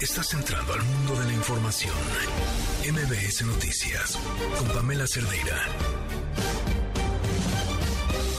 [0.00, 1.92] Estás entrando al mundo de la información.
[2.88, 4.16] MBS Noticias
[4.56, 5.56] con Pamela Cerdeira.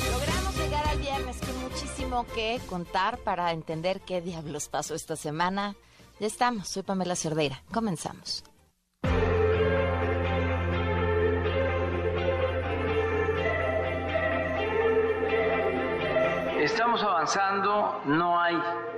[0.09, 5.75] Logramos llegar al viernes con muchísimo que contar para entender qué diablos pasó esta semana.
[6.21, 7.61] Ya estamos, soy Pamela Cerdeira.
[7.73, 8.45] Comenzamos.
[16.69, 18.55] Estamos avanzando, no hay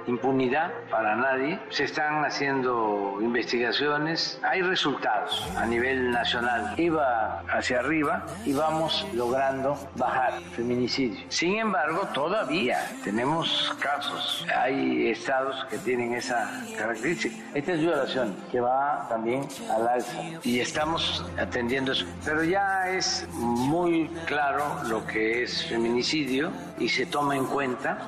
[0.07, 6.73] impunidad para nadie, se están haciendo investigaciones, hay resultados a nivel nacional.
[6.77, 11.19] Iba hacia arriba y vamos logrando bajar feminicidio.
[11.29, 17.35] Sin embargo, todavía tenemos casos, hay estados que tienen esa característica.
[17.53, 22.05] Esta es violación que va también al alza y estamos atendiendo eso.
[22.25, 27.60] Pero ya es muy claro lo que es feminicidio y se toma en cuenta,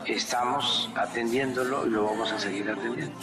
[0.08, 3.14] estamos atendiéndolo y lo vamos a seguir atendiendo.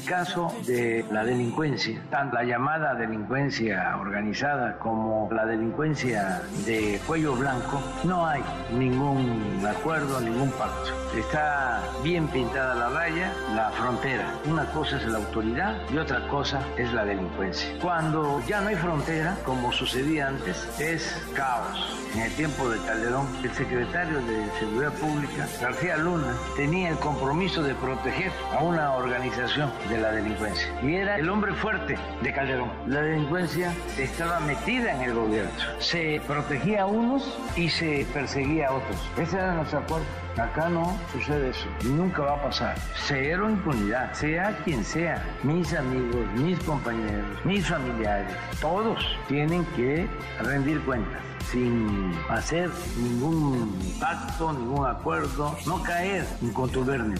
[0.00, 7.34] El caso de la delincuencia, tanto la llamada delincuencia organizada como la delincuencia de cuello
[7.36, 8.42] blanco, no hay
[8.72, 10.90] ningún acuerdo, ningún pacto.
[11.14, 14.32] Está bien pintada la raya, la frontera.
[14.46, 17.68] Una cosa es la autoridad y otra cosa es la delincuencia.
[17.82, 22.00] Cuando ya no hay frontera, como sucedía antes, es caos.
[22.14, 27.62] En el tiempo de Calderón, el secretario de Seguridad Pública, García Luna, tenía el compromiso
[27.62, 30.68] de proteger a una organización de la delincuencia.
[30.82, 32.70] Y era el hombre fuerte de Calderón.
[32.86, 35.50] La delincuencia estaba metida en el gobierno.
[35.78, 39.10] Se protegía a unos y se perseguía a otros.
[39.18, 40.06] Ese era nuestro acuerdo.
[40.38, 41.66] Acá no sucede eso.
[41.84, 42.76] Nunca va a pasar.
[43.06, 44.12] Cero impunidad.
[44.14, 45.22] Sea quien sea.
[45.42, 48.32] Mis amigos, mis compañeros, mis familiares.
[48.60, 50.06] Todos tienen que
[50.40, 57.18] rendir cuentas sin hacer ningún pacto, ningún acuerdo, no caer en contubernio.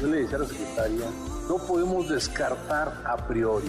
[0.00, 1.06] Yo le decía a la secretaria,
[1.48, 3.68] no podemos descartar a priori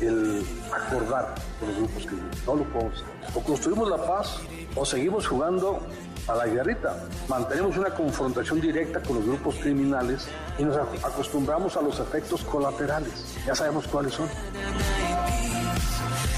[0.00, 2.16] el acordar con los grupos que
[2.46, 3.04] no lo podemos.
[3.34, 4.38] O construimos la paz
[4.74, 5.80] o seguimos jugando
[6.28, 7.04] a la guerrita.
[7.28, 10.28] Mantenemos una confrontación directa con los grupos criminales
[10.58, 13.36] y nos acostumbramos a los efectos colaterales.
[13.46, 14.28] Ya sabemos cuáles son.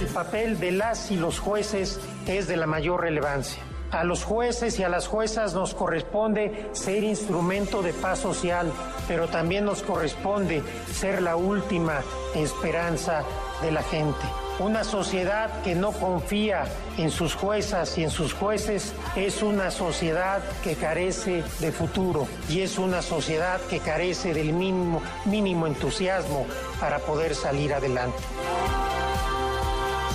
[0.00, 3.62] El papel de las y los jueces es de la mayor relevancia.
[3.92, 8.72] A los jueces y a las juezas nos corresponde ser instrumento de paz social,
[9.06, 12.02] pero también nos corresponde ser la última
[12.34, 13.22] esperanza
[13.62, 14.26] de la gente.
[14.58, 16.64] Una sociedad que no confía
[16.98, 22.62] en sus juezas y en sus jueces es una sociedad que carece de futuro y
[22.62, 26.46] es una sociedad que carece del mínimo, mínimo entusiasmo
[26.80, 28.18] para poder salir adelante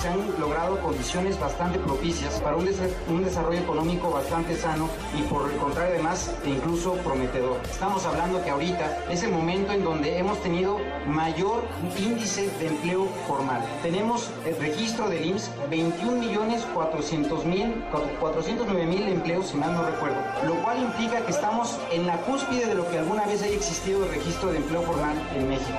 [0.00, 2.66] se han logrado condiciones bastante propicias para un,
[3.08, 4.88] un, desarrollo económico bastante sano
[5.18, 7.60] y por el contrario además incluso prometedor.
[7.70, 11.64] Estamos hablando que ahorita es el momento en donde hemos tenido mayor
[11.98, 13.62] índice de empleo formal.
[13.82, 17.84] Tenemos el registro del IMSS 21 millones 400 mil
[18.20, 22.66] 409 mil empleos si mal no recuerdo, lo cual implica que estamos en la cúspide
[22.66, 25.78] de lo que alguna vez haya existido el registro de empleo formal en México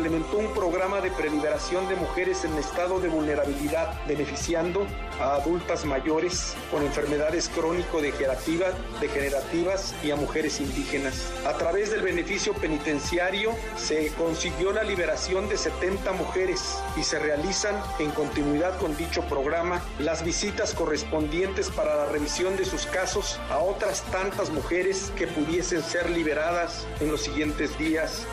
[0.00, 4.86] implementó un programa de preliberación de mujeres en estado de vulnerabilidad, beneficiando
[5.20, 11.30] a adultas mayores con enfermedades crónico-degenerativas degenerativas y a mujeres indígenas.
[11.46, 17.74] A través del beneficio penitenciario se consiguió la liberación de 70 mujeres y se realizan
[17.98, 23.58] en continuidad con dicho programa las visitas correspondientes para la revisión de sus casos a
[23.58, 28.26] otras tantas mujeres que pudiesen ser liberadas en los siguientes días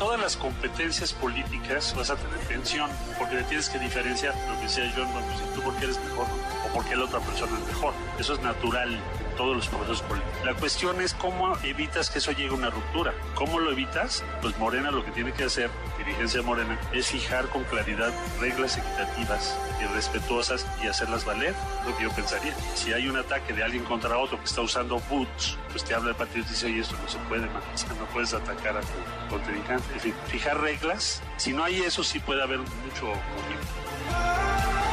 [0.00, 4.62] todas las competencias políticas vas a tener tensión, porque le tienes que diferenciar lo que
[4.62, 6.26] decía yo, no, pues, tú porque eres mejor
[6.64, 7.92] o porque la otra persona es mejor.
[8.18, 8.98] Eso es natural
[9.40, 10.38] todos los procesos políticos.
[10.44, 13.14] La cuestión es cómo evitas que eso llegue a una ruptura.
[13.34, 14.22] ¿Cómo lo evitas?
[14.42, 19.58] Pues Morena lo que tiene que hacer, dirigencia Morena, es fijar con claridad reglas equitativas
[19.80, 21.54] y respetuosas y hacerlas valer,
[21.86, 22.54] lo que yo pensaría.
[22.74, 26.10] Si hay un ataque de alguien contra otro que está usando boots, pues te habla
[26.10, 27.62] el partido y dice, oye, esto no se puede, man.
[27.98, 29.94] no puedes atacar a tu contrincante.
[29.94, 31.22] En fin, fijar reglas.
[31.38, 34.89] Si no hay eso, sí puede haber mucho conflicto.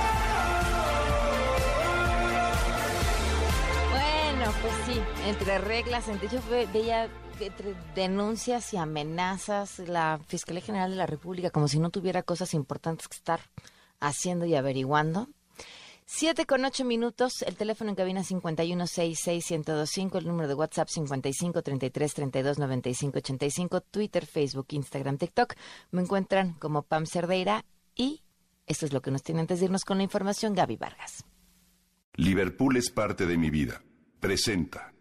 [4.62, 6.40] Pues sí, entre reglas, entre yo
[6.74, 7.10] veía
[7.40, 12.54] entre denuncias y amenazas, la Fiscalía General de la República, como si no tuviera cosas
[12.54, 13.42] importantes que estar
[14.00, 15.28] haciendo y averiguando.
[16.06, 24.26] Siete con ocho minutos, el teléfono en cabina 5166125, el número de WhatsApp 5533329585, Twitter,
[24.26, 25.56] Facebook, Instagram, TikTok.
[25.92, 28.22] Me encuentran como Pam Cerdeira y
[28.68, 31.26] esto es lo que nos tiene antes de irnos con la información, Gaby Vargas.
[32.16, 33.82] Liverpool es parte de mi vida.
[34.20, 34.92] Presenta.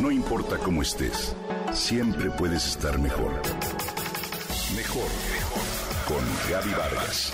[0.00, 1.36] No importa cómo estés,
[1.74, 3.30] siempre puedes estar mejor.
[4.74, 5.62] Mejor, mejor.
[6.08, 7.32] Con Gaby Vargas.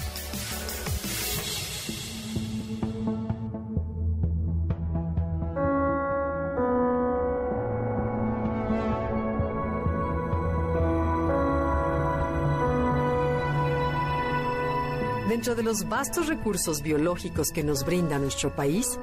[15.29, 18.99] Dentro de los vastos recursos biológicos que nos brinda nuestro país,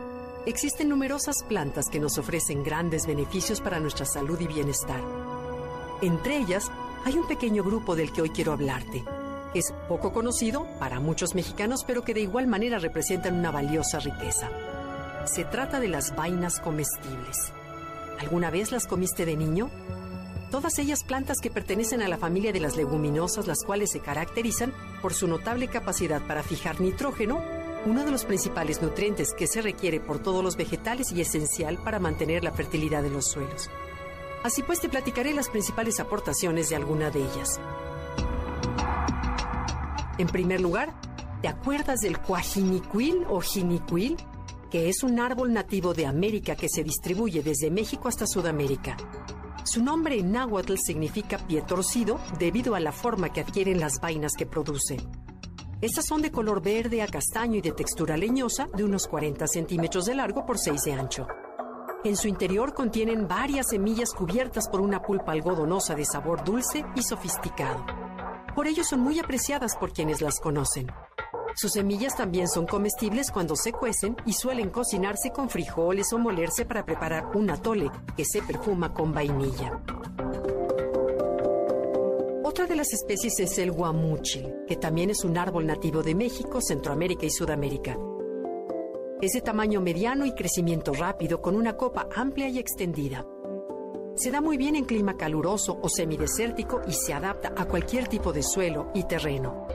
[0.49, 5.01] existen numerosas plantas que nos ofrecen grandes beneficios para nuestra salud y bienestar.
[6.01, 6.71] Entre ellas,
[7.05, 9.03] hay un pequeño grupo del que hoy quiero hablarte.
[9.53, 14.49] Es poco conocido para muchos mexicanos, pero que de igual manera representan una valiosa riqueza.
[15.25, 17.53] Se trata de las vainas comestibles.
[18.19, 19.69] ¿Alguna vez las comiste de niño?
[20.49, 24.73] Todas ellas plantas que pertenecen a la familia de las leguminosas, las cuales se caracterizan
[25.01, 27.43] por su notable capacidad para fijar nitrógeno,
[27.85, 31.99] uno de los principales nutrientes que se requiere por todos los vegetales y esencial para
[31.99, 33.69] mantener la fertilidad de los suelos.
[34.43, 37.59] Así pues, te platicaré las principales aportaciones de alguna de ellas.
[40.17, 40.93] En primer lugar,
[41.41, 44.17] ¿te acuerdas del cuajinicuil o jinicuil?
[44.69, 48.97] Que es un árbol nativo de América que se distribuye desde México hasta Sudamérica.
[49.63, 54.33] Su nombre en náhuatl significa pie torcido debido a la forma que adquieren las vainas
[54.37, 54.97] que produce.
[55.81, 60.05] Estas son de color verde a castaño y de textura leñosa, de unos 40 centímetros
[60.07, 61.25] de largo por 6 de ancho.
[62.03, 67.01] En su interior contienen varias semillas cubiertas por una pulpa algodonosa de sabor dulce y
[67.01, 67.85] sofisticado.
[68.53, 70.87] Por ello son muy apreciadas por quienes las conocen.
[71.55, 76.65] Sus semillas también son comestibles cuando se cuecen y suelen cocinarse con frijoles o molerse
[76.65, 79.81] para preparar un atole que se perfuma con vainilla.
[82.49, 86.61] Otra de las especies es el guamuchil, que también es un árbol nativo de México,
[86.61, 87.95] Centroamérica y Sudamérica.
[89.21, 93.23] Es de tamaño mediano y crecimiento rápido, con una copa amplia y extendida.
[94.15, 98.33] Se da muy bien en clima caluroso o semidesértico y se adapta a cualquier tipo
[98.33, 99.67] de suelo y terreno.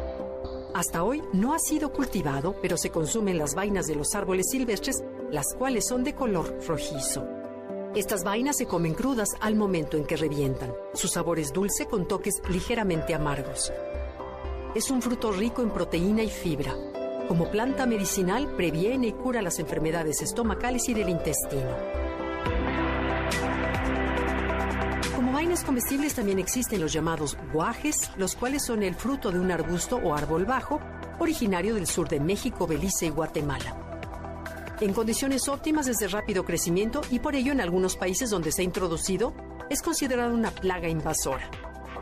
[0.74, 5.00] Hasta hoy no ha sido cultivado, pero se consumen las vainas de los árboles silvestres,
[5.30, 7.33] las cuales son de color rojizo.
[7.94, 10.72] Estas vainas se comen crudas al momento en que revientan.
[10.94, 13.72] Su sabor es dulce con toques ligeramente amargos.
[14.74, 16.74] Es un fruto rico en proteína y fibra.
[17.28, 22.04] Como planta medicinal previene y cura las enfermedades estomacales y del intestino.
[25.44, 29.96] vainas comestibles también existen los llamados guajes, los cuales son el fruto de un arbusto
[29.96, 30.80] o árbol bajo,
[31.18, 33.83] originario del sur de México, Belice y Guatemala.
[34.80, 38.62] En condiciones óptimas es de rápido crecimiento y por ello en algunos países donde se
[38.62, 39.32] ha introducido
[39.70, 41.48] es considerado una plaga invasora.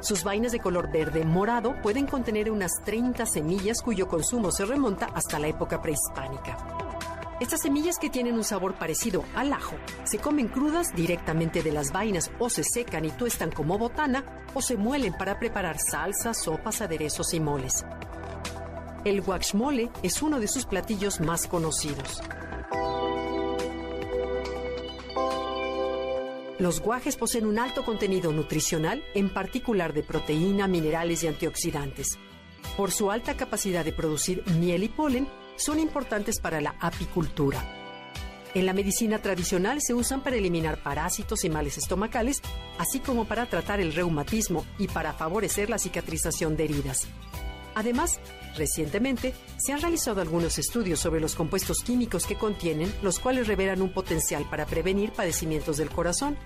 [0.01, 5.07] Sus vainas de color verde morado pueden contener unas 30 semillas cuyo consumo se remonta
[5.15, 6.57] hasta la época prehispánica.
[7.41, 11.93] Estas semillas que tienen un sabor parecido al ajo se comen crudas directamente de las
[11.93, 14.25] vainas o se secan y tuestan como botana
[14.55, 17.85] o se muelen para preparar salsas, sopas, aderezos y moles.
[19.05, 22.23] El guachmole es uno de sus platillos más conocidos.
[26.59, 32.19] Los guajes poseen un alto contenido nutricional, en particular de proteína, minerales y antioxidantes.
[32.77, 35.27] Por su alta capacidad de producir miel y polen,
[35.57, 37.83] son importantes para la apicultura.
[38.55, 42.43] En la medicina tradicional se usan para eliminar parásitos y males estomacales,
[42.79, 47.09] así como para tratar el reumatismo y para favorecer la cicatrización de heridas.
[47.75, 48.21] Además,
[48.57, 53.83] recientemente se han realizado algunos estudios sobre los compuestos químicos que contienen, los cuales revelan
[53.83, 56.37] un potencial para prevenir padecimientos del corazón,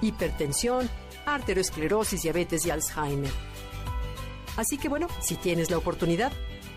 [0.00, 0.88] hipertensión,
[1.26, 3.32] arteriosclerosis, diabetes y Alzheimer.
[4.56, 6.32] Así que bueno, si tienes la oportunidad,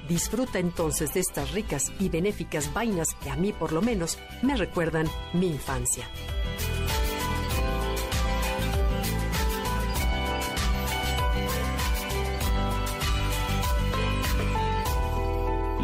[0.08, 4.58] Disfruta entonces de estas ricas y benéficas vainas que a mí por lo menos me
[4.58, 6.06] recuerdan mi infancia.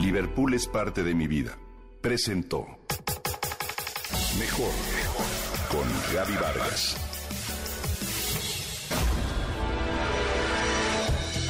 [0.08, 1.58] Liverpool es parte de mi vida.
[2.00, 2.66] Presentó
[4.40, 4.72] Mejor
[5.68, 6.96] con Gaby Vargas.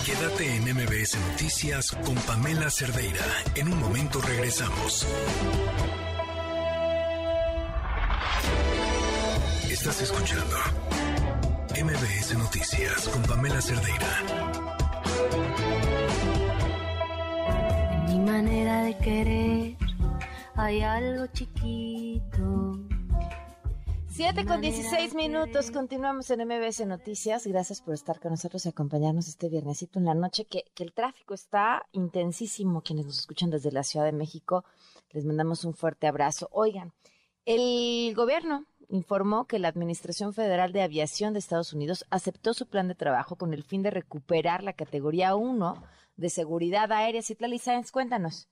[0.03, 3.23] Quédate en MBS Noticias con Pamela Cerdeira.
[3.53, 5.05] En un momento regresamos.
[9.69, 10.57] Estás escuchando
[11.75, 14.66] MBS Noticias con Pamela Cerdeira.
[18.27, 19.77] Manera de querer
[20.55, 22.77] hay algo chiquito
[24.09, 27.47] 7 con 16 minutos, continuamos en MBS Noticias.
[27.47, 30.91] Gracias por estar con nosotros y acompañarnos este viernesito en la noche, que, que, el
[30.91, 32.81] tráfico está intensísimo.
[32.81, 34.65] Quienes nos escuchan desde la Ciudad de México,
[35.11, 36.49] les mandamos un fuerte abrazo.
[36.51, 36.93] Oigan,
[37.45, 42.87] el gobierno informó que la Administración Federal de Aviación de Estados Unidos aceptó su plan
[42.87, 45.75] de trabajo con el fin de recuperar la categoría 1
[46.17, 47.21] de seguridad aérea.
[47.21, 48.49] Citlali Sáenz, cuéntanos.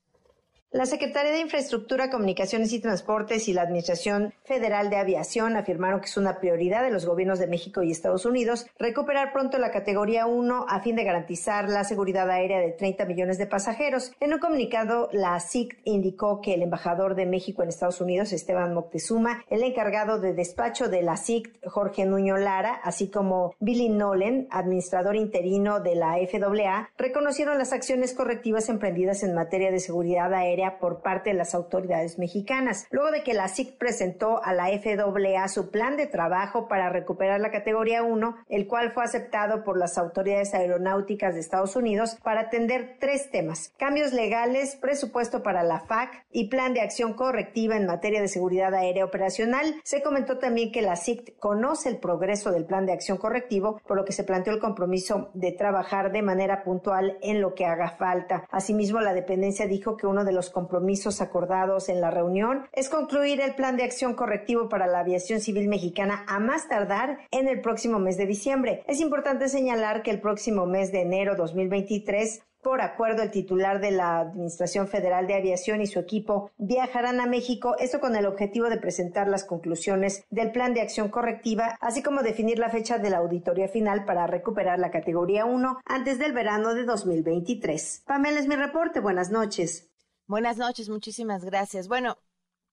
[0.75, 6.07] La Secretaría de Infraestructura, Comunicaciones y Transportes y la Administración Federal de Aviación afirmaron que
[6.07, 10.25] es una prioridad de los gobiernos de México y Estados Unidos recuperar pronto la categoría
[10.25, 14.11] 1 a fin de garantizar la seguridad aérea de 30 millones de pasajeros.
[14.19, 18.73] En un comunicado, la SIC indicó que el embajador de México en Estados Unidos, Esteban
[18.73, 24.49] Moctezuma, el encargado de despacho de la SIC, Jorge Nuño Lara, así como Billy Nolen,
[24.51, 30.64] administrador interino de la FAA, reconocieron las acciones correctivas emprendidas en materia de seguridad aérea
[30.79, 32.87] por parte de las autoridades mexicanas.
[32.91, 37.39] Luego de que la SIC presentó a la FAA su plan de trabajo para recuperar
[37.39, 42.41] la categoría 1, el cual fue aceptado por las autoridades aeronáuticas de Estados Unidos para
[42.41, 47.85] atender tres temas: cambios legales, presupuesto para la FAC y plan de acción correctiva en
[47.85, 49.75] materia de seguridad aérea operacional.
[49.83, 53.97] Se comentó también que la SIC conoce el progreso del plan de acción correctivo, por
[53.97, 57.91] lo que se planteó el compromiso de trabajar de manera puntual en lo que haga
[57.91, 58.45] falta.
[58.49, 63.41] Asimismo, la dependencia dijo que uno de los compromisos acordados en la reunión es concluir
[63.41, 67.61] el plan de acción correctivo para la aviación civil mexicana a más tardar en el
[67.61, 68.83] próximo mes de diciembre.
[68.87, 73.91] Es importante señalar que el próximo mes de enero 2023 por acuerdo, el titular de
[73.91, 78.69] la Administración Federal de Aviación y su equipo viajarán a México, esto con el objetivo
[78.69, 83.11] de presentar las conclusiones del plan de acción correctiva, así como definir la fecha de
[83.11, 88.01] la auditoría final para recuperar la categoría 1 antes del verano de 2023.
[88.07, 88.99] Pamela es mi reporte.
[88.99, 89.91] Buenas noches.
[90.27, 91.87] Buenas noches, muchísimas gracias.
[91.87, 92.17] Bueno,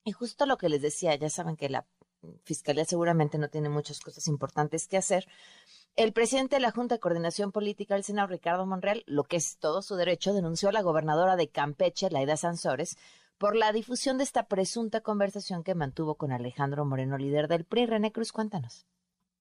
[0.05, 1.87] y justo lo que les decía, ya saben que la
[2.45, 5.27] Fiscalía seguramente no tiene muchas cosas importantes que hacer.
[5.95, 9.59] El presidente de la Junta de Coordinación Política, el senador Ricardo Monreal, lo que es
[9.59, 12.97] todo su derecho, denunció a la gobernadora de Campeche, Laida Sansores,
[13.37, 17.85] por la difusión de esta presunta conversación que mantuvo con Alejandro Moreno, líder del PRI.
[17.85, 18.87] René Cruz, cuéntanos.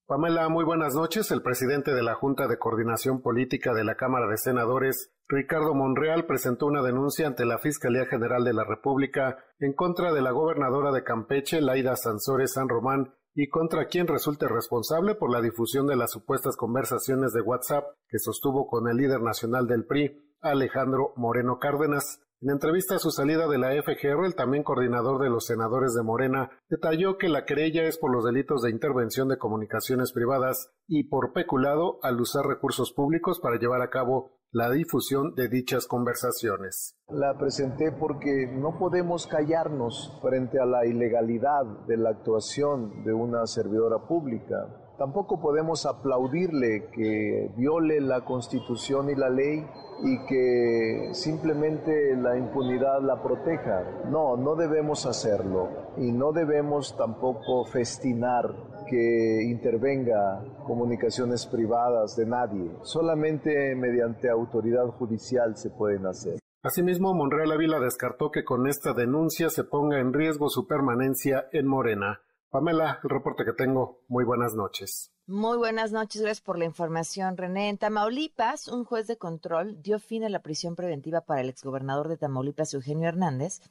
[0.06, 1.30] Pamela, muy buenas noches.
[1.30, 6.26] El presidente de la Junta de Coordinación Política de la Cámara de Senadores, Ricardo Monreal,
[6.26, 10.90] presentó una denuncia ante la Fiscalía General de la República en contra de la gobernadora
[10.90, 15.96] de Campeche, Laida Sansores San Román, y contra quien resulte responsable por la difusión de
[15.96, 21.58] las supuestas conversaciones de WhatsApp que sostuvo con el líder nacional del PRI, Alejandro Moreno
[21.60, 22.20] Cárdenas.
[22.42, 26.02] En entrevista a su salida de la FGR, el también coordinador de los senadores de
[26.02, 31.04] Morena detalló que la querella es por los delitos de intervención de comunicaciones privadas y
[31.04, 36.96] por peculado al usar recursos públicos para llevar a cabo la difusión de dichas conversaciones.
[37.08, 43.46] La presenté porque no podemos callarnos frente a la ilegalidad de la actuación de una
[43.46, 44.81] servidora pública.
[44.98, 49.66] Tampoco podemos aplaudirle que viole la constitución y la ley
[50.04, 53.84] y que simplemente la impunidad la proteja.
[54.10, 58.54] No, no debemos hacerlo y no debemos tampoco festinar
[58.88, 62.70] que intervenga comunicaciones privadas de nadie.
[62.82, 66.38] Solamente mediante autoridad judicial se pueden hacer.
[66.62, 71.66] Asimismo, Monreal Ávila descartó que con esta denuncia se ponga en riesgo su permanencia en
[71.66, 72.20] Morena.
[72.52, 74.02] Pamela, el reporte que tengo.
[74.08, 75.10] Muy buenas noches.
[75.26, 77.70] Muy buenas noches, gracias por la información, René.
[77.70, 82.08] En Tamaulipas, un juez de control dio fin a la prisión preventiva para el exgobernador
[82.08, 83.62] de Tamaulipas, Eugenio Hernández,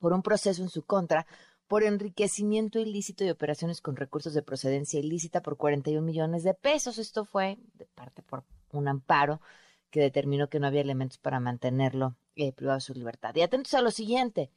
[0.00, 1.24] por un proceso en su contra
[1.68, 6.98] por enriquecimiento ilícito y operaciones con recursos de procedencia ilícita por 41 millones de pesos.
[6.98, 9.40] Esto fue de parte por un amparo
[9.88, 13.36] que determinó que no había elementos para mantenerlo eh, privado de su libertad.
[13.36, 14.50] Y atentos a lo siguiente.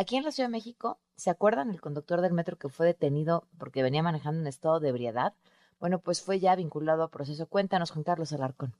[0.00, 3.48] Aquí en la Ciudad de México, ¿se acuerdan el conductor del metro que fue detenido
[3.58, 5.34] porque venía manejando en estado de ebriedad?
[5.80, 7.48] Bueno, pues fue ya vinculado a proceso.
[7.48, 8.76] Cuéntanos, Juan Carlos Alarcón.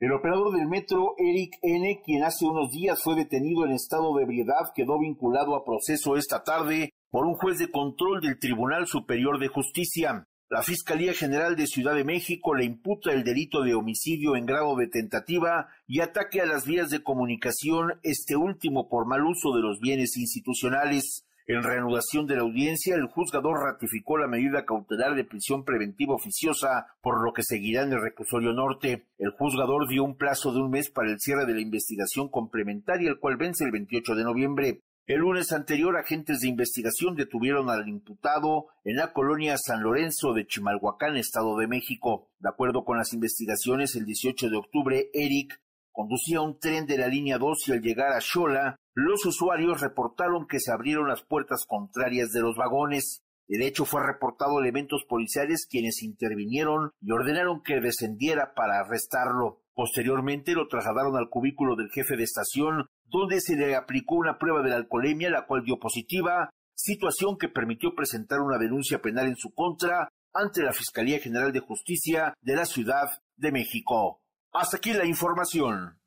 [0.00, 4.24] El operador del metro, Eric N., quien hace unos días fue detenido en estado de
[4.24, 9.38] ebriedad, quedó vinculado a proceso esta tarde por un juez de control del Tribunal Superior
[9.38, 10.26] de Justicia.
[10.50, 14.76] La Fiscalía General de Ciudad de México le imputa el delito de homicidio en grado
[14.76, 19.60] de tentativa y ataque a las vías de comunicación, este último por mal uso de
[19.60, 21.26] los bienes institucionales.
[21.46, 26.86] En reanudación de la audiencia, el juzgador ratificó la medida cautelar de prisión preventiva oficiosa,
[27.02, 29.06] por lo que seguirá en el reclusorio norte.
[29.18, 33.10] El juzgador dio un plazo de un mes para el cierre de la investigación complementaria,
[33.10, 34.82] el cual vence el 28 de noviembre.
[35.08, 40.46] El lunes anterior, agentes de investigación detuvieron al imputado en la colonia San Lorenzo de
[40.46, 42.28] Chimalhuacán, Estado de México.
[42.38, 45.62] De acuerdo con las investigaciones, el 18 de octubre, Eric
[45.92, 50.46] conducía un tren de la línea 2 y al llegar a Xola, los usuarios reportaron
[50.46, 53.22] que se abrieron las puertas contrarias de los vagones.
[53.48, 59.62] El hecho fue reportado a elementos policiales quienes intervinieron y ordenaron que descendiera para arrestarlo.
[59.78, 64.60] Posteriormente lo trasladaron al cubículo del jefe de estación, donde se le aplicó una prueba
[64.60, 69.36] de la alcoholemia, la cual dio positiva, situación que permitió presentar una denuncia penal en
[69.36, 73.06] su contra ante la Fiscalía General de Justicia de la Ciudad
[73.36, 74.20] de México.
[74.52, 76.00] Hasta aquí la información.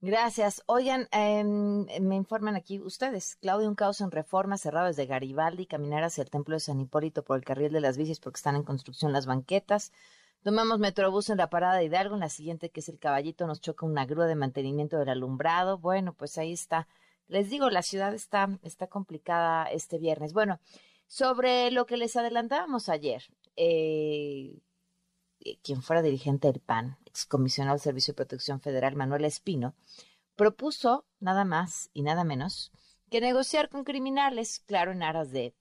[0.00, 0.62] Gracias.
[0.66, 3.34] Oigan, em, me informan aquí ustedes.
[3.40, 7.24] Claudio, un caos en reforma cerrado desde Garibaldi, caminar hacia el templo de San Hipólito
[7.24, 9.90] por el carril de las bicis porque están en construcción las banquetas.
[10.44, 13.62] Tomamos Metrobús en la parada de Hidalgo, en la siguiente que es el Caballito nos
[13.62, 15.78] choca una grúa de mantenimiento del alumbrado.
[15.78, 16.86] Bueno, pues ahí está.
[17.28, 20.34] Les digo, la ciudad está, está complicada este viernes.
[20.34, 20.60] Bueno,
[21.06, 23.24] sobre lo que les adelantábamos ayer,
[23.56, 24.58] eh,
[25.62, 29.74] quien fuera dirigente del PAN, excomisionado del Servicio de Protección Federal, Manuel Espino,
[30.36, 32.70] propuso nada más y nada menos
[33.10, 35.54] que negociar con criminales, claro, en aras de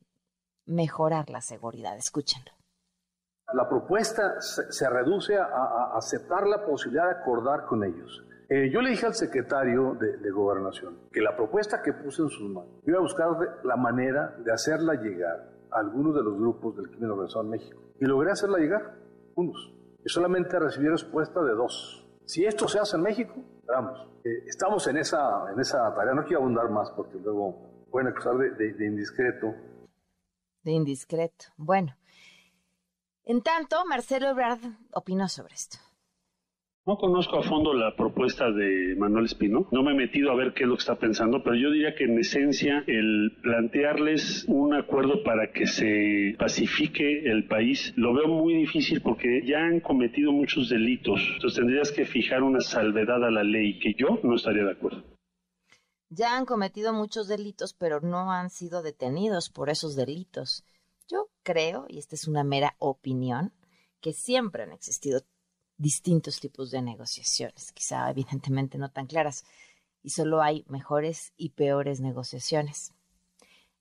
[0.66, 1.96] mejorar la seguridad.
[1.96, 2.52] Escúchenlo.
[3.54, 8.26] La propuesta se, reduce a, aceptar la posibilidad de acordar con ellos.
[8.50, 12.50] Eh, yo le dije al secretario de, Gobernación que la propuesta que puse en sus
[12.50, 13.28] manos, iba a buscar
[13.64, 17.82] la manera de hacerla llegar a algunos de los grupos del crimen organizado en México.
[18.00, 18.96] Y logré hacerla llegar,
[19.36, 19.74] unos.
[20.04, 22.08] Y solamente recibí respuesta de dos.
[22.26, 23.34] Si esto se hace en México,
[23.68, 26.14] vamos, eh, estamos en esa, en esa tarea.
[26.14, 29.54] No quiero abundar más porque luego pueden acusar de, de indiscreto.
[30.64, 31.46] De indiscreto.
[31.58, 31.96] Bueno.
[33.26, 34.60] En tanto, Marcelo Ebrard
[34.92, 35.78] opinó sobre esto.
[36.86, 40.54] No conozco a fondo la propuesta de Manuel Espino, no me he metido a ver
[40.54, 44.74] qué es lo que está pensando, pero yo diría que en esencia el plantearles un
[44.74, 50.34] acuerdo para que se pacifique el país lo veo muy difícil porque ya han cometido
[50.34, 54.66] muchos delitos, entonces tendrías que fijar una salvedad a la ley que yo no estaría
[54.66, 55.02] de acuerdo.
[56.10, 60.66] Ya han cometido muchos delitos, pero no han sido detenidos por esos delitos.
[61.08, 63.54] Yo creo, y esta es una mera opinión,
[64.02, 65.22] que siempre han existido
[65.78, 69.44] distintos tipos de negociaciones, quizá evidentemente no tan claras,
[70.02, 72.94] y solo hay mejores y peores negociaciones.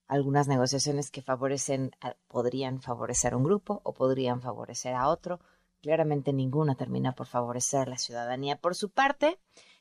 [0.07, 1.93] Algunas negociaciones que favorecen,
[2.29, 5.41] podrían favorecer a un grupo o podrían favorecer a otro.
[5.81, 8.61] Claramente ninguna termina por favorecer a la ciudadanía.
[8.61, 9.39] Por su parte,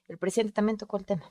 [0.07, 1.23] el presidente también tocó el tema.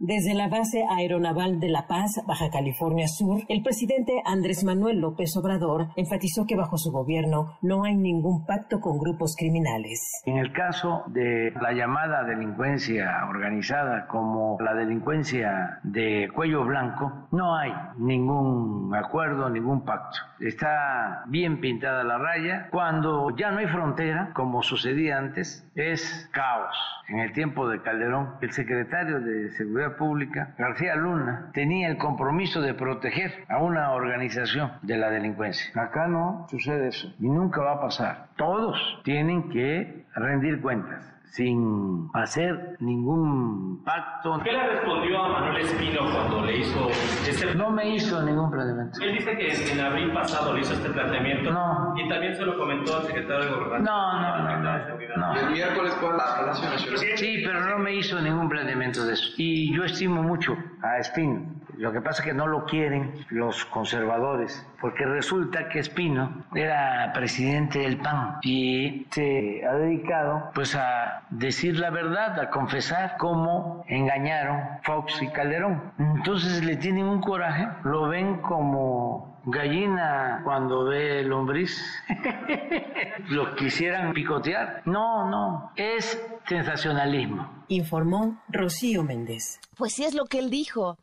[0.00, 5.36] Desde la base aeronaval de La Paz, Baja California Sur, el presidente Andrés Manuel López
[5.36, 10.22] Obrador enfatizó que bajo su gobierno no hay ningún pacto con grupos criminales.
[10.24, 17.56] En el caso de la llamada delincuencia organizada como la delincuencia de cuello blanco, no
[17.56, 20.16] hay ningún acuerdo, ningún pacto.
[20.38, 22.68] Está bien pintada la raya.
[22.70, 26.76] Cuando ya no hay frontera, como sucedía antes, es caos.
[27.08, 32.60] En el tiempo de Calderón, el secretario de Seguridad Pública, García Luna, tenía el compromiso
[32.60, 35.70] de proteger a una organización de la delincuencia.
[35.80, 38.28] Acá no sucede eso y nunca va a pasar.
[38.36, 44.40] Todos tienen que rendir cuentas sin hacer ningún pacto.
[44.42, 46.88] ¿Qué le respondió a Manuel Espino cuando le hizo
[47.28, 49.00] este No me hizo ningún planteamiento.
[49.02, 51.50] Él dice que en abril pasado le hizo este planteamiento.
[51.50, 51.94] No.
[51.96, 53.84] Y también se lo comentó al secretario de Gobernación.
[53.84, 54.88] No, no, no.
[54.88, 56.98] no, El miércoles fue la Palacio Nacional.
[57.16, 59.32] Sí, pero no me hizo ningún planteamiento de eso.
[59.36, 61.58] Y yo estimo mucho a Espino.
[61.78, 67.12] Lo que pasa es que no lo quieren los conservadores, porque resulta que Espino era
[67.14, 73.84] presidente del PAN y se ha dedicado pues a decir la verdad, a confesar cómo
[73.86, 75.92] engañaron Fox y Calderón.
[75.98, 81.80] Entonces le tienen un coraje, lo ven como gallina cuando ve lombriz.
[83.28, 84.82] lo quisieran picotear.
[84.86, 87.64] No, no, es sensacionalismo.
[87.68, 89.60] Informó Rocío Méndez.
[89.76, 90.98] Pues sí es lo que él dijo.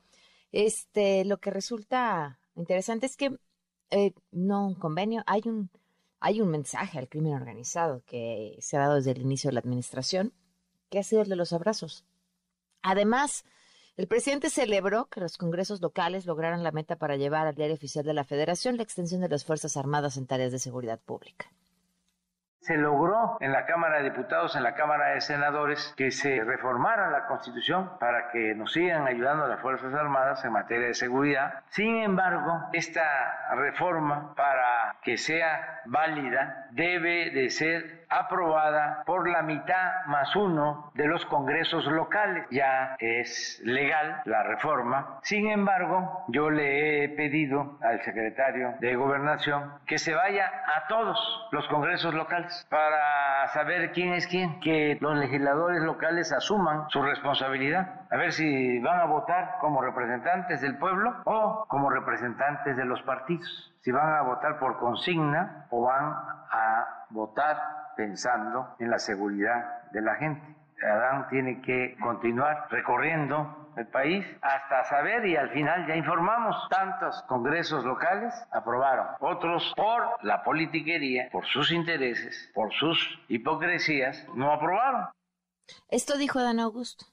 [0.52, 3.38] Este, lo que resulta interesante es que
[3.92, 5.70] eh, no un convenio, hay un,
[6.20, 9.60] hay un mensaje al crimen organizado que se ha dado desde el inicio de la
[9.60, 10.34] administración,
[10.90, 12.06] que ha sido el de los abrazos.
[12.82, 13.46] Además,
[13.98, 18.04] el presidente celebró que los congresos locales lograran la meta para llevar al diario oficial
[18.04, 21.46] de la Federación la extensión de las Fuerzas Armadas en tareas de seguridad pública
[22.66, 27.12] se logró en la Cámara de Diputados, en la Cámara de Senadores, que se reformara
[27.12, 31.64] la Constitución para que nos sigan ayudando las Fuerzas Armadas en materia de seguridad.
[31.70, 40.06] Sin embargo, esta reforma, para que sea válida, debe de ser aprobada por la mitad
[40.08, 42.46] más uno de los congresos locales.
[42.52, 45.20] Ya es legal la reforma.
[45.24, 51.48] Sin embargo, yo le he pedido al secretario de Gobernación que se vaya a todos
[51.52, 58.02] los congresos locales para saber quién es quién, que los legisladores locales asuman su responsabilidad,
[58.10, 63.02] a ver si van a votar como representantes del pueblo o como representantes de los
[63.04, 66.06] partidos, si van a votar por consigna o van
[66.52, 70.56] a votar pensando en la seguridad de la gente.
[70.84, 76.56] Adán tiene que continuar recorriendo el país hasta saber y al final ya informamos.
[76.70, 84.52] Tantos congresos locales aprobaron, otros por la politiquería, por sus intereses, por sus hipocresías, no
[84.52, 85.08] aprobaron.
[85.90, 87.06] Esto dijo Dan Augusto.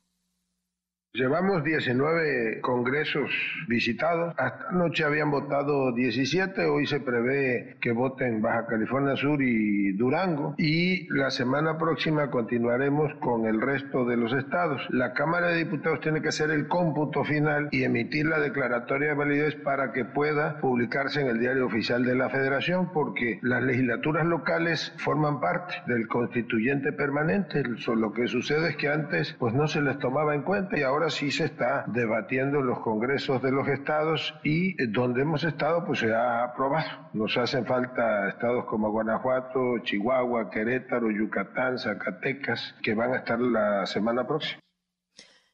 [1.14, 3.31] Llevamos 19 congresos
[3.68, 4.33] visitados.
[4.38, 6.64] Hasta anoche habían votado 17.
[6.64, 10.55] Hoy se prevé que voten Baja California Sur y Durango.
[10.57, 14.81] Y la semana próxima continuaremos con el resto de los estados.
[14.88, 19.14] La Cámara de Diputados tiene que hacer el cómputo final y emitir la declaratoria de
[19.14, 24.25] validez para que pueda publicarse en el diario oficial de la Federación, porque las legislaturas
[24.25, 27.64] locales forman parte del constituyente permanente.
[27.94, 31.02] Lo que sucede es que antes pues no se les tomaba en cuenta y ahora
[31.03, 35.43] ahora sí se está debatiendo en los congresos de los estados y eh, donde hemos
[35.43, 37.11] estado pues se ha aprobado.
[37.12, 43.85] Nos hacen falta estados como Guanajuato, Chihuahua, Querétaro, Yucatán, Zacatecas, que van a estar la
[43.85, 44.61] semana próxima.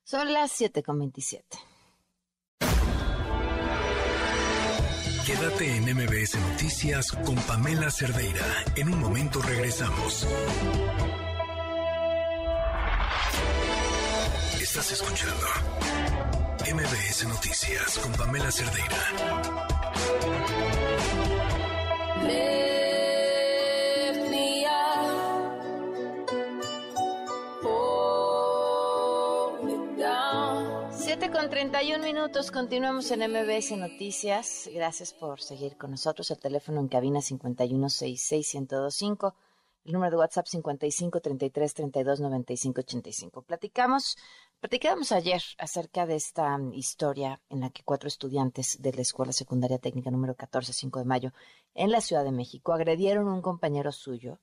[0.05, 1.43] Son las 7.27.
[5.25, 8.45] Quédate en MBS Noticias con Pamela Cerdeira.
[8.77, 10.27] En un momento regresamos.
[14.69, 15.47] Estás escuchando
[16.61, 18.99] MBS Noticias con Pamela Cerdeira.
[22.23, 24.67] Lift me
[30.91, 34.69] Siete con 31 minutos, continuamos en MBS Noticias.
[34.75, 36.31] Gracias por seguir con nosotros.
[36.31, 39.33] El teléfono en cabina 5166125
[39.89, 43.43] el número de WhatsApp 55 33 32 95 85.
[43.43, 44.17] Platicamos,
[44.61, 49.79] platicábamos ayer acerca de esta historia en la que cuatro estudiantes de la Escuela Secundaria
[49.79, 51.33] Técnica número 14, 5 de mayo,
[51.75, 54.39] en la Ciudad de México, agredieron a un compañero suyo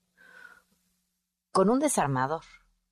[1.51, 2.41] con un desarmador.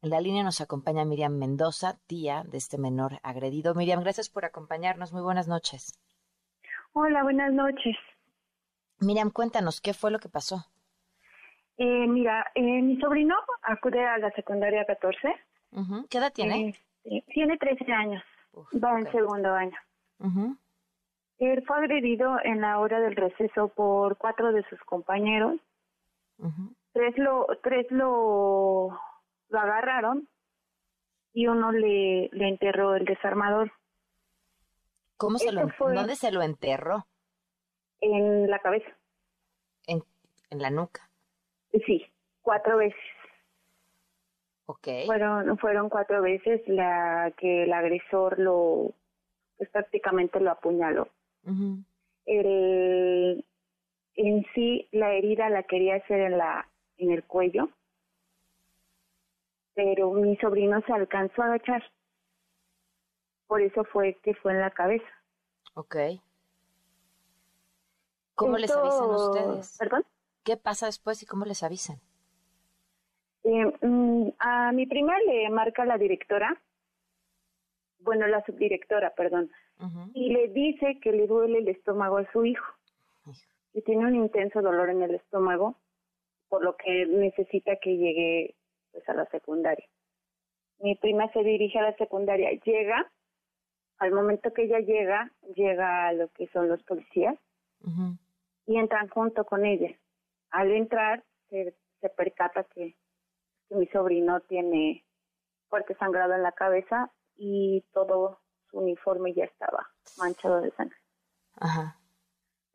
[0.01, 3.73] En la línea nos acompaña Miriam Mendoza, tía de este menor agredido.
[3.73, 5.13] Miriam, gracias por acompañarnos.
[5.13, 5.97] Muy buenas noches.
[6.91, 7.95] Hola, buenas noches.
[8.99, 10.65] Miriam, cuéntanos, ¿qué fue lo que pasó?
[11.77, 15.35] Eh, mira, eh, mi sobrino acude a la secundaria 14.
[16.09, 16.69] ¿Qué edad tiene?
[16.69, 18.23] Eh, tiene 13 años.
[18.83, 19.77] va en segundo año.
[21.39, 25.59] Él fue agredido en la hora del receso por cuatro de sus compañeros.
[26.93, 28.99] Tres lo tres lo,
[29.49, 30.27] lo agarraron
[31.33, 33.71] y uno le, le enterró el desarmador.
[35.17, 37.07] ¿Cómo se lo, ¿Dónde se lo enterró?
[38.01, 38.89] En la cabeza.
[39.87, 40.03] En,
[40.49, 41.09] en la nuca.
[41.85, 42.05] Sí,
[42.41, 42.99] cuatro veces.
[44.65, 45.05] Okay.
[45.05, 48.93] Fueron, fueron cuatro veces la que el agresor lo,
[49.57, 51.09] pues prácticamente lo apuñaló.
[52.25, 53.45] el,
[54.15, 57.69] en sí, la herida la quería hacer en la, en el cuello,
[59.73, 61.83] pero mi sobrino se alcanzó a agachar.
[63.47, 65.05] Por eso fue que fue en la cabeza.
[65.73, 65.95] Ok.
[68.35, 69.77] ¿Cómo les avisan ustedes?
[69.77, 70.05] ¿Perdón?
[70.43, 71.99] ¿Qué pasa después y cómo les avisan?
[73.43, 76.61] Eh, mm, a mi prima le marca la directora,
[77.99, 79.49] bueno, la subdirectora, perdón,
[80.13, 82.65] y le dice que le duele el estómago a su hijo,
[83.73, 85.77] y tiene un intenso dolor en el estómago,
[86.47, 88.55] por lo que necesita que llegue
[88.91, 89.87] pues a la secundaria.
[90.79, 93.11] Mi prima se dirige a la secundaria, llega,
[93.97, 97.35] al momento que ella llega, llega a lo que son los policías
[98.65, 99.89] y entran junto con ella.
[100.51, 101.73] Al entrar se,
[102.15, 102.95] percata que,
[103.73, 105.05] mi sobrino tiene
[105.69, 110.97] fuerte sangrado en la cabeza y todo su uniforme ya estaba manchado de sangre.
[111.55, 111.99] Ajá.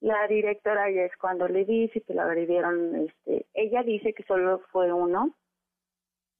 [0.00, 4.61] La directora ya es cuando le dice que lo agredieron, este, ella dice que solo
[4.70, 5.34] fue uno,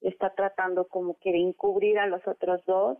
[0.01, 2.97] está tratando como que de encubrir a los otros dos.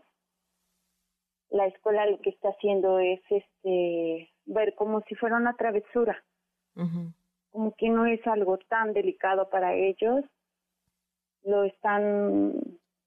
[1.48, 6.22] La escuela lo que está haciendo es este ver como si fuera una travesura
[7.50, 10.24] como que no es algo tan delicado para ellos,
[11.44, 12.52] lo están,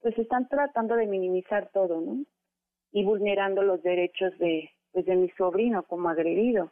[0.01, 2.23] pues están tratando de minimizar todo, ¿no?
[2.91, 6.71] Y vulnerando los derechos de, pues de mi sobrino como agredido.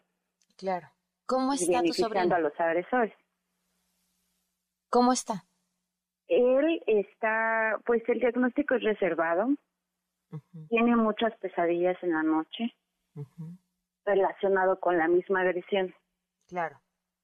[0.58, 0.88] Claro.
[1.26, 2.36] ¿Cómo está tu sobrino?
[2.36, 3.13] a los agresores.
[4.89, 5.45] ¿Cómo está?
[6.28, 9.50] Él está, pues el diagnóstico es reservado.
[10.69, 12.74] Tiene muchas pesadillas en la noche
[14.06, 15.93] relacionado con la misma agresión.
[16.47, 16.80] Claro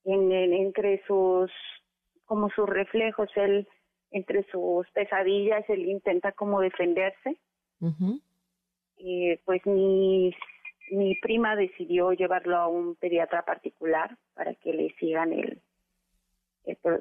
[0.08, 1.52] en, entre sus,
[2.26, 3.68] como sus reflejos, él,
[4.12, 7.38] entre sus pesadillas, él intenta como defenderse.
[8.98, 10.36] y pues mi,
[10.92, 15.62] mi prima decidió llevarlo a un pediatra particular para que le sigan el,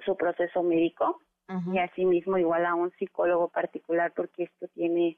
[0.04, 1.20] su proceso médico.
[1.72, 5.16] Y asimismo igual a un psicólogo particular porque esto tiene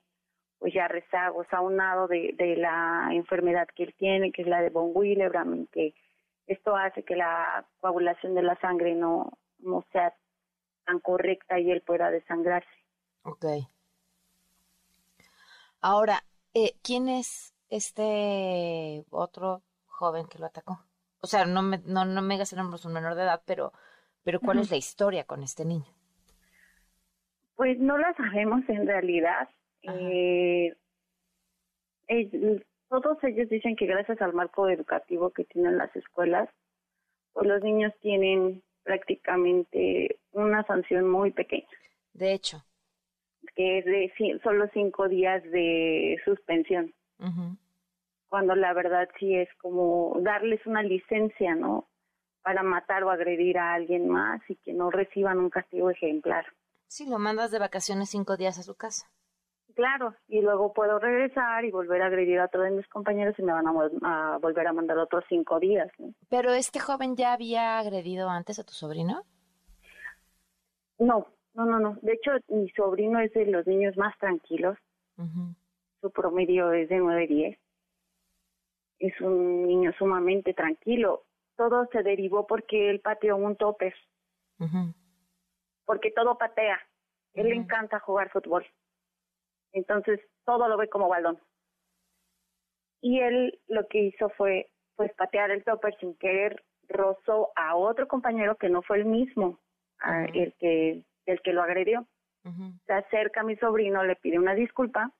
[0.59, 1.47] pues ya rezagos.
[1.53, 5.95] Aunado de, de la enfermedad que él tiene, que es la de von Willebrand, que
[6.47, 10.13] esto hace que la coagulación de la sangre no, no sea
[10.89, 12.69] tan correcta y él pueda desangrarse.
[13.23, 13.45] Ok.
[15.83, 16.25] Ahora,
[16.55, 20.81] eh, ¿quién es este otro joven que lo atacó?
[21.21, 23.43] O sea, no me, no, no me digas el nombre, es un menor de edad,
[23.45, 23.73] pero,
[24.25, 25.93] pero ¿cuál es la historia con este niño?
[27.55, 29.49] Pues no la sabemos en realidad.
[29.83, 30.75] Eh,
[32.89, 36.49] todos ellos dicen que gracias al marco educativo que tienen las escuelas,
[37.35, 41.69] pues los niños tienen prácticamente una sanción muy pequeña.
[42.13, 42.65] De hecho.
[43.55, 46.95] Que es de solo cinco días de suspensión.
[48.29, 51.89] Cuando la verdad sí es como darles una licencia, ¿no?
[52.43, 56.47] Para matar o agredir a alguien más y que no reciban un castigo ejemplar.
[56.87, 59.11] Sí, lo mandas de vacaciones cinco días a su casa.
[59.75, 63.43] Claro, y luego puedo regresar y volver a agredir a otro de mis compañeros y
[63.43, 65.89] me van a, volver a mandar otros cinco días.
[66.29, 69.23] ¿Pero este joven ya había agredido antes a tu sobrino?
[70.99, 71.99] No, no, no, no.
[72.03, 74.79] De hecho, mi sobrino es de los niños más tranquilos.
[76.01, 77.59] Su promedio es de 9-10.
[79.01, 81.25] Es un niño sumamente tranquilo.
[81.57, 83.95] Todo se derivó porque él pateó un topper
[85.89, 86.79] porque todo patea.
[87.33, 88.67] Él le encanta jugar fútbol.
[89.73, 91.41] Entonces, todo lo ve como balón.
[93.01, 98.07] Y él lo que hizo fue, pues, patear el topper sin querer, rozó a otro
[98.07, 99.59] compañero que no fue el mismo,
[100.35, 102.07] el, que, el que lo agredió.
[102.87, 105.13] Se acerca a mi sobrino, le pide una disculpa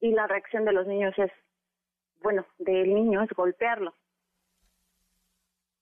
[0.00, 1.30] y la reacción de los niños es,
[2.22, 3.94] bueno, del niño es golpearlo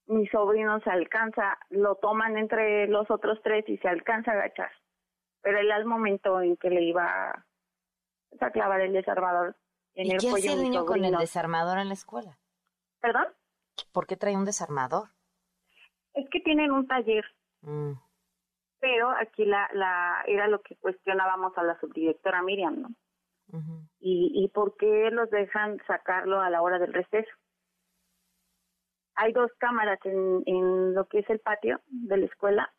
[0.06, 4.70] mi sobrino se alcanza, lo toman entre los otros tres y se alcanza a agachar.
[5.42, 7.44] Pero él al momento en que le iba
[8.40, 9.54] a clavar el desarmador
[9.94, 12.38] en ¿Y el qué el niño con el sobrino- desarmador en la escuela?
[13.00, 13.26] ¿Perdón?
[13.92, 15.10] ¿Por qué trae un desarmador?
[16.18, 17.24] Es que tienen un taller,
[17.60, 17.92] Mm,
[18.78, 22.88] pero aquí la, la era lo que cuestionábamos a la subdirectora Miriam, ¿no?
[23.98, 27.30] y, y por qué los dejan sacarlo a la hora del receso.
[29.16, 32.72] Hay dos cámaras en, en lo que es el patio de la escuela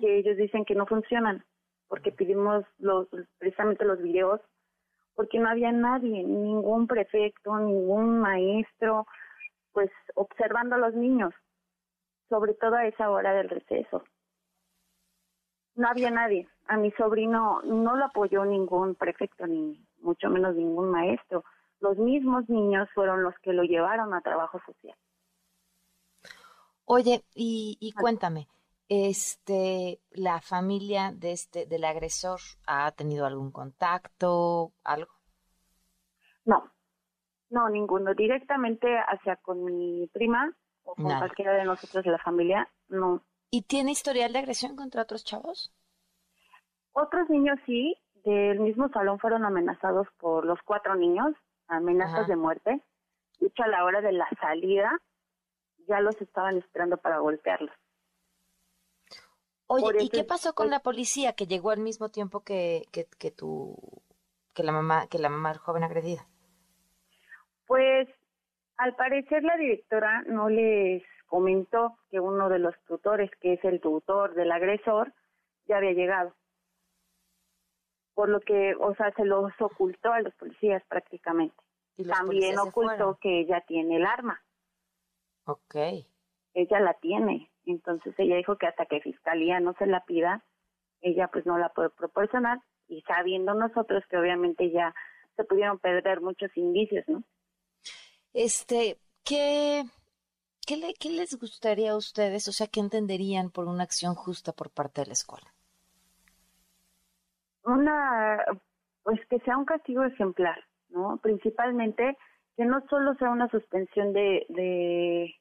[0.00, 1.44] que ellos dicen que no funcionan
[1.88, 3.06] porque pedimos los
[3.38, 4.40] precisamente los videos
[5.14, 9.06] porque no había nadie, ningún prefecto, ningún maestro,
[9.72, 11.34] pues observando a los niños,
[12.28, 14.04] sobre todo a esa hora del receso.
[15.74, 16.48] No había nadie.
[16.66, 21.44] A mi sobrino no lo apoyó ningún prefecto, ni mucho menos ningún maestro.
[21.80, 24.96] Los mismos niños fueron los que lo llevaron a trabajo social.
[26.84, 28.48] Oye, y, y cuéntame,
[28.88, 35.12] este, la familia de este, del agresor ha tenido algún contacto, algo?
[36.44, 36.72] No,
[37.50, 38.14] no, ninguno.
[38.14, 40.56] Directamente hacia con mi prima
[40.88, 41.18] o con Nada.
[41.18, 43.22] cualquiera de nosotros de la familia, no.
[43.50, 45.70] ¿Y tiene historial de agresión contra otros chavos?
[46.92, 51.34] Otros niños sí, del mismo salón fueron amenazados por los cuatro niños,
[51.68, 52.28] amenazas Ajá.
[52.28, 52.82] de muerte.
[53.38, 54.90] De hecho, a la hora de la salida
[55.86, 57.74] ya los estaban esperando para golpearlos.
[59.66, 62.88] Oye, Por ¿y eso qué pasó con la policía que llegó al mismo tiempo que,
[62.90, 63.76] que, que tu,
[64.54, 66.26] que la mamá, que la mamá del joven agredida?
[67.66, 68.08] Pues
[68.78, 73.80] al parecer la directora no les comentó que uno de los tutores, que es el
[73.80, 75.12] tutor del agresor,
[75.66, 76.34] ya había llegado.
[78.14, 81.56] Por lo que, o sea, se los ocultó a los policías prácticamente.
[81.96, 84.40] Y los También policías ocultó que ella tiene el arma.
[85.44, 85.74] Ok.
[86.54, 87.50] Ella la tiene.
[87.66, 90.44] Entonces ella dijo que hasta que fiscalía no se la pida,
[91.00, 92.60] ella pues no la puede proporcionar.
[92.86, 94.94] Y sabiendo nosotros que obviamente ya
[95.36, 97.22] se pudieron perder muchos indicios, ¿no?
[98.46, 99.84] Este, ¿qué,
[100.66, 102.48] qué, le- qué les gustaría a ustedes?
[102.48, 105.54] O sea, ¿qué entenderían por una acción justa por parte de la escuela?
[107.64, 108.38] una
[109.02, 110.58] pues que sea un castigo ejemplar
[110.90, 112.16] no principalmente
[112.56, 115.34] que no solo sea una suspensión de de,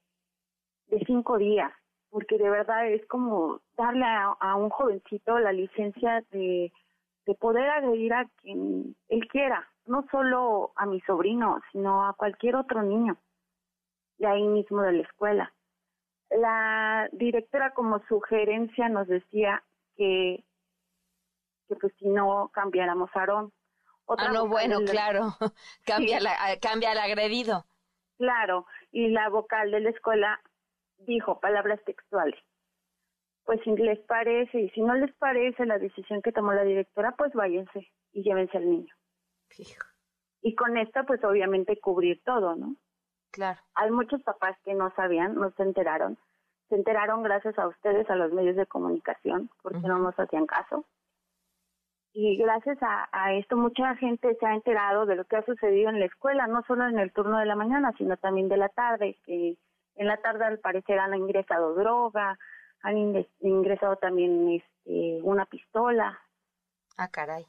[0.87, 1.71] de cinco días
[2.09, 6.71] porque de verdad es como darle a, a un jovencito la licencia de
[7.25, 12.55] de poder agredir a quien él quiera no solo a mi sobrino sino a cualquier
[12.55, 13.17] otro niño
[14.17, 15.53] de ahí mismo de la escuela
[16.29, 19.63] la directora como sugerencia nos decía
[19.95, 20.43] que
[21.67, 23.51] que pues si no cambiáramos a Aarón.
[24.05, 25.35] Otra ah, no, bueno, claro.
[25.85, 26.23] cambia, Sí.
[26.23, 27.65] la, cambia al agredido.
[28.17, 30.39] Claro, y la vocal de la escuela
[30.99, 32.39] dijo palabras textuales.
[33.43, 37.15] Pues si les parece, y si no les parece la decisión que tomó la directora,
[37.17, 38.93] pues váyanse y llévense al niño.
[40.41, 42.75] Y con esto, pues obviamente cubrir todo, ¿no?
[43.31, 43.59] Claro.
[43.75, 46.17] Hay muchos papás que no sabían, no se enteraron.
[46.69, 50.85] Se enteraron gracias a ustedes, a los medios de comunicación, porque no nos hacían caso.
[52.13, 55.89] Y gracias a, a esto mucha gente se ha enterado de lo que ha sucedido
[55.89, 58.69] en la escuela, no solo en el turno de la mañana, sino también de la
[58.69, 59.57] tarde, que
[59.95, 62.37] en la tarde al parecer han ingresado droga,
[62.81, 66.19] han ingresado también este, una pistola.
[66.97, 67.45] Ah, caray.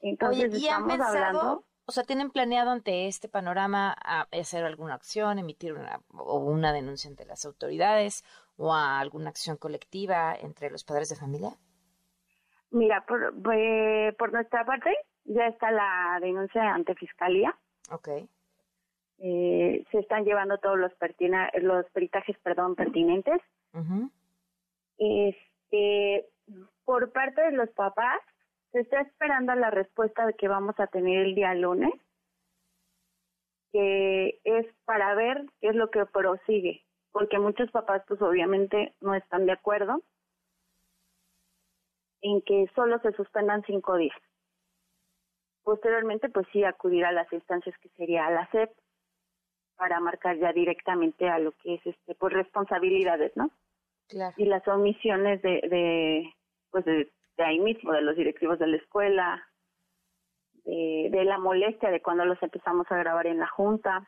[0.00, 3.94] Entonces Oye, ¿y han pensado, hablando o sea, tienen planeado ante este panorama
[4.30, 8.24] hacer alguna acción, emitir una, o una denuncia ante las autoridades
[8.58, 11.56] o a alguna acción colectiva entre los padres de familia?
[12.70, 17.56] Mira, por, eh, por nuestra parte ya está la denuncia ante fiscalía.
[17.90, 18.08] Ok.
[19.20, 23.40] Eh, se están llevando todos los pertina los peritajes, perdón, pertinentes.
[24.98, 26.28] Este,
[26.84, 28.20] por parte de los papás
[28.72, 31.92] se está esperando la respuesta de que vamos a tener el día lunes,
[33.72, 39.14] que es para ver qué es lo que prosigue, porque muchos papás pues obviamente no
[39.14, 40.02] están de acuerdo
[42.20, 44.16] en que solo se suspendan cinco días.
[45.62, 48.70] Posteriormente, pues sí, acudir a las instancias que sería a la SEP
[49.76, 53.50] para marcar ya directamente a lo que es este pues responsabilidades, ¿no?
[54.08, 54.34] Claro.
[54.38, 56.34] Y las omisiones de, de
[56.70, 59.42] pues de, de ahí mismo, de los directivos de la escuela,
[60.64, 64.06] de, de la molestia de cuando los empezamos a grabar en la junta,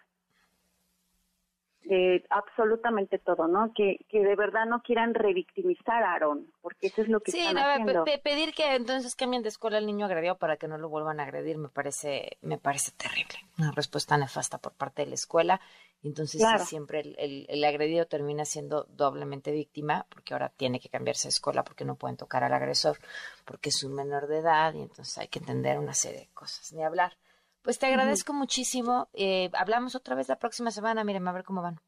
[1.83, 3.73] de absolutamente todo, ¿no?
[3.75, 7.39] Que, que de verdad no quieran revictimizar a Aarón, porque eso es lo que Sí,
[7.39, 8.05] están no, pe- haciendo.
[8.05, 11.21] pe- pedir que entonces cambien de escuela al niño agredido para que no lo vuelvan
[11.21, 13.37] a agredir me parece me parece terrible.
[13.59, 15.61] Una respuesta nefasta por parte de la escuela.
[16.03, 20.81] Y entonces sí, siempre el, el- el agredido termina siendo doblemente víctima porque ahora tiene
[20.81, 22.99] que cambiarse de escuela porque no pueden tocar al agresor
[23.45, 26.73] porque es un menor de edad y entonces hay que entender una serie de cosas.
[26.73, 27.19] Ni hablar.
[27.63, 29.11] Pues te agradezco muchísimo.
[29.13, 31.05] Eh, hablamos otra vez la próxima semana.
[31.05, 31.79] Miren, a ver cómo van.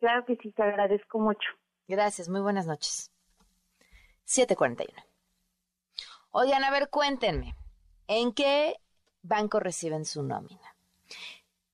[0.00, 1.48] Claro que sí, te agradezco mucho.
[1.88, 3.10] Gracias, muy buenas noches.
[4.24, 5.02] 741.
[6.32, 7.56] Oigan, a ver, cuéntenme,
[8.08, 8.76] ¿en qué
[9.22, 10.76] banco reciben su nómina?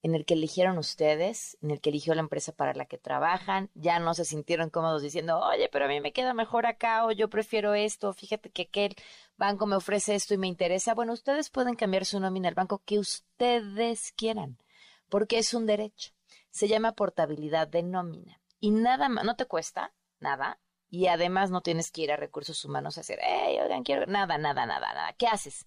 [0.03, 1.57] ¿En el que eligieron ustedes?
[1.63, 3.71] ¿En el que eligió la empresa para la que trabajan?
[3.75, 7.13] ¿Ya no se sintieron cómodos diciendo, oye, pero a mí me queda mejor acá o
[7.13, 8.97] yo prefiero esto, fíjate que aquel
[9.37, 10.95] banco me ofrece esto y me interesa?
[10.95, 14.59] Bueno, ustedes pueden cambiar su nómina al banco que ustedes quieran,
[15.09, 16.11] porque es un derecho.
[16.51, 18.41] Se llama portabilidad de nómina.
[18.59, 20.59] Y nada más, no te cuesta nada.
[20.91, 24.37] Y además no tienes que ir a recursos humanos a hacer, hey, oigan, quiero, nada,
[24.37, 25.13] nada, nada, nada.
[25.15, 25.67] ¿Qué haces?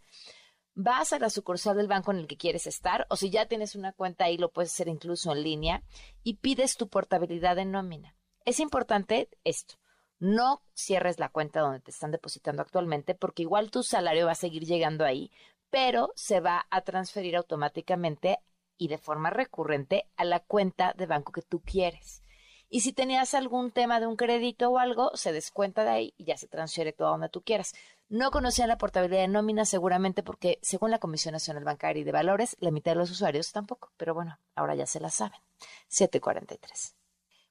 [0.77, 3.75] Vas a la sucursal del banco en el que quieres estar, o si ya tienes
[3.75, 5.83] una cuenta ahí, lo puedes hacer incluso en línea,
[6.21, 8.13] y pides tu portabilidad de nómina.
[8.43, 9.75] Es importante esto.
[10.19, 14.35] No cierres la cuenta donde te están depositando actualmente, porque igual tu salario va a
[14.35, 15.31] seguir llegando ahí,
[15.69, 18.39] pero se va a transferir automáticamente
[18.77, 22.21] y de forma recurrente a la cuenta de banco que tú quieres.
[22.69, 26.25] Y si tenías algún tema de un crédito o algo, se descuenta de ahí y
[26.25, 27.73] ya se transfiere todo a donde tú quieras.
[28.09, 32.11] No conocían la portabilidad de nómina seguramente porque, según la Comisión Nacional Bancaria y de
[32.11, 33.91] Valores, la mitad de los usuarios tampoco.
[33.97, 35.39] Pero bueno, ahora ya se la saben.
[35.87, 36.95] 743.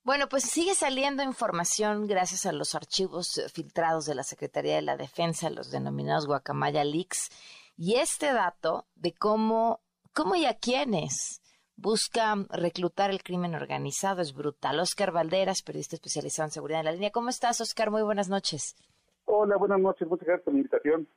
[0.05, 4.98] Bueno, pues sigue saliendo información gracias a los archivos filtrados de la Secretaría de la
[4.98, 7.31] Defensa, los denominados Guacamaya Leaks,
[7.77, 9.81] y este dato de cómo,
[10.12, 11.40] cómo y a quiénes
[11.77, 14.81] busca reclutar el crimen organizado es brutal.
[14.81, 17.11] Oscar Valderas, periodista especializado en seguridad en la línea.
[17.11, 17.91] ¿Cómo estás, Oscar?
[17.91, 18.77] Muy buenas noches.
[19.25, 20.07] Hola, buenas noches.
[20.09, 21.09] Muchas gracias por la invitación.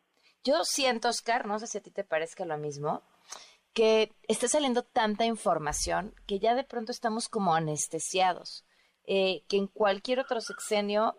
[0.43, 3.02] Yo siento, Oscar, no sé si a ti te parezca lo mismo,
[3.74, 8.65] que está saliendo tanta información que ya de pronto estamos como anestesiados.
[9.10, 11.15] Eh, que en cualquier otro sexenio,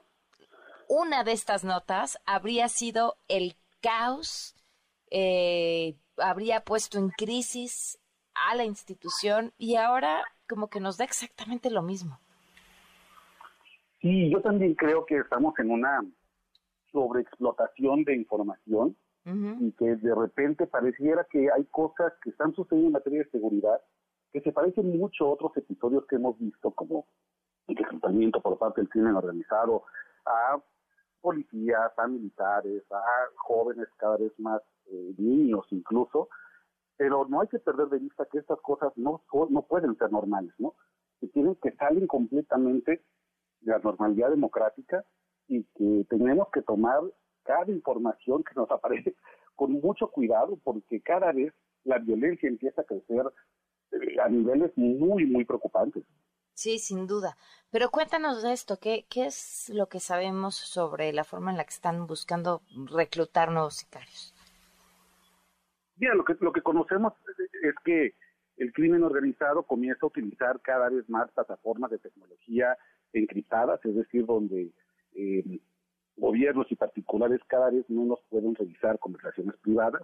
[0.88, 4.54] una de estas notas habría sido el caos,
[5.10, 7.98] eh, habría puesto en crisis
[8.48, 12.18] a la institución y ahora como que nos da exactamente lo mismo.
[14.00, 16.04] Sí, yo también creo que estamos en una
[16.92, 18.96] sobreexplotación de información
[19.60, 23.78] y que de repente pareciera que hay cosas que están sucediendo en materia de seguridad
[24.32, 27.06] que se parecen mucho a otros episodios que hemos visto como
[27.66, 29.84] el reclutamiento por parte del crimen organizado
[30.24, 30.58] a
[31.20, 33.02] policías, a militares, a
[33.36, 36.28] jóvenes cada vez más eh, niños incluso,
[36.98, 40.52] pero no hay que perder de vista que estas cosas no, no pueden ser normales,
[40.58, 40.74] ¿no?
[41.20, 43.04] Que tienen que salen completamente
[43.60, 45.04] de la normalidad democrática
[45.46, 47.00] y que tenemos que tomar
[47.44, 49.14] cada información que nos aparece
[49.54, 53.26] con mucho cuidado porque cada vez la violencia empieza a crecer
[53.92, 56.04] eh, a niveles muy, muy preocupantes.
[56.52, 57.36] Sí, sin duda.
[57.70, 61.64] Pero cuéntanos de esto, ¿qué, ¿qué es lo que sabemos sobre la forma en la
[61.64, 64.34] que están buscando reclutar nuevos sicarios?
[65.98, 67.12] Mira, lo que, lo que conocemos
[67.62, 68.14] es que
[68.56, 72.76] el crimen organizado comienza a utilizar cada vez más plataformas de tecnología
[73.12, 74.70] encriptadas, es decir, donde
[75.14, 75.60] eh,
[76.16, 80.02] gobiernos y particulares cada vez menos pueden revisar conversaciones privadas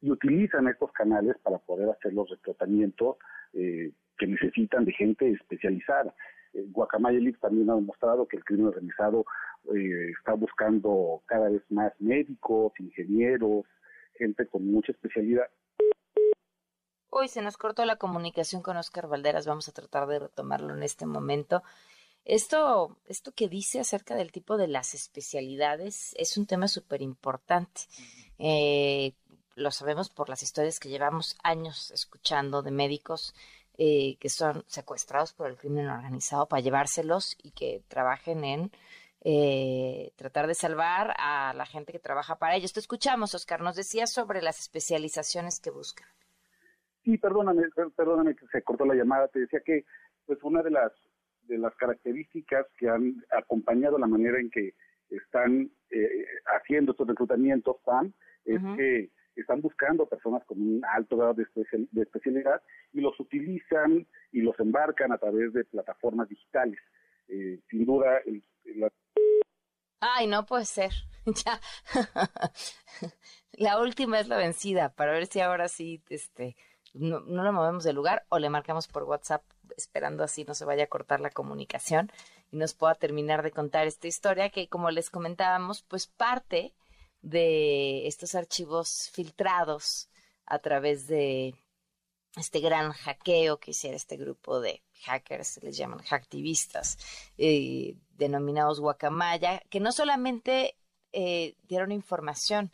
[0.00, 3.16] y utilizan estos canales para poder hacer los reclutamientos
[3.52, 6.14] eh, que necesitan de gente especializada.
[6.52, 9.24] Eh, Guacamaya también ha demostrado que el crimen organizado
[9.74, 13.64] eh, está buscando cada vez más médicos, ingenieros,
[14.16, 15.46] gente con mucha especialidad.
[17.10, 19.46] Uy, se nos cortó la comunicación con Oscar Valderas.
[19.46, 21.62] Vamos a tratar de retomarlo en este momento.
[22.24, 27.82] Esto, esto que dice acerca del tipo de las especialidades es un tema súper importante.
[28.38, 29.14] Eh,
[29.54, 33.34] lo sabemos por las historias que llevamos años escuchando de médicos
[33.78, 38.72] eh, que son secuestrados por el crimen organizado para llevárselos y que trabajen en
[39.28, 42.72] eh, tratar de salvar a la gente que trabaja para ellos.
[42.72, 43.60] Te escuchamos, Oscar.
[43.60, 46.06] Nos decías sobre las especializaciones que buscan.
[47.02, 47.64] Sí, perdóname,
[47.96, 49.26] perdóname que se cortó la llamada.
[49.26, 49.84] Te decía que,
[50.26, 50.92] pues, una de las
[51.48, 54.74] de las características que han acompañado la manera en que
[55.10, 58.14] están eh, haciendo estos reclutamientos, PAN,
[58.44, 61.46] es que están buscando personas con un alto grado de,
[62.02, 62.62] especialidad
[62.92, 66.78] y los utilizan y los embarcan a través de plataformas digitales.
[67.28, 68.42] Eh, sin duda, el,
[70.00, 70.92] Ay, no puede ser.
[71.44, 71.60] ya.
[73.52, 76.56] la última es la vencida para ver si ahora sí este,
[76.92, 79.42] no, no lo movemos del lugar o le marcamos por WhatsApp
[79.76, 82.10] esperando así no se vaya a cortar la comunicación
[82.52, 86.74] y nos pueda terminar de contar esta historia que como les comentábamos pues parte
[87.22, 90.08] de estos archivos filtrados
[90.44, 91.54] a través de
[92.36, 96.98] este gran hackeo que hiciera este grupo de hackers, les llaman hacktivistas,
[97.38, 100.76] eh, denominados guacamaya, que no solamente
[101.12, 102.70] eh, dieron información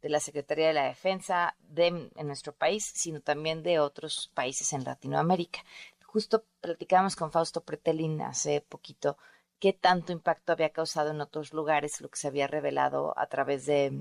[0.00, 4.72] de la Secretaría de la Defensa de, en nuestro país, sino también de otros países
[4.72, 5.60] en Latinoamérica.
[6.04, 9.16] Justo platicábamos con Fausto Pretelin hace poquito
[9.58, 13.64] qué tanto impacto había causado en otros lugares lo que se había revelado a través
[13.64, 13.92] de,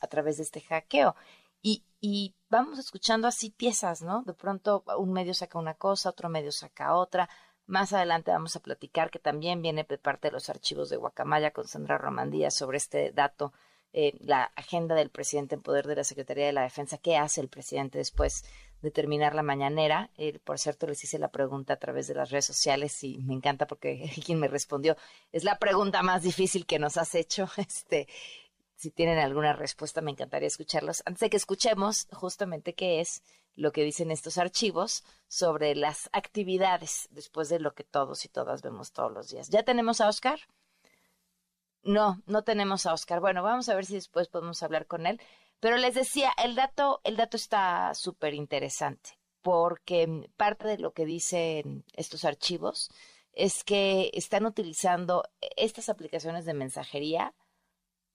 [0.00, 1.14] a través de este hackeo.
[1.62, 4.22] Y, y vamos escuchando así piezas, ¿no?
[4.22, 7.28] De pronto un medio saca una cosa, otro medio saca otra.
[7.66, 11.50] Más adelante vamos a platicar que también viene de parte de los archivos de Guacamaya
[11.50, 13.52] con Sandra Romandía sobre este dato,
[13.92, 17.40] eh, la agenda del presidente en poder de la Secretaría de la Defensa, qué hace
[17.40, 18.44] el presidente después
[18.82, 20.10] determinar la mañanera.
[20.16, 23.34] Eh, por cierto, les hice la pregunta a través de las redes sociales y me
[23.34, 24.96] encanta porque quien me respondió
[25.32, 27.48] es la pregunta más difícil que nos has hecho.
[27.56, 28.06] Este,
[28.76, 31.02] si tienen alguna respuesta, me encantaría escucharlos.
[31.06, 33.22] Antes de que escuchemos justamente qué es
[33.54, 38.60] lo que dicen estos archivos sobre las actividades después de lo que todos y todas
[38.60, 39.48] vemos todos los días.
[39.48, 40.38] ¿Ya tenemos a Oscar?
[41.82, 43.20] No, no tenemos a Oscar.
[43.20, 45.20] Bueno, vamos a ver si después podemos hablar con él.
[45.58, 51.06] Pero les decía, el dato, el dato está súper interesante, porque parte de lo que
[51.06, 52.90] dicen estos archivos
[53.32, 55.24] es que están utilizando
[55.56, 57.34] estas aplicaciones de mensajería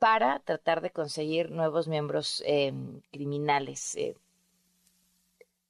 [0.01, 3.95] para tratar de conseguir nuevos miembros em, criminales.
[3.95, 4.17] Eh,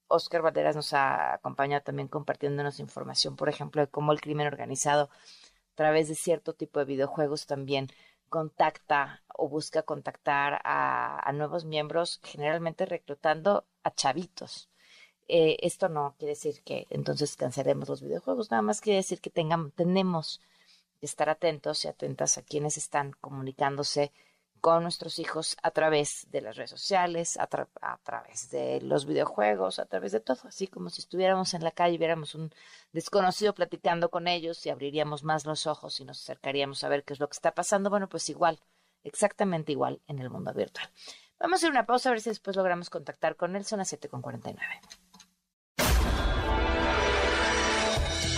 [0.08, 5.10] Oscar Valderas nos ha acompañado también compartiéndonos información, por ejemplo, de cómo el crimen organizado
[5.74, 7.90] a través de cierto tipo de videojuegos también
[8.30, 14.70] contacta o busca contactar a, nuevos miembros, generalmente reclutando a chavitos.
[15.28, 19.30] Eh, esto no quiere decir que entonces cancelemos los videojuegos, nada más quiere decir que
[19.30, 20.40] tengamos, tenemos
[21.02, 24.12] estar atentos y atentas a quienes están comunicándose
[24.62, 29.86] con nuestros hijos a través de las redes sociales, a, través de los videojuegos, a
[29.86, 32.54] través de todo, así como si estuviéramos en la calle y viéramos un
[32.94, 37.14] desconocido platicando con ellos y abriríamos más los ojos y nos acercaríamos a ver qué
[37.14, 37.90] es lo que está pasando.
[37.90, 38.60] Bueno, pues igual,
[39.04, 40.88] exactamente igual en el mundo virtual.
[41.40, 43.66] Vamos a hacer una pausa a ver si después logramos contactar con él.
[43.66, 45.01] Son las 7.49.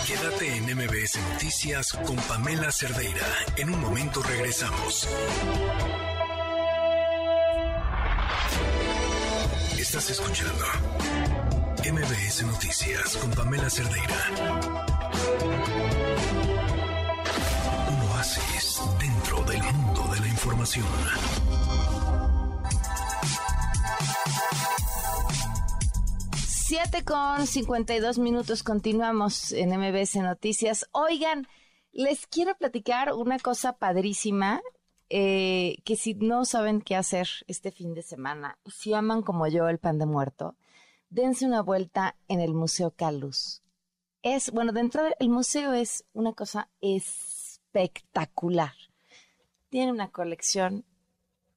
[0.06, 3.26] Quédate en MBS Noticias con Pamela Cerdeira.
[3.56, 5.08] En un momento regresamos.
[9.78, 10.64] Estás escuchando
[11.90, 14.30] MBS Noticias con Pamela Cerdeira.
[17.88, 20.84] Un oasis dentro del mundo de la información.
[26.66, 30.88] Siete con 52 minutos, continuamos en MBS Noticias.
[30.92, 31.46] Oigan,
[31.92, 34.62] les quiero platicar una cosa padrísima
[35.10, 39.68] eh, que si no saben qué hacer este fin de semana, si aman como yo
[39.68, 40.56] el pan de muerto,
[41.10, 43.62] dense una vuelta en el Museo Calus.
[44.22, 48.72] Es, bueno, dentro del museo es una cosa espectacular.
[49.68, 50.86] Tiene una colección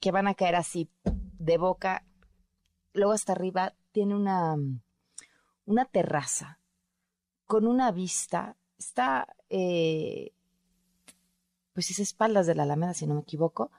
[0.02, 0.90] que van a caer así
[1.40, 2.04] de boca
[2.98, 4.58] luego hasta arriba tiene una,
[5.68, 6.60] una terraza
[7.46, 8.58] con una vista.
[8.80, 10.34] Está, eh,
[11.74, 13.72] pues es espaldas de la Alameda, si no me equivoco.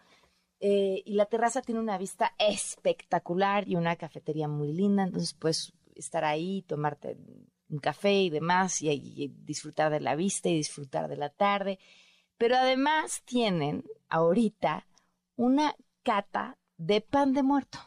[0.61, 5.72] Eh, y la terraza tiene una vista espectacular y una cafetería muy linda, entonces puedes
[5.95, 7.16] estar ahí, tomarte
[7.68, 11.78] un café y demás, y, disfrutar de la vista y disfrutar de la tarde.
[12.36, 14.86] Pero además tienen ahorita
[15.36, 17.78] una cata de pan de muerto.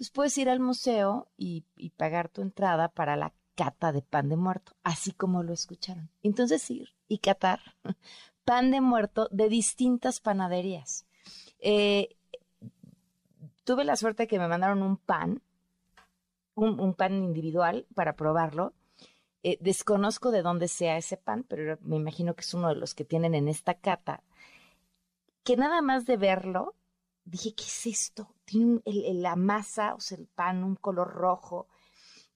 [0.00, 1.66] Entonces puedes ir al museo y,
[1.98, 6.08] pagar tu entrada para la cata de pan de muerto, así como lo escucharon.
[6.22, 7.60] Entonces ir y catar
[8.46, 11.06] pan de muerto de distintas panaderías.
[11.58, 12.16] Eh,
[13.64, 15.42] tuve la suerte de que me mandaron un pan,
[16.54, 18.72] un, pan individual para probarlo.
[19.42, 22.94] Eh, desconozco de dónde sea ese pan, pero me imagino que es uno de los
[22.94, 24.22] que tienen en esta cata.
[25.44, 26.74] Que nada más de verlo,
[27.30, 28.34] dije, ¿qué es esto?
[28.44, 31.68] Tiene la masa, o sea, el pan, un color rojo.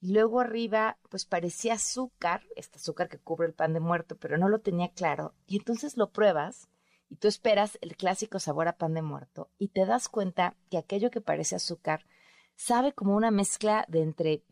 [0.00, 4.38] Y luego arriba, pues parecía azúcar, este azúcar que cubre el pan de muerto, pero
[4.38, 5.34] no lo tenía claro.
[5.46, 6.68] Y entonces lo pruebas
[7.08, 10.78] y tú esperas el clásico sabor a pan de muerto y te das cuenta que
[10.78, 12.06] aquello que parece azúcar
[12.54, 14.42] sabe como una mezcla de entre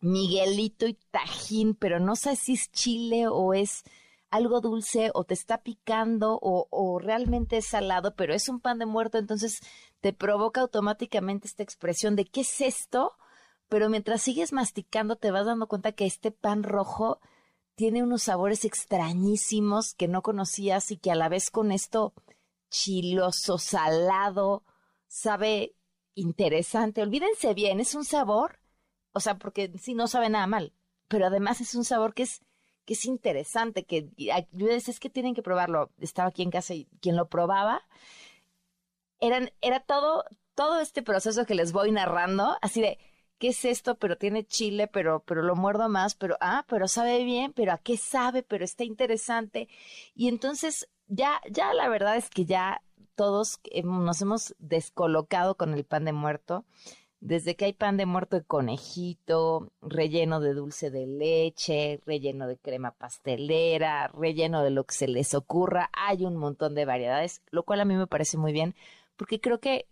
[0.00, 3.84] Miguelito y Tajín, pero no sé si es chile o es
[4.30, 8.78] algo dulce o te está picando o, o, realmente es salado, pero es un pan
[8.78, 9.60] de muerto, entonces
[10.00, 13.16] te provoca automáticamente esta expresión de ¿qué es esto?
[13.68, 17.20] Pero mientras sigues masticando te vas dando cuenta que este pan rojo
[17.74, 22.12] tiene unos sabores extrañísimos que no conocías y que a la vez con esto
[22.68, 24.64] chiloso, salado,
[25.06, 25.74] sabe
[26.14, 27.02] interesante.
[27.02, 28.60] Olvídense bien, es un sabor,
[29.12, 30.72] o sea, porque sí no sabe nada mal,
[31.08, 32.42] pero además es un sabor que es
[32.84, 35.90] que es interesante, que yo decía, es que tienen que probarlo.
[36.00, 37.82] Estaba aquí en casa y quien lo probaba
[39.20, 40.24] eran era todo
[40.54, 42.98] todo este proceso que les voy narrando, así de
[43.40, 43.96] ¿qué es esto?
[43.96, 47.78] Pero tiene chile, pero, pero lo muerdo más, pero, ah, pero sabe bien, pero a
[47.78, 49.68] qué sabe, pero está interesante.
[50.14, 52.82] Y entonces, ya, ya la verdad es que ya
[53.14, 56.66] todos nos hemos descolocado con el pan de muerto.
[57.20, 62.56] Desde que hay pan de muerto de conejito, relleno de dulce de leche, relleno de
[62.56, 67.64] crema pastelera, relleno de lo que se les ocurra, hay un montón de variedades, lo
[67.64, 68.74] cual a mí me parece muy bien,
[69.16, 69.86] porque creo que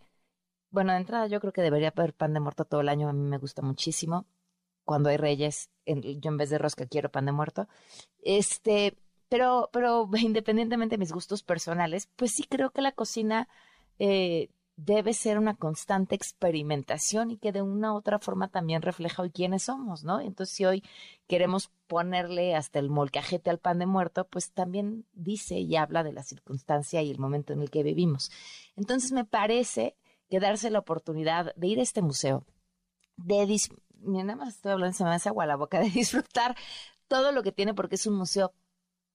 [0.70, 3.12] bueno, de entrada yo creo que debería haber pan de muerto todo el año, a
[3.12, 4.26] mí me gusta muchísimo.
[4.84, 7.68] Cuando hay reyes, yo en vez de rosca quiero pan de muerto.
[8.22, 8.96] Este,
[9.28, 13.48] pero, pero independientemente de mis gustos personales, pues sí creo que la cocina
[13.98, 19.22] eh, debe ser una constante experimentación y que de una u otra forma también refleja
[19.22, 20.20] hoy quiénes somos, ¿no?
[20.20, 20.84] Entonces, si hoy
[21.26, 26.12] queremos ponerle hasta el molcajete al pan de muerto, pues también dice y habla de
[26.12, 28.30] la circunstancia y el momento en el que vivimos.
[28.76, 29.96] Entonces, me parece
[30.30, 32.46] que darse la oportunidad de ir a este museo,
[33.16, 33.46] de
[34.00, 36.54] Mira, nada más estoy hablando, se me agua la boca, de disfrutar
[37.08, 38.54] todo lo que tiene, porque es un museo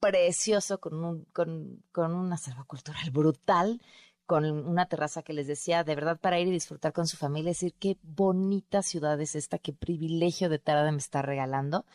[0.02, 3.82] precioso, con, un, con, con una selva cultural brutal,
[4.26, 7.52] con una terraza que les decía, de verdad, para ir y disfrutar con su familia,
[7.52, 11.86] decir qué bonita ciudad es esta, qué privilegio de tarde me está regalando.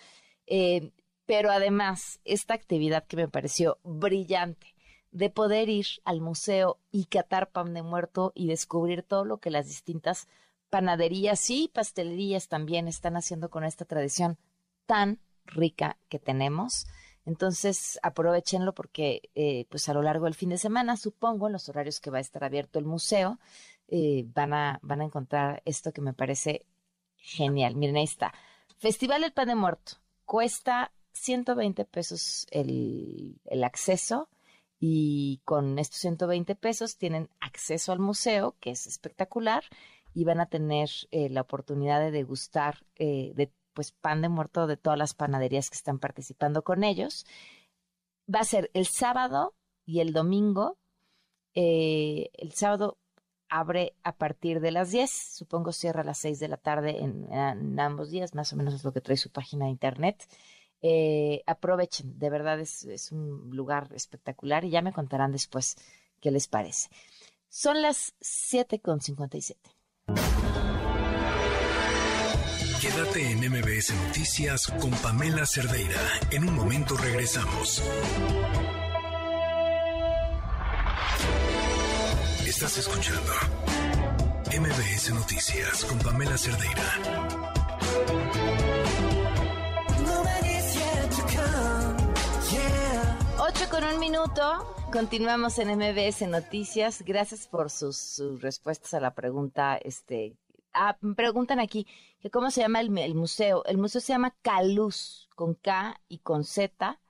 [0.47, 0.93] Eh,
[1.27, 4.75] pero además, esta actividad que me pareció brillante,
[5.11, 9.51] de poder ir al museo y catar pan de muerto y descubrir todo lo que
[9.51, 10.29] las distintas
[10.71, 14.39] panaderías y pastelerías también están haciendo con esta tradición
[14.87, 16.87] tan rica que tenemos.
[17.29, 21.69] Entonces, aprovechenlo porque eh, pues a lo largo del fin de semana, supongo, en los
[21.69, 23.39] horarios que va a estar abierto el museo,
[23.87, 26.65] eh, van, a, van a encontrar esto que me parece
[27.19, 27.77] genial.
[27.77, 28.33] Miren, ahí está.
[28.79, 29.99] Festival del Pan de Muerto.
[30.25, 34.31] Cuesta 120 pesos el, el acceso
[34.81, 39.65] y con estos 120 pesos tienen acceso al museo, que es espectacular,
[40.15, 44.77] y van a tener eh, la oportunidad de degustar de pues pan de muerto de
[44.77, 47.25] todas las panaderías que están participando con ellos.
[48.29, 49.55] Va a ser el sábado
[49.87, 50.79] y el domingo.
[51.55, 52.99] Eh, el sábado
[53.49, 57.79] abre a partir de las 10, supongo cierra a las 6 de la tarde en,
[57.79, 60.27] ambos días, más o menos es lo que trae su página de internet.
[60.83, 65.77] Eh, aprovechen, de verdad es, es, un lugar espectacular y ya me contarán después
[66.21, 66.89] qué les parece.
[67.49, 70.48] Son las 7.57.
[72.81, 76.01] Quédate en MBS Noticias con Pamela Cerdeira.
[76.31, 77.83] En un momento regresamos.
[82.47, 83.33] Estás escuchando
[84.57, 86.85] MBS Noticias con Pamela Cerdeira.
[93.39, 94.75] 8 con un minuto.
[94.93, 97.03] Continuamos en MBS Noticias.
[97.05, 100.37] Gracias por sus, respuestas a la pregunta este,
[100.73, 101.87] Ah, preguntan aquí
[102.21, 103.65] que cómo se llama el, museo.
[103.65, 107.01] El museo se llama Caluz, con K y con Z.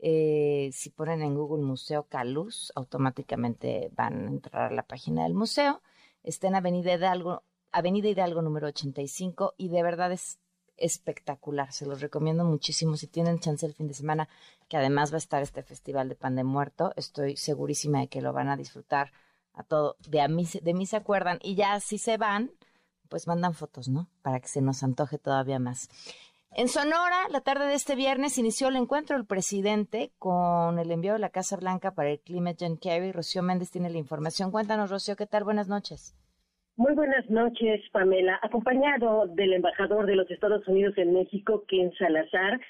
[0.00, 5.34] Eh, si ponen en Google Museo Caluz, automáticamente van a entrar a la página del
[5.34, 5.82] museo.
[6.22, 7.42] Está en Avenida Hidalgo,
[7.72, 10.38] Avenida Hidalgo número 85 y de verdad es
[10.76, 11.72] espectacular.
[11.72, 12.96] Se los recomiendo muchísimo.
[12.96, 14.28] Si tienen chance el fin de semana,
[14.68, 18.22] que además va a estar este festival de pan de muerto, estoy segurísima de que
[18.22, 19.12] lo van a disfrutar
[19.52, 19.96] a todo.
[20.08, 21.38] De, a mí, de mí se acuerdan.
[21.42, 22.52] Y ya si se van,
[23.08, 24.08] pues mandan fotos, ¿no?
[24.22, 25.88] Para que se nos antoje todavía más.
[26.56, 31.12] En Sonora, la tarde de este viernes inició el encuentro del presidente con el envío
[31.12, 33.12] de la Casa Blanca para el clima John Kerry.
[33.12, 34.50] Rocío Méndez tiene la información.
[34.50, 35.44] Cuéntanos, Rocío, ¿qué tal?
[35.44, 36.16] Buenas noches.
[36.76, 38.38] Muy buenas noches, Pamela.
[38.42, 42.60] Acompañado del embajador de los Estados Unidos en México, Ken Salazar,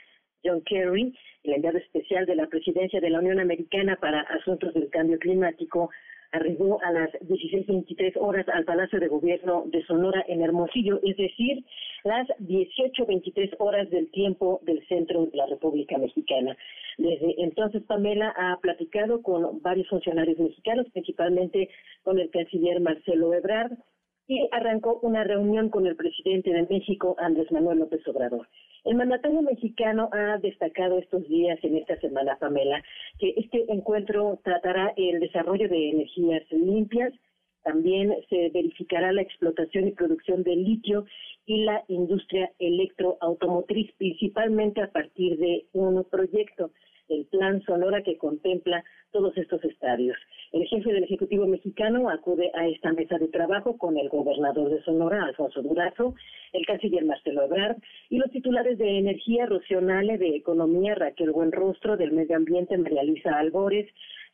[0.43, 4.89] John Kerry, el enviado especial de la presidencia de la Unión Americana para Asuntos del
[4.91, 5.91] Cambio Climático,
[6.33, 11.65] arribó a las 16.23 horas al Palacio de Gobierno de Sonora en Hermosillo, es decir,
[12.05, 16.57] las 18.23 horas del tiempo del centro de la República Mexicana.
[16.99, 21.69] Desde entonces, Pamela ha platicado con varios funcionarios mexicanos, principalmente
[22.03, 23.73] con el canciller Marcelo Ebrard,
[24.29, 28.47] y arrancó una reunión con el presidente de México, Andrés Manuel López Obrador.
[28.85, 32.85] El mandatario mexicano ha destacado estos días, en esta semana, Pamela,
[33.19, 37.13] que este encuentro tratará el desarrollo de energías limpias,
[37.65, 41.07] también se verificará la explotación y producción de litio
[41.47, 46.71] y la industria electroautomotriz, principalmente a partir de un proyecto
[47.09, 50.17] el Plan Sonora que contempla todos estos estadios.
[50.53, 54.83] El jefe del Ejecutivo mexicano acude a esta mesa de trabajo con el gobernador de
[54.83, 56.15] Sonora, Alfonso Durazo,
[56.53, 57.77] el canciller Marcelo Ebrard
[58.09, 63.39] y los titulares de Energía, Rocío de Economía, Raquel Buenrostro, del Medio Ambiente, María Luisa
[63.39, 63.89] Albores,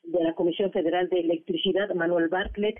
[0.05, 2.79] de la Comisión Federal de Electricidad, Manuel Bartlett,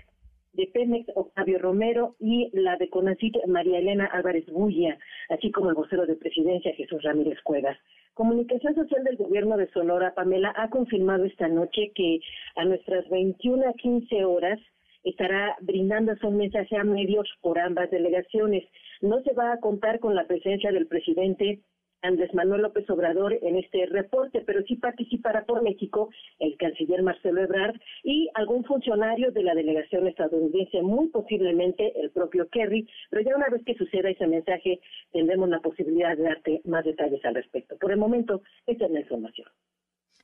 [0.55, 4.97] de Pemex, Octavio Romero, y la de CONACIT, María Elena Álvarez Bulla,
[5.29, 7.77] así como el vocero de presidencia, Jesús Ramírez Cuevas.
[8.13, 12.19] Comunicación Social del Gobierno de Sonora, Pamela, ha confirmado esta noche que
[12.55, 14.59] a nuestras 21 a 15 horas
[15.03, 18.63] estará brindándose un mensaje a medios por ambas delegaciones.
[19.01, 21.59] No se va a contar con la presencia del presidente
[22.05, 27.41] Andrés Manuel López Obrador en este reporte, pero sí participará por México el canciller Marcelo
[27.41, 33.35] Ebrard y algún funcionario de la delegación estadounidense, muy posiblemente el propio Kerry, pero ya
[33.35, 34.79] una vez que suceda ese mensaje
[35.11, 37.77] tendremos la posibilidad de darte más detalles al respecto.
[37.77, 39.47] Por el momento, esta es la información.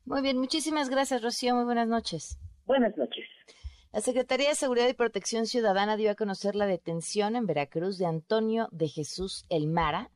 [0.06, 1.56] Muy bien, muchísimas gracias, Rocío.
[1.56, 2.40] Muy buenas noches.
[2.66, 3.26] Buenas noches.
[3.94, 8.06] La Secretaría de Seguridad y Protección Ciudadana dio a conocer la detención en Veracruz de
[8.06, 10.10] Antonio de Jesús Elmara,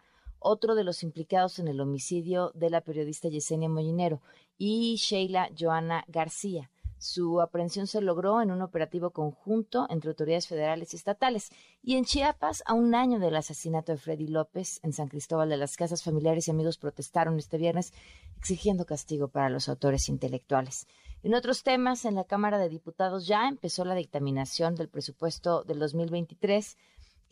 [0.45, 4.21] otro de los implicados en el homicidio de la periodista Yesenia Mollinero,
[4.57, 6.69] y Sheila Joana García.
[6.97, 11.51] Su aprehensión se logró en un operativo conjunto entre autoridades federales y estatales.
[11.83, 15.57] Y en Chiapas, a un año del asesinato de Freddy López, en San Cristóbal de
[15.57, 17.93] las Casas, familiares y amigos protestaron este viernes
[18.37, 20.87] exigiendo castigo para los autores intelectuales.
[21.21, 25.79] En otros temas, en la Cámara de Diputados ya empezó la dictaminación del presupuesto del
[25.79, 26.77] 2023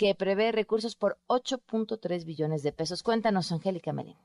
[0.03, 3.03] que prevé recursos por 8.3 billones de pesos.
[3.03, 4.17] Cuéntanos, Angélica Melín.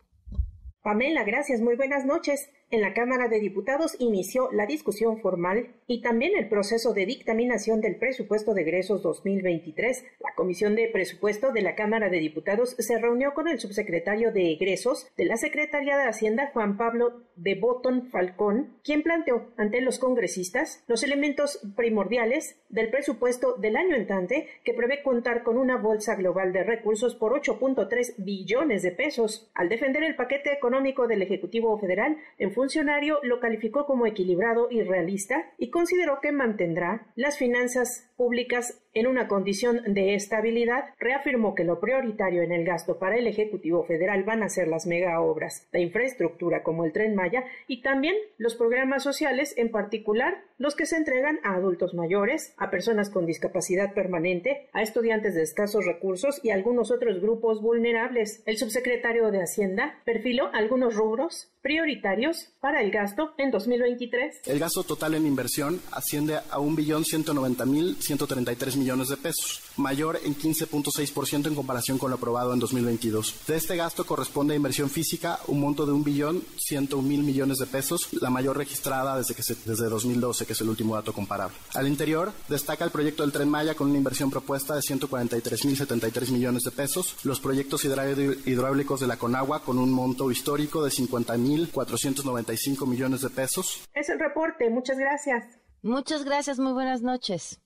[0.83, 1.61] Pamela, gracias.
[1.61, 6.49] Muy buenas noches en la Cámara de Diputados inició la discusión formal y también el
[6.49, 10.05] proceso de dictaminación del presupuesto de egresos 2023.
[10.21, 14.53] La Comisión de Presupuesto de la Cámara de Diputados se reunió con el subsecretario de
[14.53, 19.99] egresos de la Secretaría de Hacienda, Juan Pablo de Botón Falcón, quien planteó ante los
[19.99, 26.17] congresistas los elementos primordiales del presupuesto del año entrante que prevé contar con una bolsa
[26.17, 29.51] global de recursos por 8.3 billones de pesos.
[29.55, 34.83] Al defender el paquete económico del Ejecutivo Federal en funcionario lo calificó como equilibrado y
[34.83, 41.65] realista y consideró que mantendrá las finanzas públicas en una condición de estabilidad, reafirmó que
[41.65, 45.69] lo prioritario en el gasto para el Ejecutivo Federal van a ser las mega obras,
[45.73, 50.87] la infraestructura como el tren Maya y también los programas sociales, en particular los que
[50.87, 56.41] se entregan a adultos mayores, a personas con discapacidad permanente, a estudiantes de escasos recursos
[56.43, 58.43] y a algunos otros grupos vulnerables.
[58.47, 64.43] El subsecretario de Hacienda perfiló algunos rubros prioritarios para el gasto en 2023.
[64.47, 71.55] El gasto total en inversión asciende a 1.190.133 millones de pesos, mayor en 15.6% en
[71.55, 73.35] comparación con lo aprobado en 2022.
[73.47, 78.31] De este gasto corresponde a inversión física un monto de 1.101.000 millones de pesos, la
[78.31, 81.55] mayor registrada desde, que desde 2012, que es el último dato comparable.
[81.75, 86.63] Al interior, destaca el proyecto del Tren Maya con una inversión propuesta de 143.073 millones
[86.63, 93.21] de pesos, los proyectos hidráulicos de la Conagua con un monto histórico de 50.495 millones
[93.21, 93.83] de pesos.
[93.93, 95.45] Es el reporte, muchas gracias.
[95.83, 97.61] Muchas gracias, muy buenas noches.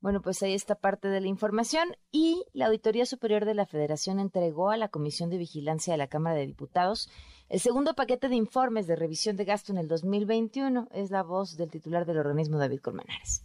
[0.00, 4.18] Bueno, pues ahí está parte de la información y la Auditoría Superior de la Federación
[4.18, 7.10] entregó a la Comisión de Vigilancia de la Cámara de Diputados
[7.50, 10.88] el segundo paquete de informes de revisión de gasto en el 2021.
[10.92, 13.44] Es la voz del titular del organismo, David Colmenares.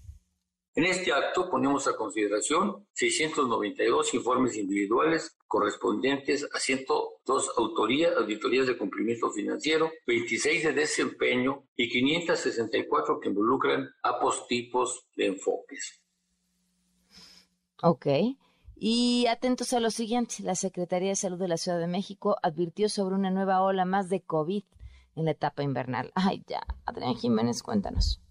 [0.76, 8.78] En este acto ponemos a consideración 692 informes individuales correspondientes a 102 autorías, auditorías de
[8.78, 16.05] cumplimiento financiero, 26 de desempeño y 564 que involucran ambos tipos de enfoques.
[17.82, 18.08] Ok.
[18.76, 22.90] Y atentos a lo siguiente, la Secretaría de Salud de la Ciudad de México advirtió
[22.90, 24.64] sobre una nueva ola más de COVID
[25.16, 26.12] en la etapa invernal.
[26.16, 28.22] Ay, ya, Adrián Jiménez, cuéntanos.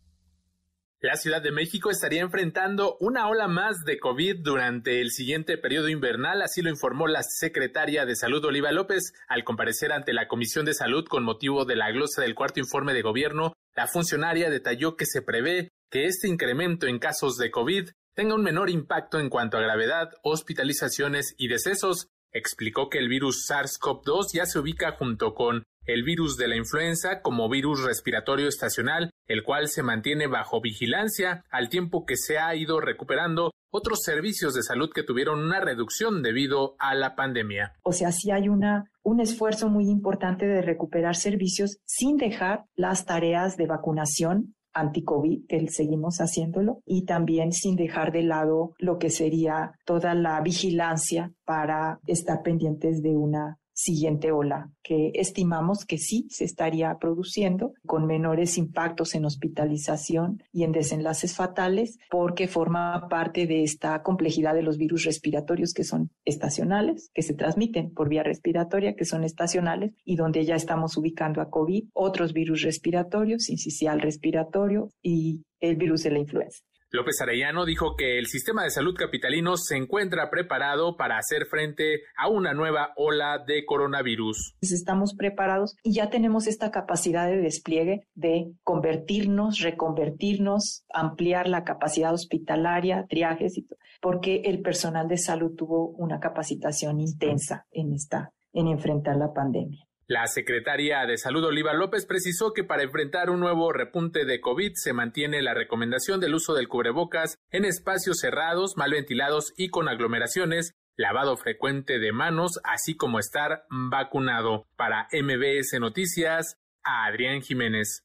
[1.01, 5.91] La Ciudad de México estaría enfrentando una ola más de COVID durante el siguiente periodo
[5.91, 10.65] invernal, así lo informó la secretaria de Salud Oliva López al comparecer ante la Comisión
[10.65, 13.53] de Salud con motivo de la glosa del cuarto informe de gobierno.
[13.77, 18.43] La funcionaria detalló que se prevé que este incremento en casos de COVID tenga un
[18.43, 22.09] menor impacto en cuanto a gravedad, hospitalizaciones y decesos.
[22.33, 27.21] Explicó que el virus SARS-CoV-2 ya se ubica junto con el virus de la influenza
[27.21, 32.55] como virus respiratorio estacional, el cual se mantiene bajo vigilancia al tiempo que se ha
[32.57, 37.75] ido recuperando otros servicios de salud que tuvieron una reducción debido a la pandemia.
[37.83, 43.05] O sea, sí hay una, un esfuerzo muy importante de recuperar servicios sin dejar las
[43.05, 49.11] tareas de vacunación anti-COVID, que seguimos haciéndolo, y también sin dejar de lado lo que
[49.11, 56.27] sería toda la vigilancia para estar pendientes de una siguiente ola, que estimamos que sí
[56.31, 63.47] se estaría produciendo con menores impactos en hospitalización y en desenlaces fatales, porque forma parte
[63.47, 68.23] de esta complejidad de los virus respiratorios que son estacionales, que se transmiten por vía
[68.23, 74.01] respiratoria, que son estacionales y donde ya estamos ubicando a COVID, otros virus respiratorios, incisional
[74.01, 76.63] respiratorio y el virus de la influenza.
[76.95, 82.03] López Arellano dijo que el sistema de salud capitalino se encuentra preparado para hacer frente
[82.17, 84.55] a una nueva ola de coronavirus.
[84.61, 92.15] Estamos preparados y ya tenemos esta capacidad de despliegue de convertirnos, reconvertirnos, ampliar la capacidad
[92.15, 93.67] hospitalaria, triajes, y
[94.01, 99.85] porque el personal de salud tuvo una capacitación intensa en esta, en enfrentar la pandemia.
[100.07, 104.73] La secretaria de Salud Oliva López precisó que para enfrentar un nuevo repunte de COVID
[104.75, 109.89] se mantiene la recomendación del uso del cubrebocas en espacios cerrados, mal ventilados y con
[109.89, 114.67] aglomeraciones, lavado frecuente de manos, así como estar vacunado.
[114.77, 118.05] Para MBS Noticias, a Adrián Jiménez.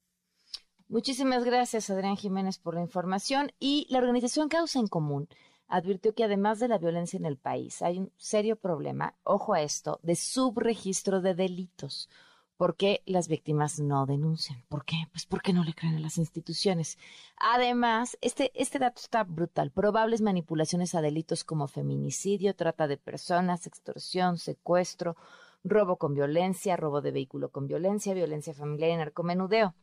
[0.87, 3.51] Muchísimas gracias, Adrián Jiménez, por la información.
[3.59, 5.27] Y la organización Causa en Común
[5.69, 9.61] advirtió que además de la violencia en el país, hay un serio problema, ojo a
[9.61, 12.09] esto, de subregistro de delitos.
[12.57, 14.65] ¿Por qué las víctimas no denuncian?
[14.67, 14.97] ¿Por qué?
[15.13, 16.97] Pues porque no le creen a las instituciones.
[17.37, 19.71] Además, este, este dato está brutal.
[19.71, 25.15] Probables manipulaciones a delitos como feminicidio, trata de personas, extorsión, secuestro,
[25.63, 29.73] robo con violencia, robo de vehículo con violencia, violencia familiar y narcomenudeo.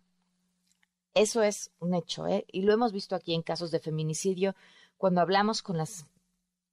[1.14, 2.44] Eso es un hecho, ¿eh?
[2.52, 4.54] Y lo hemos visto aquí en casos de feminicidio
[4.96, 6.06] cuando hablamos con las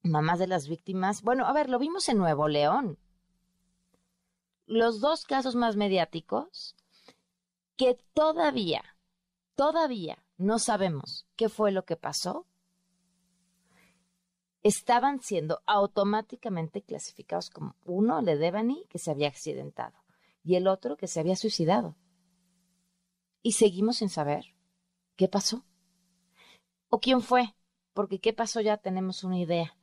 [0.02, 3.00] mamás de las víctimas, bueno, a ver, lo vimos en Nuevo León.
[4.66, 6.76] Los dos casos más mediáticos
[7.76, 8.84] que todavía,
[9.56, 12.48] todavía no sabemos qué fue lo que pasó,
[14.62, 19.98] estaban siendo automáticamente clasificados como uno, el de Devani, que se había accidentado,
[20.44, 21.98] y el otro que se había suicidado.
[23.42, 24.56] Y seguimos sin saber
[25.18, 25.66] qué pasó
[26.90, 27.54] o quién fue
[27.94, 29.76] porque qué pasó ya tenemos una idea.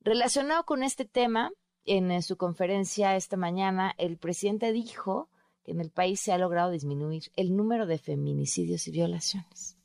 [0.00, 1.50] Relacionado con este tema,
[1.84, 5.28] en su conferencia esta mañana, el presidente dijo
[5.64, 9.76] que en el país se ha logrado disminuir el número de feminicidios y violaciones.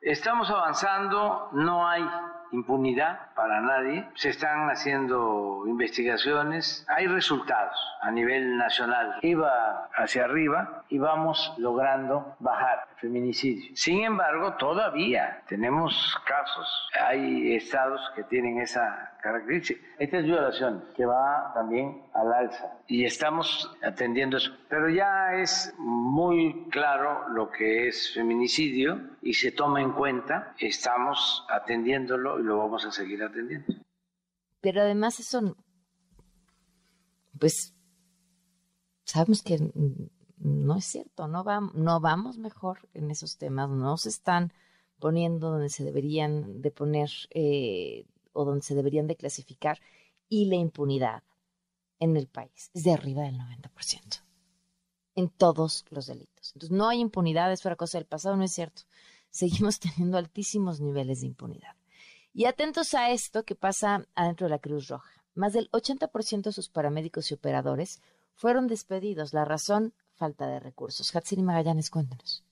[0.00, 2.04] Estamos avanzando, no hay
[2.52, 9.18] impunidad para nadie, se están haciendo investigaciones, hay resultados a nivel nacional.
[9.22, 13.70] Iba hacia arriba y vamos logrando bajar feminicidio.
[13.74, 16.68] Sin embargo, todavía tenemos casos,
[17.00, 19.80] hay estados que tienen esa característica.
[19.98, 24.52] Esta es violación que va también al alza y estamos atendiendo eso.
[24.68, 31.46] Pero ya es muy claro lo que es feminicidio y se toma en cuenta, estamos
[31.48, 33.74] atendiéndolo y lo vamos a seguir atendiendo.
[34.60, 35.56] Pero además eso,
[37.38, 37.74] pues,
[39.04, 39.58] sabemos que
[40.44, 44.52] no es cierto, no, va, no vamos mejor en esos temas, no se están
[44.98, 49.80] poniendo donde se deberían de poner eh, o donde se deberían de clasificar
[50.28, 51.22] y la impunidad
[51.98, 54.22] en el país es de arriba del 90%
[55.14, 56.52] en todos los delitos.
[56.54, 58.82] Entonces, no hay impunidad, es una cosa del pasado, no es cierto.
[59.30, 61.76] Seguimos teniendo altísimos niveles de impunidad.
[62.32, 65.10] Y atentos a esto que pasa adentro de la Cruz Roja.
[65.34, 68.02] Más del 80% de sus paramédicos y operadores
[68.34, 69.32] fueron despedidos.
[69.32, 71.14] La razón, falta de recursos.
[71.14, 72.44] Hatsini Magallanes, cuéntanos.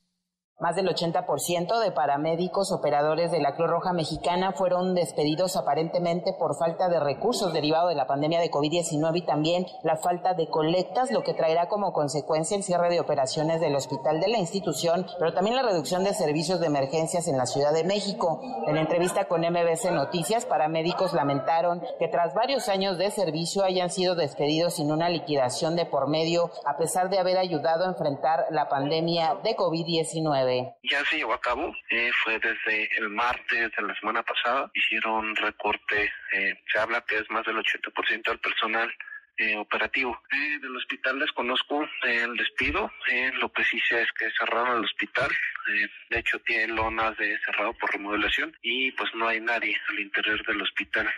[0.61, 6.57] Más del 80% de paramédicos operadores de la Cruz Roja Mexicana fueron despedidos aparentemente por
[6.57, 11.11] falta de recursos derivado de la pandemia de COVID-19 y también la falta de colectas,
[11.11, 15.35] lo que traerá como consecuencia el cierre de operaciones del hospital de la institución, pero
[15.35, 18.41] también la reducción de servicios de emergencias en la Ciudad de México.
[18.69, 24.15] En entrevista con MBC Noticias, paramédicos lamentaron que tras varios años de servicio hayan sido
[24.15, 28.69] despedidos sin una liquidación de por medio, a pesar de haber ayudado a enfrentar la
[28.69, 30.42] pandemia de COVID-19.
[30.83, 35.35] Ya se llevó a cabo, eh, fue desde el martes de la semana pasada, hicieron
[35.37, 38.93] recorte, eh, se habla que es más del 80% del personal
[39.39, 40.21] eh, operativo.
[40.31, 42.93] Eh, del hospital desconozco el despido,
[43.41, 45.31] lo que sí sé es que cerraron el hospital,
[46.11, 50.45] de hecho tiene lonas de cerrado por remodelación y pues no hay nadie al interior
[50.45, 51.09] del hospital.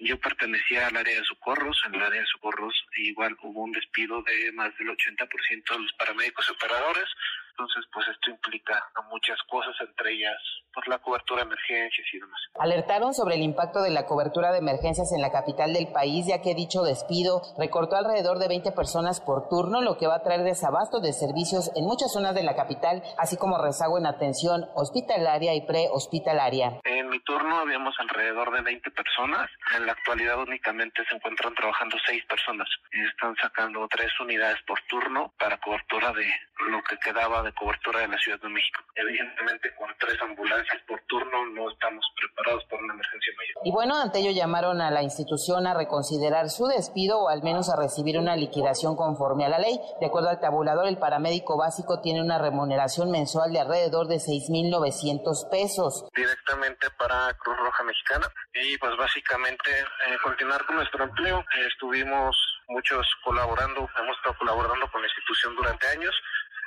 [0.00, 4.22] yo pertenecía al área de socorros, en el área de socorros igual hubo un despido
[4.22, 7.08] de más del 80% de los paramédicos operadores,
[7.52, 10.40] entonces, pues esto implica muchas cosas, entre ellas
[10.72, 12.40] por la cobertura de emergencias y demás.
[12.58, 16.40] Alertaron sobre el impacto de la cobertura de emergencias en la capital del país, ya
[16.40, 20.42] que dicho despido recortó alrededor de 20 personas por turno, lo que va a traer
[20.42, 25.54] desabasto de servicios en muchas zonas de la capital, así como rezago en atención hospitalaria
[25.54, 26.80] y prehospitalaria.
[26.84, 29.50] En mi turno habíamos alrededor de 20 personas.
[29.76, 32.68] En la actualidad únicamente se encuentran trabajando 6 personas.
[32.90, 36.26] Están sacando 3 unidades por turno para cobertura de
[36.70, 38.80] lo que quedaba de cobertura de la Ciudad de México.
[38.94, 43.62] Evidentemente con tres ambulancias por turno no estamos preparados para una emergencia mayor.
[43.64, 47.70] Y bueno, ante ello llamaron a la institución a reconsiderar su despido o al menos
[47.70, 49.78] a recibir una liquidación conforme a la ley.
[50.00, 55.50] De acuerdo al tabulador, el paramédico básico tiene una remuneración mensual de alrededor de 6.900
[55.50, 56.08] pesos.
[56.14, 61.40] Directamente para Cruz Roja Mexicana y pues básicamente eh, continuar con nuestro empleo.
[61.40, 62.36] Eh, estuvimos
[62.68, 66.14] muchos colaborando, hemos estado colaborando con la institución durante años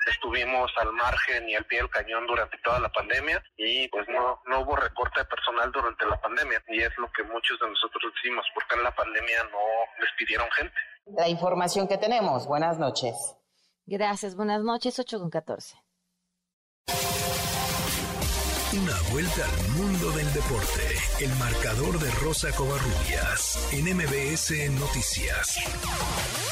[0.05, 4.41] estuvimos al margen y al pie del cañón durante toda la pandemia y pues no,
[4.47, 8.13] no hubo recorte de personal durante la pandemia y es lo que muchos de nosotros
[8.15, 9.59] decimos, porque en la pandemia no
[9.99, 10.75] despidieron gente.
[11.05, 13.35] La información que tenemos, buenas noches.
[13.85, 15.75] Gracias, buenas noches, 8 con 14.
[18.73, 20.81] Una vuelta al mundo del deporte.
[21.21, 26.44] El marcador de Rosa Covarrubias en MBS Noticias.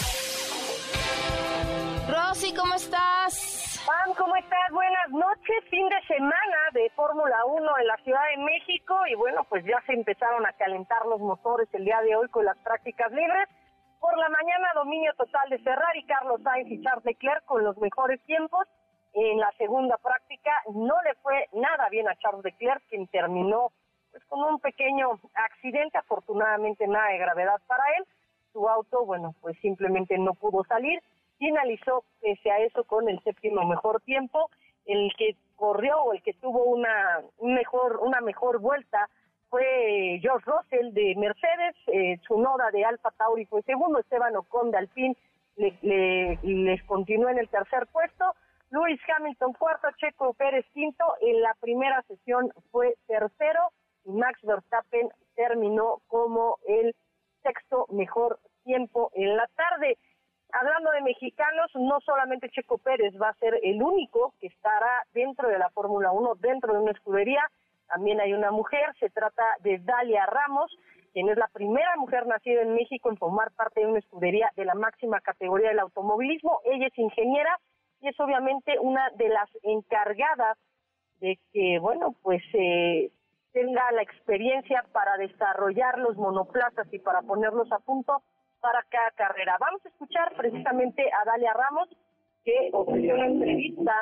[2.33, 3.85] Rosy, ¿cómo estás?
[3.85, 4.71] Pam, ¿cómo estás?
[4.71, 5.69] Buenas noches.
[5.69, 9.79] Fin de semana de Fórmula 1 en la Ciudad de México y bueno, pues ya
[9.85, 13.47] se empezaron a calentar los motores el día de hoy con las prácticas libres.
[13.99, 18.19] Por la mañana dominio total de Ferrari, Carlos Sainz y Charles Leclerc con los mejores
[18.23, 18.67] tiempos.
[19.13, 23.71] En la segunda práctica no le fue nada bien a Charles Leclerc, quien terminó
[24.09, 28.07] pues con un pequeño accidente, afortunadamente nada de gravedad para él.
[28.53, 30.99] Su auto, bueno, pues simplemente no pudo salir
[31.37, 34.49] finalizó pese a eso con el séptimo mejor tiempo,
[34.85, 39.09] el que corrió o el que tuvo una mejor una mejor vuelta
[39.49, 44.79] fue George Russell de Mercedes, eh, Tsunoda de Alfa Tauri fue segundo, Esteban Ocon de
[44.79, 45.15] Alpine
[45.57, 48.33] le, les continuó en el tercer puesto,
[48.71, 53.69] Lewis Hamilton cuarto, Checo Pérez quinto, en la primera sesión fue tercero
[54.05, 56.95] y Max Verstappen terminó como el
[57.43, 59.97] sexto mejor tiempo en la tarde
[60.53, 65.49] hablando de mexicanos, no solamente Checo Pérez va a ser el único que estará dentro
[65.49, 67.41] de la Fórmula 1, dentro de una escudería,
[67.87, 70.75] también hay una mujer, se trata de Dalia Ramos,
[71.11, 74.65] quien es la primera mujer nacida en México en formar parte de una escudería de
[74.65, 76.61] la máxima categoría del automovilismo.
[76.65, 77.59] Ella es ingeniera
[78.01, 80.57] y es obviamente una de las encargadas
[81.19, 83.11] de que, bueno, pues eh,
[83.51, 88.23] tenga la experiencia para desarrollar los monoplazas y para ponerlos a punto
[88.63, 89.57] para cada carrera.
[89.59, 91.89] Vamos a escuchar precisamente a Dalia Ramos,
[92.45, 94.01] que ofreció una entrevista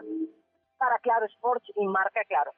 [0.78, 2.54] para Claro Sports y Marca Claro.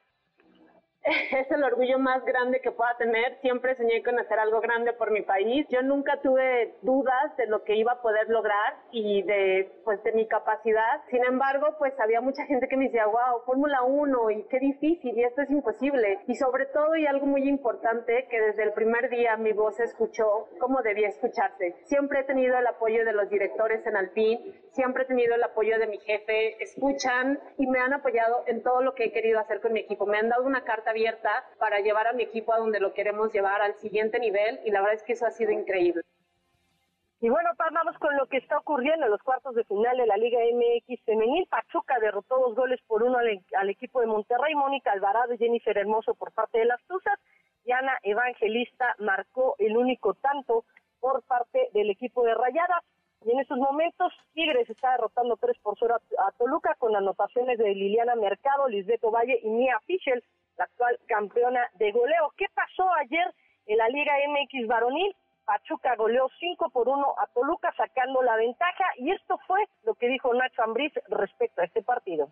[1.32, 3.38] es el orgullo más grande que pueda tener.
[3.40, 5.66] Siempre soñé con hacer algo grande por mi país.
[5.68, 10.12] Yo nunca tuve dudas de lo que iba a poder lograr y de, pues, de
[10.12, 11.02] mi capacidad.
[11.10, 15.16] Sin embargo, pues había mucha gente que me decía, wow, Fórmula 1 y qué difícil
[15.16, 16.20] y esto es imposible.
[16.26, 20.48] Y sobre todo, y algo muy importante, que desde el primer día mi voz escuchó
[20.58, 21.76] como debía escucharse.
[21.84, 25.78] Siempre he tenido el apoyo de los directores en Alpine, siempre he tenido el apoyo
[25.78, 29.60] de mi jefe, escuchan y me han apoyado en todo lo que he querido hacer
[29.60, 30.06] con mi equipo.
[30.06, 33.32] Me han dado una carta abierta para llevar a mi equipo a donde lo queremos
[33.32, 36.02] llevar al siguiente nivel y la verdad es que eso ha sido increíble.
[37.20, 40.18] Y bueno, vamos con lo que está ocurriendo en los cuartos de final de la
[40.18, 41.46] Liga MX femenil.
[41.46, 46.14] Pachuca derrotó dos goles por uno al, equipo de Monterrey, Mónica Alvarado y Jennifer Hermoso
[46.14, 47.18] por parte de las Tuzas.
[47.64, 50.66] Diana Evangelista marcó el único tanto
[51.00, 52.84] por parte del equipo de Rayadas.
[53.24, 57.74] Y en estos momentos, Tigres está derrotando 3 por 0 a, Toluca con anotaciones de
[57.74, 60.22] Liliana Mercado, Lisbeto Valle y Mia Fischel,
[60.58, 62.32] la actual campeona de goleo.
[62.36, 63.34] ¿Qué pasó ayer
[63.66, 65.16] en la Liga MX varonil?
[65.46, 70.08] Pachuca goleó 5 por 1 a Toluca sacando la ventaja y esto fue lo que
[70.08, 72.28] dijo Nacho Ambriz respecto a este partido.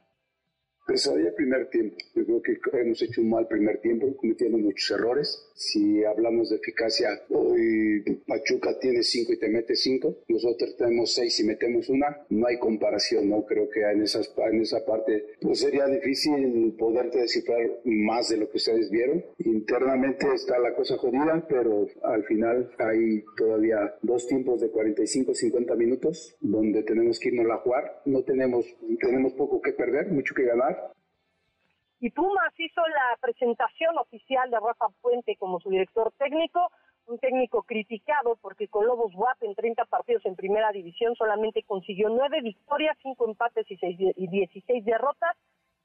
[0.87, 1.97] Pesadilla primer tiempo.
[2.15, 5.49] Yo creo que hemos hecho un mal primer tiempo, cometiendo muchos errores.
[5.55, 10.25] Si hablamos de eficacia, hoy Pachuca tiene 5 y te mete 5.
[10.29, 12.27] Nosotros tenemos 6 y metemos una.
[12.31, 13.45] No hay comparación, ¿no?
[13.45, 18.51] Creo que en, esas, en esa parte pues sería difícil poderte descifrar más de lo
[18.51, 19.25] que ustedes vieron.
[19.39, 26.37] Internamente está la cosa jodida, pero al final hay todavía dos tiempos de 45-50 minutos
[26.41, 28.03] donde tenemos que irnos a jugar.
[28.05, 28.67] No tenemos,
[29.01, 30.73] tenemos poco que perder, mucho que ganar
[32.03, 36.73] y Pumas hizo la presentación oficial de Rafa Puente como su director técnico,
[37.07, 42.09] un técnico criticado porque con Lobos WAP en 30 partidos en primera división solamente consiguió
[42.09, 45.37] 9 victorias, 5 empates y, 6, y 16 derrotas.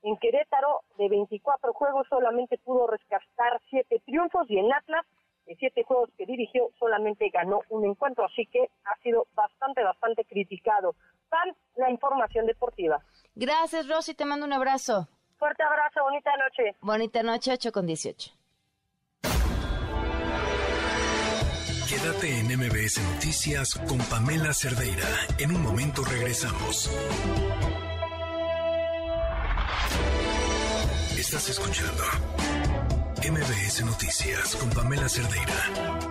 [0.01, 5.05] En Querétaro, de 24 juegos, solamente pudo rescatar 7 triunfos y en Atlas,
[5.45, 8.25] de 7 juegos que dirigió, solamente ganó un encuentro.
[8.25, 10.95] Así que ha sido bastante, bastante criticado.
[11.29, 13.03] Tan la información deportiva.
[13.35, 14.15] Gracias, Rosy.
[14.15, 15.07] Te mando un abrazo.
[15.37, 16.75] Fuerte abrazo, bonita noche.
[16.81, 18.31] Bonita noche, 8 con 18.
[21.87, 25.07] Quédate en MBS Noticias con Pamela Cerdeira.
[25.37, 26.89] En un momento regresamos.
[31.17, 32.03] Estás escuchando
[33.29, 36.07] MBS Noticias con Pamela Cerdeira.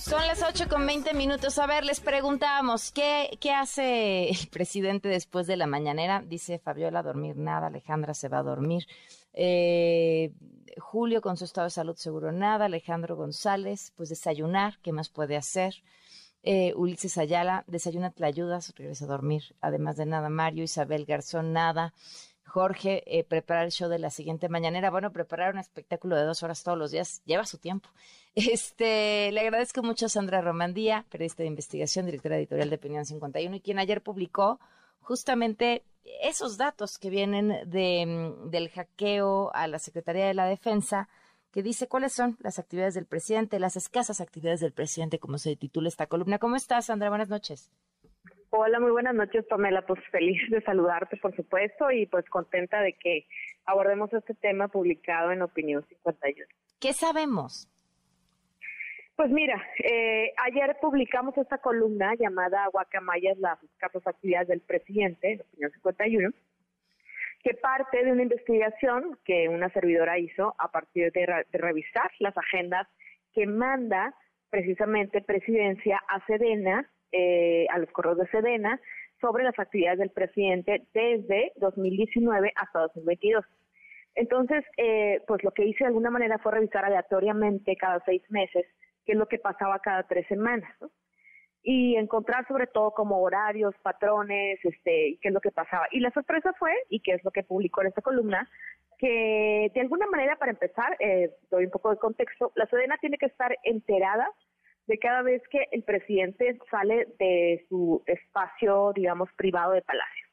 [0.00, 1.58] Son las 8 con 20 minutos.
[1.58, 6.22] A ver, les preguntábamos, ¿qué, ¿qué hace el presidente después de la mañanera?
[6.26, 7.66] Dice Fabiola, dormir nada.
[7.66, 8.86] Alejandra se va a dormir.
[9.34, 10.32] Eh,
[10.78, 12.66] Julio, con su estado de salud, seguro nada.
[12.66, 14.78] Alejandro González, pues desayunar.
[14.82, 15.74] ¿Qué más puede hacer?
[16.42, 19.56] Eh, Ulises Ayala, desayuna, te ayudas, regresa a dormir.
[19.60, 21.92] Además de nada, Mario, Isabel Garzón, nada.
[22.48, 24.90] Jorge, eh, preparar el show de la siguiente mañanera.
[24.90, 27.88] Bueno, preparar un espectáculo de dos horas todos los días lleva su tiempo.
[28.34, 33.56] Este, le agradezco mucho a Sandra Romandía, periodista de investigación, directora editorial de Opinión 51,
[33.56, 34.60] y quien ayer publicó
[35.00, 35.82] justamente
[36.22, 41.08] esos datos que vienen de, mm, del hackeo a la Secretaría de la Defensa,
[41.50, 45.56] que dice cuáles son las actividades del presidente, las escasas actividades del presidente, como se
[45.56, 46.38] titula esta columna.
[46.38, 47.08] ¿Cómo estás, Sandra?
[47.08, 47.70] Buenas noches.
[48.50, 49.82] Hola, muy buenas noches, Pamela.
[49.82, 53.26] Pues feliz de saludarte, por supuesto, y pues contenta de que
[53.66, 56.46] abordemos este tema publicado en Opinión 51.
[56.80, 57.68] ¿Qué sabemos?
[59.16, 65.40] Pues mira, eh, ayer publicamos esta columna llamada Guacamayas, las escasas actividades del presidente, en
[65.42, 66.30] Opinión 51,
[67.42, 72.36] que parte de una investigación que una servidora hizo a partir de, de revisar las
[72.38, 72.88] agendas
[73.34, 74.14] que manda
[74.48, 78.80] precisamente Presidencia a Sedena, eh, a los correos de Sedena,
[79.20, 83.44] sobre las actividades del presidente desde 2019 hasta 2022.
[84.14, 88.66] Entonces, eh, pues lo que hice de alguna manera fue revisar aleatoriamente cada seis meses
[89.08, 90.70] qué es lo que pasaba cada tres semanas,
[91.62, 95.86] Y encontrar sobre todo como horarios, patrones, este, qué es lo que pasaba.
[95.90, 98.48] Y la sorpresa fue, y qué es lo que publicó en esta columna,
[98.98, 103.16] que de alguna manera, para empezar, eh, doy un poco de contexto, la Sedena tiene
[103.16, 104.30] que estar enterada
[104.88, 110.26] de cada vez que el presidente sale de su espacio, digamos, privado de palacio.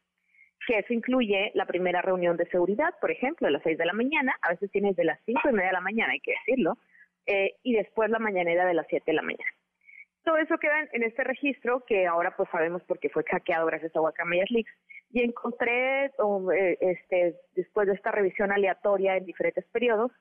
[0.66, 3.94] Que eso incluye la primera reunión de seguridad, por ejemplo, a las seis de la
[3.94, 6.78] mañana, a veces tiene de las cinco y media de la mañana, hay que decirlo,
[7.28, 9.50] eh, y después la mañanera de las 7 de la mañana.
[10.24, 14.00] Todo eso queda en, este registro que ahora pues sabemos porque fue hackeado gracias a
[14.00, 14.72] Guacamayas Leaks
[15.12, 20.12] y encontré eh, este después de esta revisión aleatoria en diferentes periodos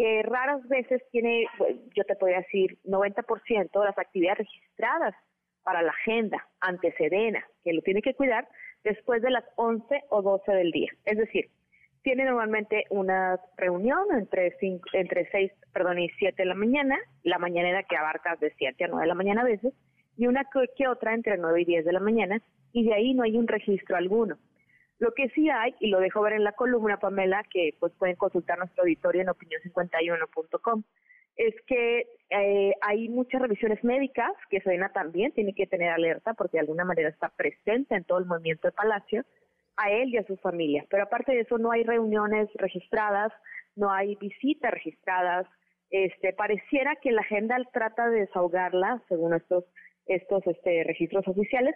[0.00, 5.14] que raras veces tiene, pues, yo te podría decir, 90% de las actividades registradas
[5.62, 8.48] para la agenda ante Sedena, que lo tiene que cuidar
[8.82, 10.90] después de las 11 o 12 del día.
[11.04, 11.50] Es decir,
[12.00, 17.36] tiene normalmente una reunión entre cinco, entre 6, perdón, y 7 de la mañana, la
[17.36, 19.74] mañanera que abarca de 7 a 9 de la mañana a veces,
[20.16, 22.40] y una que otra entre 9 y 10 de la mañana,
[22.72, 24.38] y de ahí no hay un registro alguno.
[25.00, 28.16] Lo que sí hay, y lo dejo ver en la columna, Pamela, que pues pueden
[28.16, 30.82] consultar nuestro auditorio en opinión51.com,
[31.36, 36.58] es que eh, hay muchas revisiones médicas que Sedena también tiene que tener alerta porque
[36.58, 39.24] de alguna manera está presente en todo el movimiento de Palacio,
[39.78, 40.84] a él y a su familia.
[40.90, 43.32] Pero aparte de eso, no hay reuniones registradas,
[43.76, 45.46] no hay visitas registradas.
[45.90, 49.64] Este, pareciera que la agenda trata de desahogarla, según estos,
[50.04, 51.74] estos este, registros oficiales,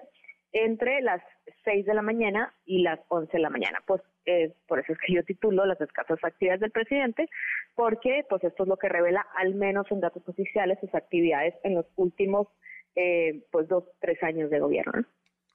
[0.54, 1.20] entre las
[1.64, 3.82] 6 de la mañana y las 11 de la mañana.
[3.86, 7.28] Pues eh, por eso es que yo titulo las escasas actividades del presidente,
[7.74, 11.74] porque pues esto es lo que revela, al menos en datos oficiales, sus actividades en
[11.74, 12.46] los últimos
[12.94, 15.04] eh, pues dos, tres años de gobierno.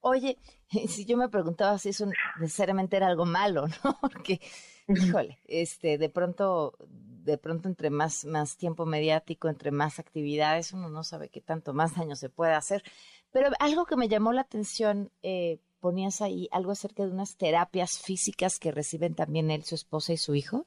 [0.01, 0.37] Oye,
[0.87, 2.05] si yo me preguntaba si eso
[2.39, 3.97] necesariamente era algo malo, ¿no?
[4.01, 4.41] Porque,
[4.87, 10.89] híjole, este, de pronto, de pronto entre más, más tiempo mediático, entre más actividades, uno
[10.89, 12.83] no sabe qué tanto más daño se puede hacer.
[13.31, 18.01] Pero algo que me llamó la atención, eh, ponías ahí algo acerca de unas terapias
[18.01, 20.65] físicas que reciben también él, su esposa y su hijo.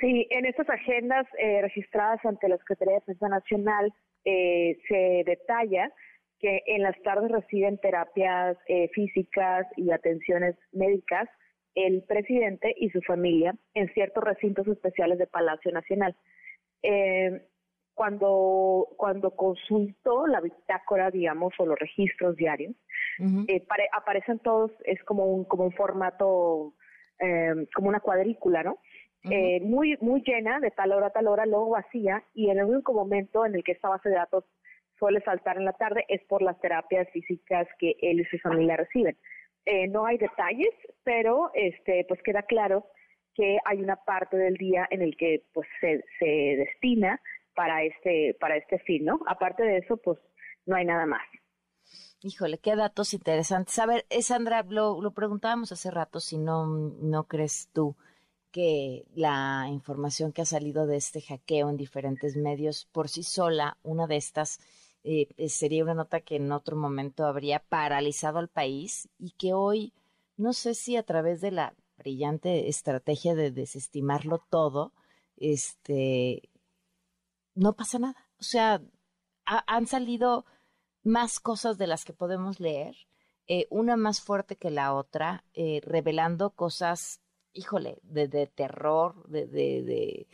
[0.00, 3.92] Sí, en estas agendas eh, registradas ante la Secretaría de Defensa Nacional
[4.24, 5.92] eh, se detalla
[6.38, 11.28] que en las tardes reciben terapias eh, físicas y atenciones médicas
[11.74, 16.16] el presidente y su familia en ciertos recintos especiales de Palacio Nacional.
[16.82, 17.46] Eh,
[18.00, 22.74] cuando, cuando consulto la bitácora, digamos, o los registros diarios,
[23.46, 26.72] eh, aparecen todos, es como un, como un formato,
[27.18, 28.78] eh, como una cuadrícula, ¿no?
[29.24, 32.64] eh, muy, muy llena de tal hora a tal hora, luego vacía, y en el
[32.64, 34.46] único momento en el que esta base de datos
[34.98, 38.78] suele saltar en la tarde es por las terapias físicas que él y su familia
[38.78, 39.18] reciben.
[39.66, 40.72] Eh, no hay detalles,
[41.04, 42.86] pero este, pues queda claro
[43.34, 46.26] que hay una parte del día en el que pues se, se
[46.56, 47.20] destina
[47.60, 49.20] para este, para este fin, ¿no?
[49.26, 50.18] Aparte de eso, pues
[50.64, 51.20] no hay nada más.
[52.22, 53.78] Híjole, qué datos interesantes.
[53.78, 57.96] A ver, eh, Sandra, lo, lo preguntábamos hace rato, si no, no crees tú
[58.50, 63.76] que la información que ha salido de este hackeo en diferentes medios por sí sola,
[63.82, 64.58] una de estas
[65.04, 69.92] eh, sería una nota que en otro momento habría paralizado al país y que hoy,
[70.38, 74.94] no sé si a través de la brillante estrategia de desestimarlo todo,
[75.36, 76.49] este,
[77.54, 78.16] no pasa nada.
[78.38, 78.82] O sea,
[79.44, 80.44] han salido
[81.02, 82.96] más cosas de las que podemos leer,
[83.46, 85.44] eh, una más fuerte que la otra,
[85.82, 87.20] revelando cosas
[87.52, 90.26] híjole, de, terror, de, de, de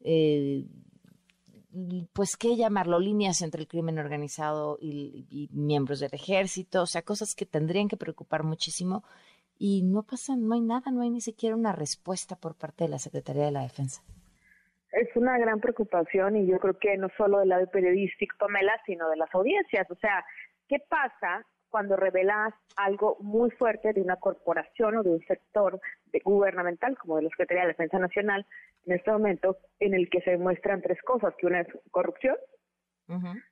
[0.00, 0.66] eh,
[2.12, 2.98] pues, ¿qué llamarlo?
[2.98, 7.96] Líneas entre el crimen organizado y, miembros del ejército, o sea, cosas que tendrían que
[7.96, 9.04] preocupar muchísimo
[9.58, 12.90] y no pasa, no hay nada, no hay ni siquiera una respuesta por parte de
[12.90, 14.02] la Secretaría de la Defensa.
[14.92, 19.08] Es una gran preocupación y yo creo que no solo del lado periodístico, Pamela, sino
[19.08, 19.90] de las audiencias.
[19.90, 20.24] O sea,
[20.68, 25.80] ¿qué pasa cuando revelas algo muy fuerte de una corporación o de un sector
[26.22, 28.46] gubernamental, como de la Secretaría de Defensa Nacional,
[28.84, 32.36] en este momento, en el que se muestran tres cosas, que una es corrupción,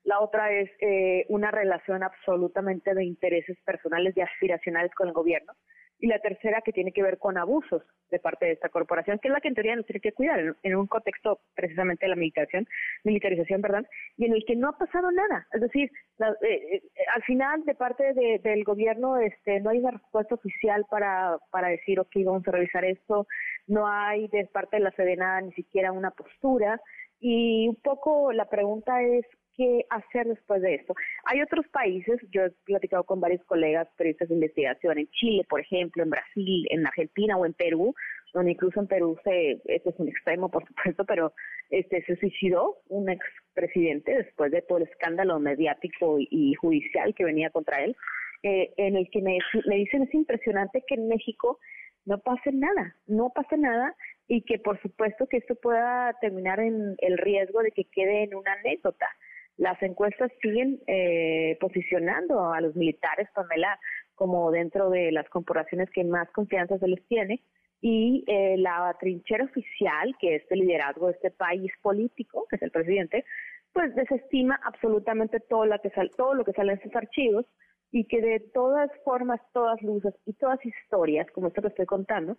[0.05, 5.53] la otra es eh, una relación absolutamente de intereses personales y aspiracionales con el gobierno,
[6.01, 9.28] y la tercera que tiene que ver con abusos de parte de esta corporación, que
[9.28, 12.16] es la que en teoría nos tiene que cuidar en, un contexto precisamente de la
[12.16, 12.66] militarización,
[13.05, 13.86] militarización, ¿verdad?
[14.16, 15.46] Y en el que no ha pasado nada.
[15.53, 15.90] Es decir,
[16.20, 16.82] eh, eh,
[17.14, 22.01] al final de parte del gobierno este, no hay una respuesta oficial para, para decir,
[22.01, 23.26] ok, vamos a revisar esto,
[23.66, 26.80] no hay de parte de la Sedena ni siquiera una postura.
[27.20, 29.26] Y un poco la pregunta es,
[29.61, 30.94] qué hacer después de esto.
[31.24, 35.61] Hay otros países, yo he platicado con varios colegas periodistas de investigación, en Chile, por
[35.61, 37.94] ejemplo, en Brasil, en Argentina o en Perú,
[38.32, 41.34] donde incluso en Perú se, este es un extremo, por supuesto, pero
[41.68, 47.50] este se suicidó un expresidente después de todo el escándalo mediático y, judicial que venía
[47.50, 47.94] contra él,
[48.42, 51.58] eh, en el que me, me dicen es impresionante que en México
[52.07, 53.95] no pase nada, no pase nada
[54.26, 58.34] y que por supuesto que esto pueda terminar en el riesgo de que quede en
[58.34, 59.07] una anécdota
[59.56, 63.78] las encuestas siguen eh, posicionando a los militares, Pamela,
[64.14, 67.42] como dentro de las corporaciones que más confianza se les tiene.
[67.82, 72.62] Y eh, la trinchera oficial, que es el liderazgo de este país político, que es
[72.62, 73.24] el presidente,
[73.72, 77.46] pues desestima absolutamente todo lo que sale, todo lo que sale en sus archivos
[77.92, 82.36] y que de todas formas, todas luces y todas historias, como esto que estoy contando,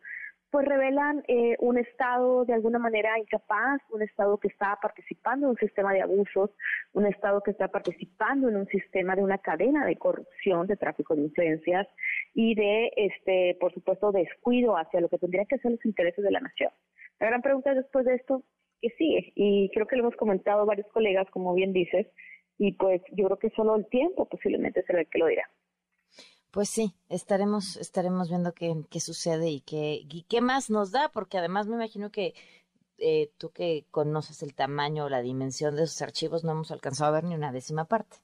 [0.52, 5.52] pues revelan eh, un Estado de alguna manera incapaz, un Estado que está participando en
[5.52, 6.52] un sistema de abusos,
[6.92, 11.16] un Estado que está participando en un sistema de una cadena de corrupción, de tráfico
[11.16, 11.88] de influencias
[12.34, 16.32] y de, este, por supuesto, descuido hacia lo que tendrían que ser los intereses de
[16.32, 16.72] la nación.
[17.22, 18.44] La gran pregunta es después de esto,
[18.82, 19.32] ¿qué sigue?
[19.36, 22.08] Y creo que lo hemos comentado varios colegas, como bien dices,
[22.58, 25.50] y pues yo creo que solo el tiempo posiblemente será el que lo dirá.
[26.52, 31.10] Pues sí, estaremos, estaremos viendo qué, qué sucede y qué, y qué más nos da,
[31.14, 32.34] porque además me imagino que
[32.98, 37.10] eh, tú que conoces el tamaño o la dimensión de esos archivos no hemos alcanzado
[37.10, 38.18] a ver ni una décima parte.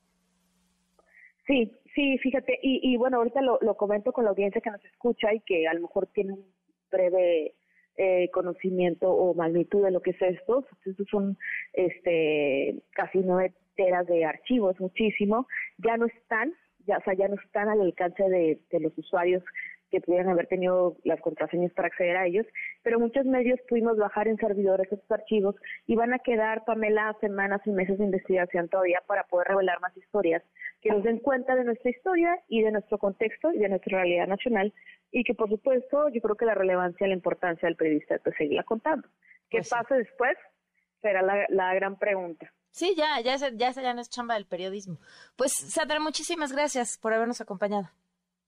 [1.48, 4.84] Sí, sí, fíjate, y, y bueno, ahorita lo, lo comento con la audiencia que nos
[4.84, 6.46] escucha y que a lo mejor tiene un
[6.92, 7.56] breve
[7.96, 10.66] eh, conocimiento o magnitud de lo que es esto.
[10.86, 11.38] Estos son
[11.72, 15.48] este, casi nueve teras de archivos, muchísimo.
[15.78, 16.54] Ya no están
[16.88, 19.44] ya, o sea, ya no están al alcance de, de los usuarios
[19.90, 22.46] que pudieran haber tenido las contraseñas para acceder a ellos,
[22.84, 25.56] pero muchos medios pudimos bajar en servidores estos archivos
[25.86, 29.96] y van a quedar, Pamela, semanas y meses de investigación todavía para poder revelar más
[29.96, 30.44] historias
[30.82, 34.28] que nos den cuenta de nuestra historia y de nuestro contexto y de nuestra realidad
[34.28, 34.74] nacional
[35.12, 38.22] y que por supuesto yo creo que la relevancia y la importancia del periodista es
[38.38, 39.08] seguirla contando.
[39.50, 40.38] ¿Qué pues pasa después?
[41.02, 42.52] Será la, la gran pregunta.
[42.78, 45.00] Sí, ya, ya, ya, ya no es chamba del periodismo.
[45.36, 47.90] Pues, Sandra, muchísimas gracias por habernos acompañado.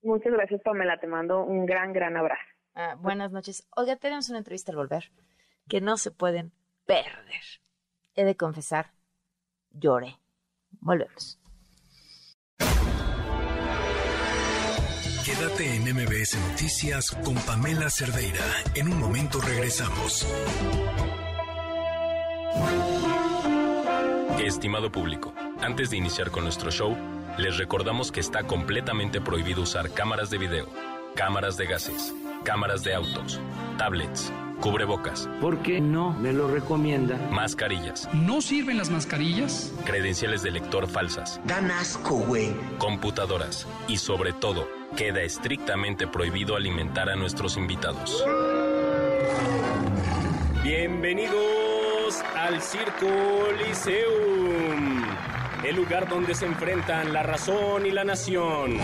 [0.03, 0.99] Muchas gracias, Pamela.
[0.99, 2.43] Te mando un gran, gran abrazo.
[2.75, 3.67] Ah, buenas noches.
[3.75, 5.11] Oiga, tenemos una entrevista al volver
[5.67, 6.51] que no se pueden
[6.85, 7.41] perder.
[8.13, 8.91] He de confesar,
[9.71, 10.19] lloré.
[10.79, 11.39] Volvemos.
[15.25, 18.45] Quédate en MBS Noticias con Pamela Cerdeira.
[18.75, 20.27] En un momento regresamos.
[24.39, 26.95] Estimado público, antes de iniciar con nuestro show,
[27.37, 30.65] les recordamos que está completamente prohibido usar cámaras de video,
[31.13, 33.41] cámaras de gases, cámaras de autos,
[33.77, 35.29] tablets, cubrebocas.
[35.41, 37.17] ¿Por qué no me lo recomienda?
[37.29, 38.07] Mascarillas.
[38.13, 39.73] ¿No sirven las mascarillas?
[39.85, 41.41] Credenciales de lector falsas.
[41.43, 42.53] Dan asco, güey.
[42.77, 43.67] Computadoras.
[43.89, 48.23] Y sobre todo, queda estrictamente prohibido alimentar a nuestros invitados.
[50.63, 51.78] Bienvenidos
[52.35, 53.07] al Circo
[53.59, 55.03] Liceum
[55.63, 58.77] el lugar donde se enfrentan la razón y la nación.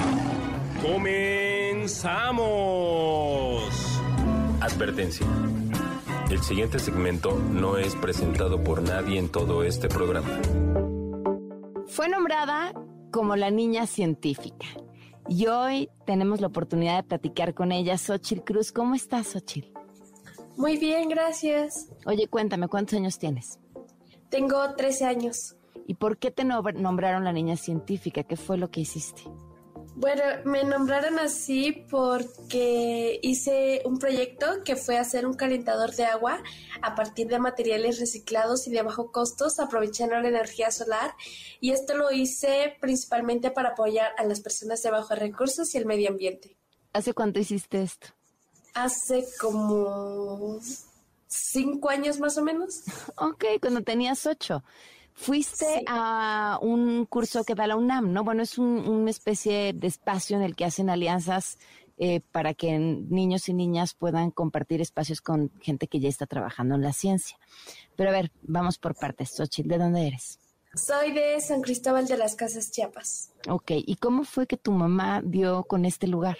[0.81, 1.93] ¡Comenzamos!
[4.61, 5.25] Advertencia.
[6.29, 10.41] El siguiente segmento no es presentado por nadie en todo este programa.
[11.87, 12.73] Fue nombrada
[13.11, 14.67] como la niña científica.
[15.27, 18.71] Y hoy tenemos la oportunidad de platicar con ella, Xochil Cruz.
[18.71, 19.74] ¿Cómo estás, Xochil?
[20.57, 21.89] Muy bien, gracias.
[22.05, 23.59] Oye, cuéntame, ¿cuántos años tienes?
[24.29, 25.55] Tengo 13 años.
[25.87, 28.23] ¿Y por qué te nombraron la niña científica?
[28.23, 29.23] ¿Qué fue lo que hiciste?
[29.97, 36.43] Bueno, me nombraron así porque hice un proyecto que fue hacer un calentador de agua
[36.81, 41.13] a partir de materiales reciclados y de bajo costos, aprovechando la energía solar.
[41.61, 45.85] Y esto lo hice principalmente para apoyar a las personas de bajos recursos y el
[45.85, 46.57] medio ambiente.
[46.91, 48.07] ¿Hace cuánto hiciste esto?
[48.75, 50.59] Hace como
[51.27, 52.83] cinco años más o menos.
[53.17, 54.63] Ok, cuando tenías ocho.
[55.13, 58.25] Fuiste a un curso que da la UNAM, ¿no?
[58.25, 61.57] Bueno, es una especie de espacio en el que hacen alianzas
[61.97, 66.75] eh, para que niños y niñas puedan compartir espacios con gente que ya está trabajando
[66.75, 67.37] en la ciencia.
[67.95, 69.31] Pero a ver, vamos por partes.
[69.31, 70.37] Xochitl, ¿de dónde eres?
[70.75, 73.31] Soy de San Cristóbal de las Casas Chiapas.
[73.47, 76.37] Ok, ¿y cómo fue que tu mamá dio con este lugar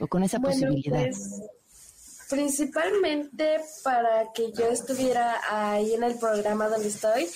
[0.00, 1.04] o con esa posibilidad?
[1.04, 1.40] Pues,
[2.30, 7.28] principalmente para que yo estuviera ahí en el programa donde estoy,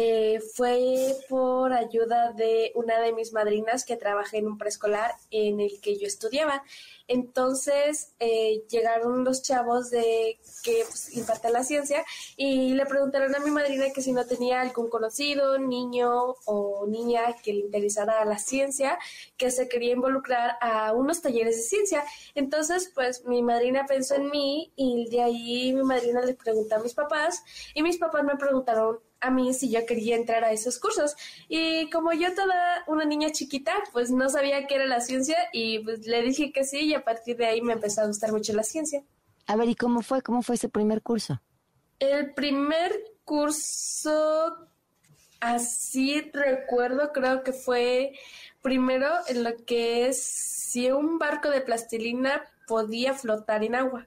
[0.00, 5.58] eh, fue por ayuda de una de mis madrinas que trabaja en un preescolar en
[5.58, 6.62] el que yo estudiaba.
[7.08, 12.04] Entonces eh, llegaron los chavos de que pues, imparten la ciencia
[12.36, 17.34] y le preguntaron a mi madrina que si no tenía algún conocido, niño o niña
[17.42, 19.00] que le interesara la ciencia,
[19.36, 22.04] que se quería involucrar a unos talleres de ciencia.
[22.36, 26.78] Entonces, pues mi madrina pensó en mí y de ahí mi madrina le preguntó a
[26.78, 27.42] mis papás
[27.74, 31.14] y mis papás me preguntaron a mí si yo quería entrar a esos cursos.
[31.48, 35.80] Y como yo toda una niña chiquita, pues no sabía qué era la ciencia y
[35.80, 38.52] pues le dije que sí y a partir de ahí me empezó a gustar mucho
[38.52, 39.02] la ciencia.
[39.46, 40.22] A ver, ¿y cómo fue?
[40.22, 41.40] ¿Cómo fue ese primer curso?
[41.98, 42.92] El primer
[43.24, 44.68] curso,
[45.40, 48.12] así recuerdo, creo que fue
[48.62, 54.06] primero en lo que es si un barco de plastilina podía flotar en agua.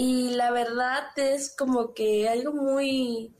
[0.00, 3.34] Y la verdad es como que algo muy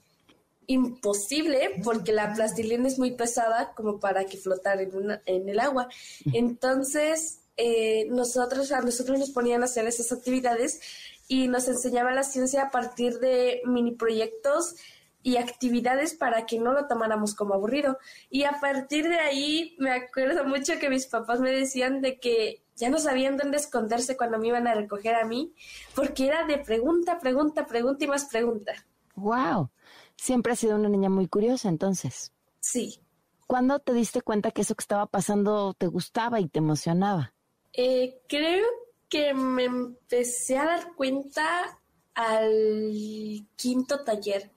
[0.66, 5.88] imposible porque la plastilina es muy pesada como para que flotara en, en el agua.
[6.32, 10.80] Entonces, eh, nosotros, a nosotros nos ponían a hacer esas actividades
[11.28, 14.74] y nos enseñaba la ciencia a partir de mini proyectos
[15.22, 17.98] y actividades para que no lo tomáramos como aburrido.
[18.30, 22.64] Y a partir de ahí me acuerdo mucho que mis papás me decían de que
[22.78, 25.52] ya no sabían dónde esconderse cuando me iban a recoger a mí,
[25.94, 28.72] porque era de pregunta, pregunta, pregunta y más pregunta.
[29.16, 29.70] Wow.
[30.16, 32.32] Siempre has sido una niña muy curiosa, entonces.
[32.60, 33.00] Sí.
[33.46, 37.34] ¿Cuándo te diste cuenta que eso que estaba pasando te gustaba y te emocionaba?
[37.72, 38.66] Eh, creo
[39.08, 41.80] que me empecé a dar cuenta
[42.14, 44.50] al quinto taller,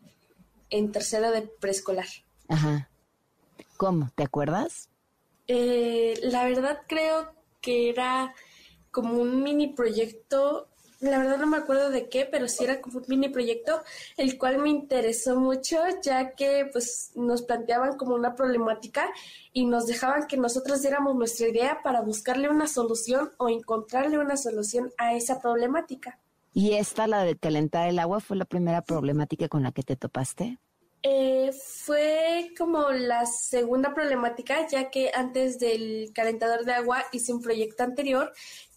[0.70, 2.08] en tercero de preescolar.
[2.48, 2.90] Ajá.
[3.78, 4.12] ¿Cómo?
[4.16, 4.90] ¿Te acuerdas?
[5.48, 8.34] Eh, la verdad creo que era
[8.92, 10.68] como un mini proyecto
[11.02, 13.82] la verdad no me acuerdo de qué, pero sí era como un mini proyecto,
[14.18, 19.10] el cual me interesó mucho, ya que pues nos planteaban como una problemática
[19.52, 24.38] y nos dejaban que nosotros diéramos nuestra idea para buscarle una solución o encontrarle una
[24.38, 26.20] solución a esa problemática.
[26.54, 29.96] ¿Y esta, la de calentar el agua, fue la primera problemática con la que te
[29.96, 30.60] topaste?
[31.04, 37.42] Eh, fue como la segunda problemática, ya que antes del calentador de agua hice un
[37.42, 38.32] proyecto anterior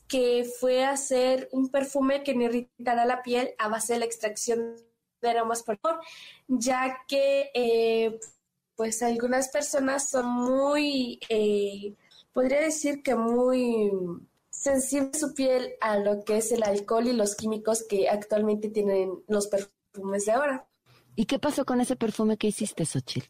[0.09, 4.77] que fue hacer un perfume que no irritara la piel a base de la extracción
[5.21, 6.01] de aromas por favor,
[6.49, 8.19] ya que eh,
[8.77, 11.95] pues algunas personas son muy, eh,
[12.33, 13.91] podría decir que muy
[14.51, 19.23] sensible su piel a lo que es el alcohol y los químicos que actualmente tienen
[19.29, 20.67] los perfumes de ahora.
[21.17, 23.29] ¿Y qué pasó con ese perfume que hiciste, Xochitl?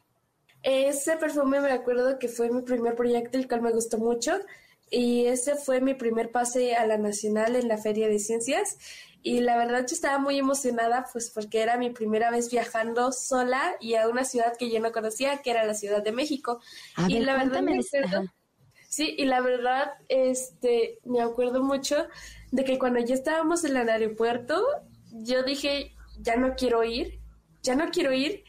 [0.62, 4.32] Ese perfume me acuerdo que fue mi primer proyecto, el cual me gustó mucho.
[4.90, 8.78] Y ese fue mi primer pase a la nacional en la Feria de Ciencias.
[9.23, 13.74] Y la verdad yo estaba muy emocionada, pues porque era mi primera vez viajando sola
[13.81, 16.61] y a una ciudad que yo no conocía, que era la Ciudad de México.
[17.09, 18.31] y la verdad me acuerdo,
[18.89, 22.06] sí, y la verdad, este, me acuerdo mucho
[22.52, 24.62] de que cuando ya estábamos en el aeropuerto,
[25.11, 27.19] yo dije, ya no quiero ir,
[27.65, 28.45] ya no quiero ir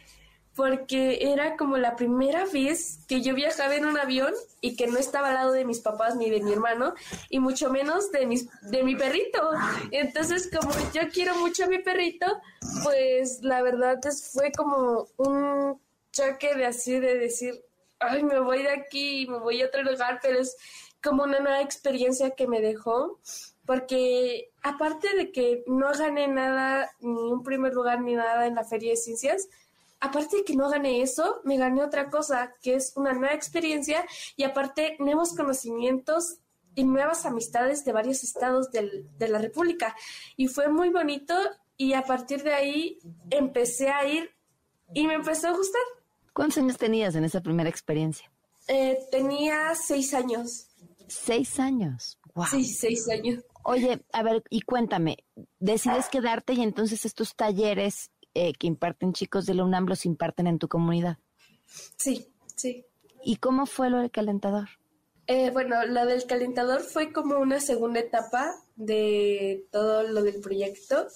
[0.56, 4.98] porque era como la primera vez que yo viajaba en un avión y que no
[4.98, 6.94] estaba al lado de mis papás ni de mi hermano
[7.30, 9.52] y mucho menos de mis de mi perrito.
[9.92, 12.26] Entonces, como yo quiero mucho a mi perrito,
[12.84, 15.80] pues la verdad es, fue como un
[16.14, 17.62] choque de así de decir,
[18.00, 20.56] ay, me voy de aquí me voy a otro lugar, pero es
[21.04, 23.20] como una nueva experiencia que me dejó
[23.66, 28.64] porque aparte de que no gané nada, ni un primer lugar ni nada en la
[28.64, 29.48] Feria de Ciencias,
[30.00, 34.06] aparte de que no gané eso, me gané otra cosa, que es una nueva experiencia
[34.36, 36.38] y aparte nuevos conocimientos
[36.76, 39.96] y nuevas amistades de varios estados del, de la República.
[40.36, 41.36] Y fue muy bonito
[41.78, 44.30] y a partir de ahí empecé a ir
[44.94, 45.82] y me empezó a gustar.
[46.34, 48.30] ¿Cuántos años tenías en esa primera experiencia?
[48.68, 50.68] Eh, tenía seis años.
[51.08, 52.20] Seis años.
[52.34, 52.48] Wow.
[52.52, 53.44] Sí, seis años.
[53.68, 55.26] Oye, a ver, y cuéntame,
[55.58, 60.46] decides quedarte y entonces estos talleres eh, que imparten chicos de la UNAM los imparten
[60.46, 61.18] en tu comunidad.
[61.98, 62.86] Sí, sí.
[63.24, 64.70] ¿Y cómo fue lo del calentador?
[65.26, 71.08] Eh, bueno, la del calentador fue como una segunda etapa de todo lo del proyecto,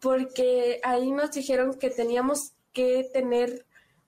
[0.00, 3.66] porque ahí nos dijeron que teníamos que tener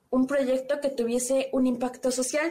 [0.09, 2.51] un proyecto que tuviese un impacto social.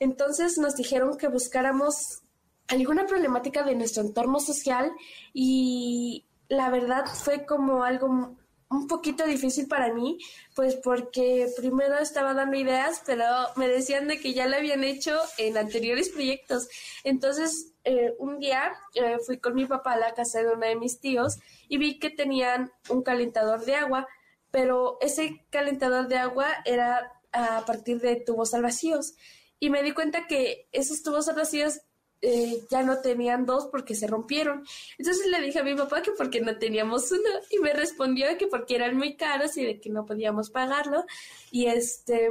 [0.00, 2.21] Entonces nos dijeron que buscáramos
[2.68, 4.92] alguna problemática de nuestro entorno social
[5.32, 8.36] y la verdad fue como algo
[8.72, 10.18] un poquito difícil para mí,
[10.54, 13.26] pues porque primero estaba dando ideas, pero
[13.56, 16.68] me decían de que ya lo habían hecho en anteriores proyectos.
[17.04, 20.76] Entonces, eh, un día eh, fui con mi papá a la casa de uno de
[20.76, 24.08] mis tíos y vi que tenían un calentador de agua,
[24.50, 29.14] pero ese calentador de agua era a partir de tubos al vacíos.
[29.58, 31.80] Y me di cuenta que esos tubos al vacíos
[32.22, 34.64] eh, ya no tenían dos porque se rompieron.
[34.96, 38.46] Entonces le dije a mi papá que porque no teníamos uno y me respondió que
[38.46, 41.04] porque eran muy caros y de que no podíamos pagarlo.
[41.50, 42.30] Y este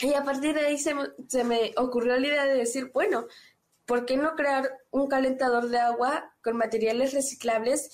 [0.00, 0.94] y a partir de ahí se,
[1.26, 3.26] se me ocurrió la idea de decir, bueno,
[3.84, 7.90] ¿por qué no crear un calentador de agua con materiales reciclables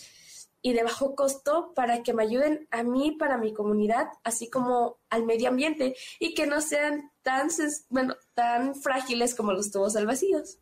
[0.60, 4.98] y de bajo costo para que me ayuden a mí, para mi comunidad, así como
[5.08, 7.48] al medio ambiente y que no sean tan,
[7.88, 10.58] bueno, tan frágiles como los tubos al vacíos?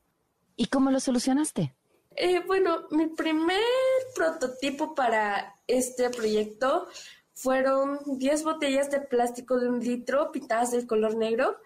[0.56, 1.74] ¿Y cómo lo solucionaste?
[2.16, 3.60] Eh, bueno, mi primer
[4.14, 6.88] prototipo para este proyecto
[7.32, 11.56] fueron 10 botellas de plástico de un litro pintadas del color negro.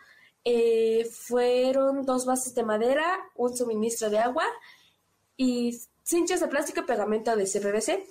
[0.45, 3.05] Eh, fueron dos bases de madera,
[3.35, 4.45] un suministro de agua
[5.37, 8.07] y cinchas de plástico y pegamento de CPVC.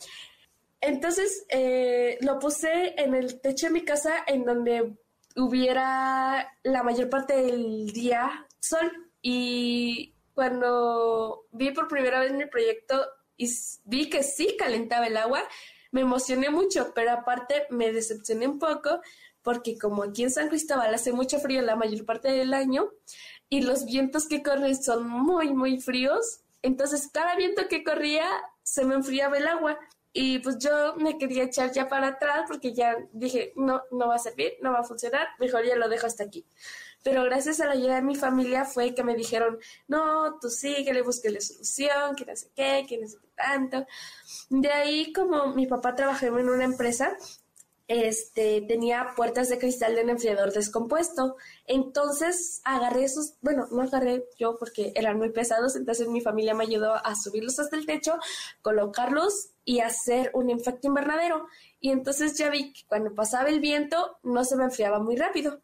[0.82, 4.98] Entonces eh, lo puse en el techo de mi casa en donde
[5.38, 8.92] hubiera la mayor parte del día sol
[9.22, 13.04] y cuando vi por primera vez mi proyecto
[13.38, 13.50] y
[13.86, 15.42] vi que sí calentaba el agua,
[15.92, 19.02] me emocioné mucho, pero aparte me decepcioné un poco
[19.42, 22.90] porque como aquí en San Cristóbal hace mucho frío la mayor parte del año
[23.48, 28.28] y los vientos que corren son muy, muy fríos, entonces cada viento que corría
[28.64, 29.80] se me enfriaba el agua
[30.12, 34.16] y pues yo me quería echar ya para atrás porque ya dije, no, no va
[34.16, 36.46] a servir, no va a funcionar, mejor ya lo dejo hasta aquí
[37.06, 41.04] pero gracias a la ayuda de mi familia fue que me dijeron, no, tú síguele,
[41.04, 43.86] la solución, que no sé qué, que no sé qué tanto.
[44.50, 47.16] De ahí, como mi papá trabajaba en una empresa,
[47.88, 51.36] este, tenía puertas de cristal de un enfriador descompuesto.
[51.68, 56.64] Entonces agarré esos, bueno, no agarré yo porque eran muy pesados, entonces mi familia me
[56.64, 58.18] ayudó a subirlos hasta el techo,
[58.64, 61.46] colocarlos y hacer un efecto invernadero.
[61.80, 65.62] Y entonces ya vi que cuando pasaba el viento no se me enfriaba muy rápido.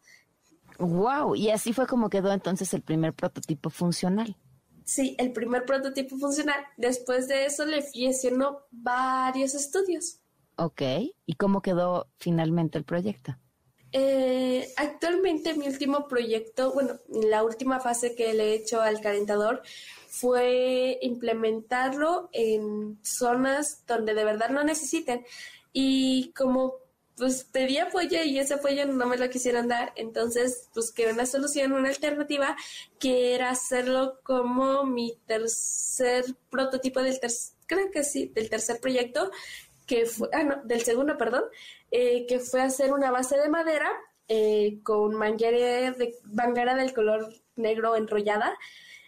[0.78, 4.36] Wow, y así fue como quedó entonces el primer prototipo funcional.
[4.84, 6.64] Sí, el primer prototipo funcional.
[6.76, 10.18] Después de eso le fui haciendo varios estudios.
[10.56, 10.82] Ok,
[11.26, 13.36] ¿y cómo quedó finalmente el proyecto?
[13.92, 19.62] Eh, actualmente mi último proyecto, bueno, la última fase que le he hecho al calentador
[20.08, 25.24] fue implementarlo en zonas donde de verdad no necesiten.
[25.72, 26.74] Y como
[27.16, 31.72] pues pedí apoyo y ese apoyo no me lo quisieron dar, entonces busqué una solución,
[31.72, 32.56] una alternativa,
[32.98, 39.30] que era hacerlo como mi tercer prototipo del tercer, creo que sí, del tercer proyecto,
[39.86, 41.44] que fue, ah, no, del segundo, perdón,
[41.90, 43.90] eh, que fue hacer una base de madera
[44.28, 48.56] eh, con manguera, de, manguera del color negro enrollada,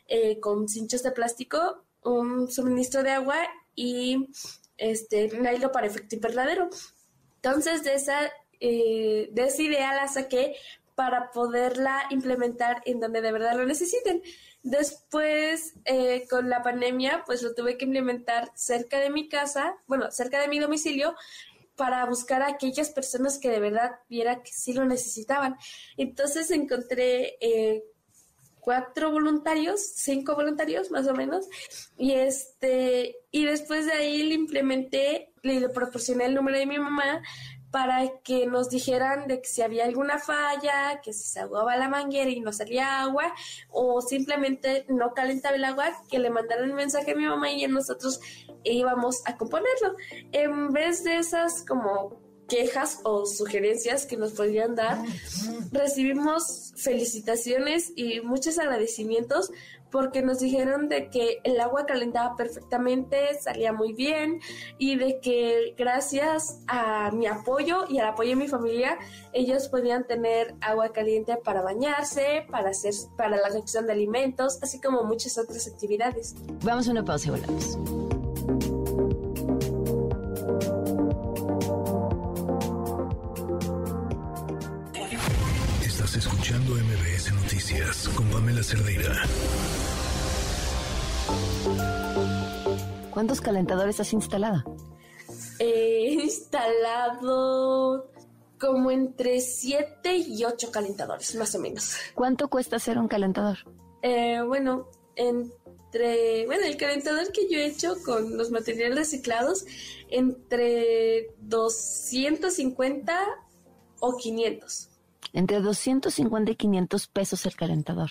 [0.06, 3.38] eh, con cinchos de plástico, un suministro de agua
[3.74, 4.28] y
[4.76, 6.68] este nylon para efecto invernadero.
[7.44, 10.56] Entonces, de esa, de esa idea la saqué
[10.94, 14.22] para poderla implementar en donde de verdad lo necesiten.
[14.62, 20.10] Después, eh, con la pandemia, pues lo tuve que implementar cerca de mi casa, bueno,
[20.10, 21.14] cerca de mi domicilio,
[21.76, 25.56] para buscar a aquellas personas que de verdad viera que sí lo necesitaban.
[25.98, 27.84] Entonces encontré eh,
[28.64, 31.46] cuatro voluntarios, cinco voluntarios más o menos,
[31.98, 37.20] y este, y después de ahí le implementé, le proporcioné el número de mi mamá
[37.70, 42.30] para que nos dijeran de que si había alguna falla, que se aguaba la manguera
[42.30, 43.34] y no salía agua,
[43.68, 47.66] o simplemente no calentaba el agua, que le mandaran un mensaje a mi mamá y
[47.66, 48.20] nosotros
[48.62, 49.96] íbamos a componerlo.
[50.32, 52.23] En vez de esas como
[52.54, 55.02] quejas o sugerencias que nos podrían dar,
[55.72, 59.50] recibimos felicitaciones y muchos agradecimientos
[59.90, 64.40] porque nos dijeron de que el agua calentaba perfectamente, salía muy bien
[64.78, 68.98] y de que gracias a mi apoyo y al apoyo de mi familia,
[69.32, 74.80] ellos podían tener agua caliente para bañarse, para hacer para la cocción de alimentos, así
[74.80, 76.34] como muchas otras actividades.
[76.64, 78.13] Vamos a una pausa y volvemos.
[87.84, 89.12] Noticias con Pamela Cerdeira.
[93.10, 94.64] ¿Cuántos calentadores has instalado?
[95.58, 98.10] He instalado
[98.58, 101.96] como entre 7 y 8 calentadores, más o menos.
[102.14, 103.58] ¿Cuánto cuesta hacer un calentador?
[104.02, 109.66] Eh, bueno, entre, bueno, el calentador que yo he hecho con los materiales reciclados,
[110.08, 113.26] entre 250
[114.00, 114.93] o 500.
[115.34, 118.10] Entre 250 y 500 pesos el calentador.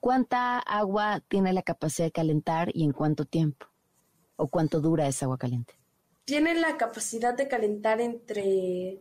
[0.00, 3.66] ¿Cuánta agua tiene la capacidad de calentar y en cuánto tiempo?
[4.34, 5.78] ¿O cuánto dura esa agua caliente?
[6.24, 9.00] Tiene la capacidad de calentar entre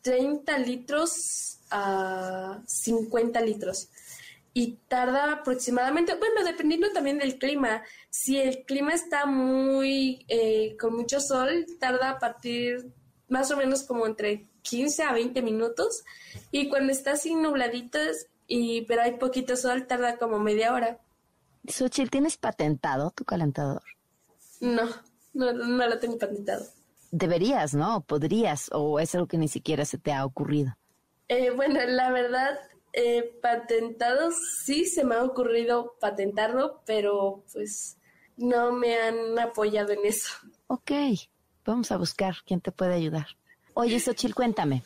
[0.00, 3.90] 30 litros a 50 litros.
[4.54, 7.82] Y tarda aproximadamente, bueno, dependiendo también del clima.
[8.08, 12.90] Si el clima está muy, eh, con mucho sol, tarda a partir
[13.28, 16.04] más o menos como entre 15 a 20 minutos.
[16.50, 20.98] Y cuando está así nubladitos, y, pero hay poquito sol, tarda como media hora.
[21.66, 23.82] Xochitl, ¿tienes patentado tu calentador?
[24.60, 24.88] No,
[25.32, 26.64] no, no lo tengo patentado.
[27.10, 28.02] Deberías, ¿no?
[28.02, 30.76] Podrías, o es algo que ni siquiera se te ha ocurrido.
[31.28, 32.58] Eh, bueno, la verdad,
[32.92, 34.30] eh, patentado
[34.64, 37.96] sí se me ha ocurrido patentarlo, pero pues
[38.36, 40.32] no me han apoyado en eso.
[40.66, 40.90] Ok,
[41.64, 43.26] vamos a buscar quién te puede ayudar.
[43.74, 44.82] Oye, Xochitl, cuéntame.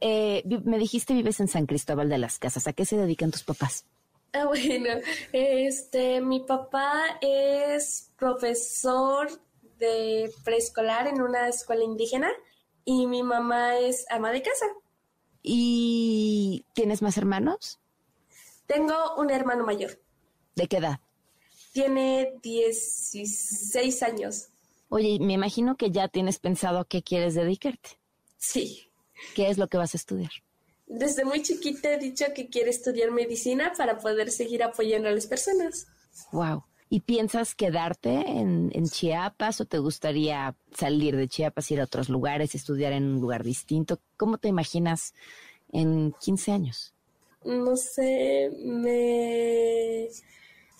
[0.00, 2.66] Eh, me dijiste vives en San Cristóbal de las Casas.
[2.66, 3.84] ¿A qué se dedican tus papás?
[4.32, 5.00] Ah, bueno,
[5.32, 9.28] este, mi papá es profesor
[9.78, 12.30] de preescolar en una escuela indígena
[12.84, 14.66] y mi mamá es ama de casa.
[15.42, 17.80] ¿Y tienes más hermanos?
[18.66, 19.98] Tengo un hermano mayor.
[20.54, 21.00] ¿De qué edad?
[21.72, 24.48] Tiene 16 años.
[24.88, 27.99] Oye, me imagino que ya tienes pensado a qué quieres dedicarte.
[28.40, 28.90] Sí.
[29.36, 30.32] ¿Qué es lo que vas a estudiar?
[30.86, 35.26] Desde muy chiquita he dicho que quiero estudiar medicina para poder seguir apoyando a las
[35.26, 35.86] personas.
[36.32, 36.64] Wow.
[36.88, 42.08] ¿Y piensas quedarte en, en, Chiapas o te gustaría salir de Chiapas, ir a otros
[42.08, 44.00] lugares, estudiar en un lugar distinto?
[44.16, 45.14] ¿Cómo te imaginas
[45.70, 46.92] en 15 años?
[47.44, 50.08] No sé, me,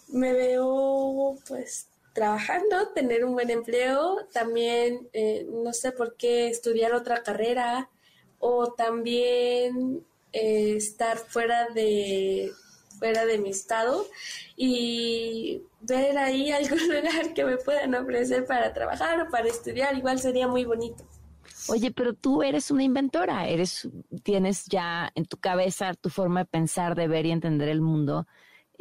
[0.09, 6.93] me veo pues trabajando, tener un buen empleo, también eh, no sé por qué estudiar
[6.93, 7.89] otra carrera
[8.39, 12.53] o también eh, estar fuera de
[12.99, 14.07] fuera de mi estado
[14.57, 20.21] y ver ahí algún lugar que me puedan ofrecer para trabajar o para estudiar, igual
[20.21, 21.05] sería muy bonito.
[21.69, 23.89] Oye, pero tú eres una inventora, eres,
[24.23, 28.27] tienes ya en tu cabeza tu forma de pensar, de ver y entender el mundo,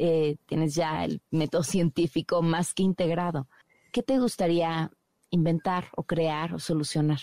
[0.02, 3.48] eh, tienes ya el método científico más que integrado.
[3.92, 4.90] ¿Qué te gustaría
[5.28, 7.20] inventar o crear o solucionar?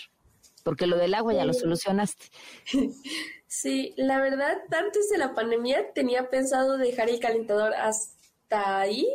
[0.62, 2.26] Porque lo del agua ya lo solucionaste.
[3.50, 9.08] Sí, la verdad, antes de la pandemia tenía pensado dejar el calentador hasta ahí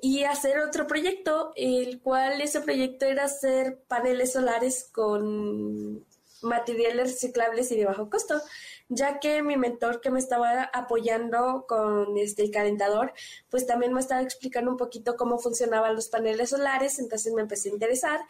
[0.00, 6.06] y hacer otro proyecto, el cual ese proyecto era hacer paneles solares con
[6.44, 8.40] materiales reciclables y de bajo costo,
[8.88, 13.12] ya que mi mentor que me estaba apoyando con este el calentador,
[13.50, 17.70] pues también me estaba explicando un poquito cómo funcionaban los paneles solares, entonces me empecé
[17.70, 18.20] a interesar,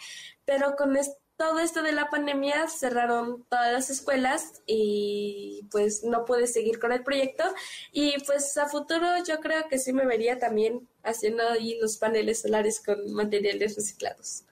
[0.45, 0.97] pero con
[1.37, 6.93] todo esto de la pandemia cerraron todas las escuelas y pues no pude seguir con
[6.93, 7.43] el proyecto
[7.93, 12.43] y pues a futuro yo creo que sí me vería también haciendo ahí los paneles
[12.43, 14.45] solares con materiales reciclados.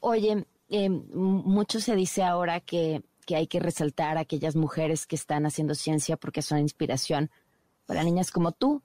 [0.00, 5.14] Oye, eh, mucho se dice ahora que, que hay que resaltar a aquellas mujeres que
[5.14, 7.30] están haciendo ciencia porque son inspiración
[7.84, 8.82] para niñas como tú.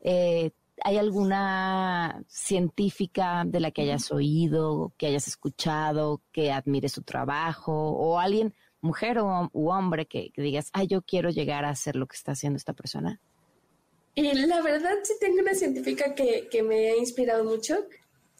[0.00, 0.52] Eh,
[0.82, 7.90] ¿Hay alguna científica de la que hayas oído, que hayas escuchado, que admire su trabajo,
[7.90, 12.06] o alguien, mujer o u hombre, que, digas, ay, yo quiero llegar a hacer lo
[12.06, 13.20] que está haciendo esta persona?
[14.14, 17.76] Y la verdad sí tengo una científica que, que me ha inspirado mucho,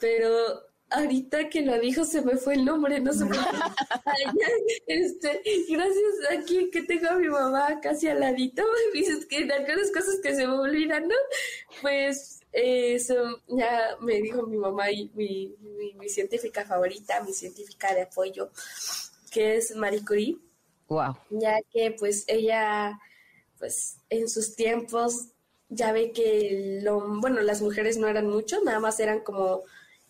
[0.01, 3.41] pero ahorita que lo dijo se me fue el nombre, no sé por qué.
[4.87, 8.63] este, gracias aquí que tengo a mi mamá casi al ladito,
[8.95, 11.15] dices que de algunas cosas que se me olvidan, ¿no?
[11.81, 15.55] Pues eso ya me dijo mi mamá y mi,
[15.97, 18.51] mi, científica favorita, mi científica de apoyo,
[19.31, 20.39] que es Marie Curie.
[20.89, 21.17] Wow.
[21.31, 23.01] Ya que pues ella,
[23.59, 25.29] pues en sus tiempos
[25.71, 29.63] ya ve que lo, bueno, las mujeres no eran mucho, nada más eran como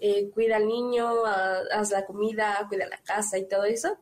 [0.05, 3.99] eh, cuida al niño, haz la comida, cuida la casa y todo eso.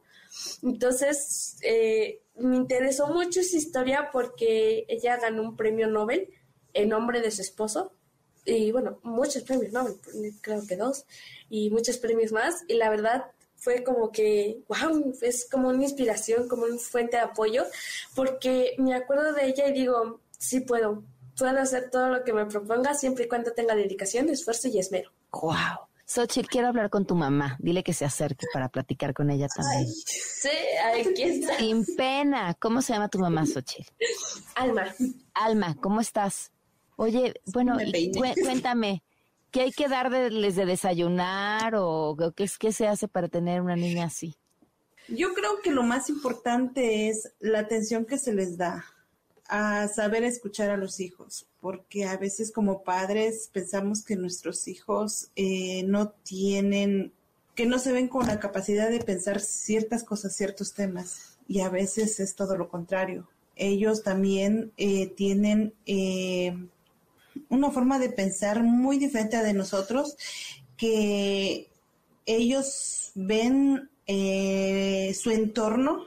[0.62, 6.32] Entonces, eh, me interesó mucho esa historia porque ella ganó un premio Nobel
[6.72, 7.92] en nombre de su esposo.
[8.46, 9.96] Y bueno, muchos premios Nobel,
[10.40, 11.04] creo que dos,
[11.50, 12.64] y muchos premios más.
[12.66, 17.24] Y la verdad fue como que, wow, es como una inspiración, como una fuente de
[17.24, 17.66] apoyo,
[18.14, 21.04] porque me acuerdo de ella y digo, sí puedo,
[21.36, 25.10] puedo hacer todo lo que me proponga siempre y cuando tenga dedicación, esfuerzo y esmero.
[25.32, 25.89] Wow.
[26.10, 27.56] Xochitl, quiero hablar con tu mamá.
[27.60, 29.86] Dile que se acerque para platicar con ella también.
[29.86, 30.48] sí,
[30.98, 31.56] aquí está.
[31.56, 32.52] Sin pena.
[32.54, 33.92] ¿Cómo se llama tu mamá, Xochitl?
[34.56, 34.92] Alma.
[35.34, 36.50] Alma, ¿cómo estás?
[36.96, 37.76] Oye, bueno,
[38.42, 39.04] cuéntame,
[39.52, 44.06] ¿qué hay que darles de desayunar o qué, qué se hace para tener una niña
[44.06, 44.34] así?
[45.06, 48.84] Yo creo que lo más importante es la atención que se les da
[49.50, 55.30] a saber escuchar a los hijos, porque a veces como padres pensamos que nuestros hijos
[55.34, 57.12] eh, no tienen,
[57.56, 61.68] que no se ven con la capacidad de pensar ciertas cosas, ciertos temas, y a
[61.68, 63.28] veces es todo lo contrario.
[63.56, 66.56] Ellos también eh, tienen eh,
[67.48, 70.16] una forma de pensar muy diferente a de nosotros,
[70.76, 71.68] que
[72.24, 76.04] ellos ven su entorno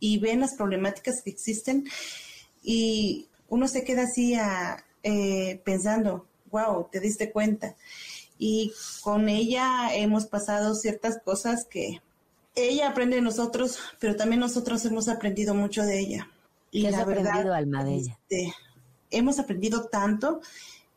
[0.00, 1.84] y ven las problemáticas que existen
[2.64, 4.34] y uno se queda así
[5.02, 7.76] eh, pensando, wow, te diste cuenta.
[8.38, 8.72] Y
[9.02, 12.00] con ella hemos pasado ciertas cosas que
[12.56, 16.30] ella aprende de nosotros, pero también nosotros hemos aprendido mucho de ella.
[16.70, 18.18] Y ¿Qué has aprendido, Alma, de ella?
[18.28, 18.52] Este,
[19.10, 20.40] hemos aprendido tanto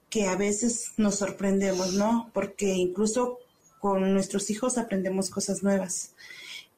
[0.10, 2.32] que a veces nos sorprendemos, ¿no?
[2.34, 3.40] Porque incluso
[3.80, 6.14] con nuestros hijos aprendemos cosas nuevas.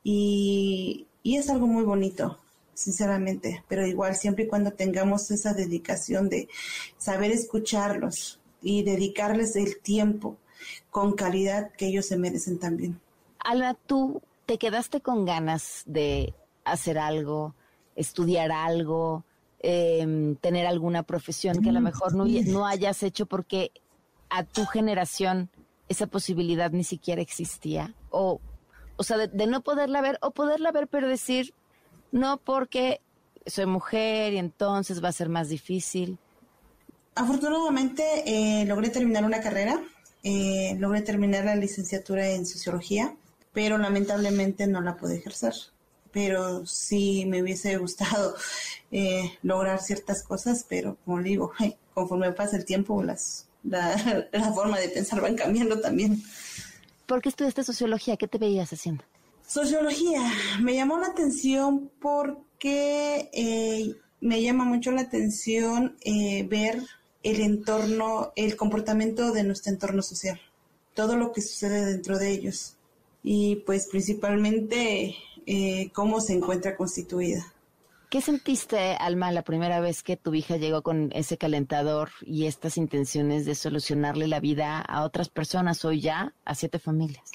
[0.03, 2.39] Y, y es algo muy bonito
[2.79, 6.47] sinceramente, pero igual siempre y cuando tengamos esa dedicación de
[6.97, 10.37] saber escucharlos y dedicarles el tiempo
[10.89, 12.97] con calidad que ellos se merecen también.
[13.39, 16.33] Alma, tú te quedaste con ganas de
[16.63, 17.53] hacer algo,
[17.97, 19.25] estudiar algo,
[19.59, 23.71] em, tener alguna profesión que a lo mejor no, no hayas hecho porque
[24.29, 25.49] a tu generación
[25.89, 27.93] esa posibilidad ni siquiera existía.
[28.09, 28.39] O,
[28.95, 31.53] o sea, de, de, no poderla ver o poderla ver pero decir,
[32.11, 33.01] no porque
[33.45, 36.17] soy mujer y entonces va a ser más difícil.
[37.15, 39.81] Afortunadamente eh, logré terminar una carrera,
[40.23, 43.15] eh, logré terminar la licenciatura en sociología,
[43.53, 45.53] pero lamentablemente no la pude ejercer.
[46.11, 48.35] Pero sí me hubiese gustado
[48.91, 51.51] eh, lograr ciertas cosas, pero como digo,
[51.93, 56.23] conforme pasa el tiempo, las, la, la forma de pensar van cambiando también.
[57.05, 58.17] ¿Por qué estudiaste sociología?
[58.17, 59.03] ¿Qué te veías haciendo?
[59.49, 60.21] Sociología.
[60.61, 66.83] Me llamó la atención porque eh, me llama mucho la atención eh, ver
[67.23, 70.39] el entorno, el comportamiento de nuestro entorno social,
[70.93, 72.77] todo lo que sucede dentro de ellos
[73.23, 75.15] y pues principalmente
[75.47, 77.51] eh, cómo se encuentra constituida.
[78.11, 82.77] ¿Qué sentiste, Alma, la primera vez que tu hija llegó con ese calentador y estas
[82.77, 87.31] intenciones de solucionarle la vida a otras personas, hoy ya a siete familias?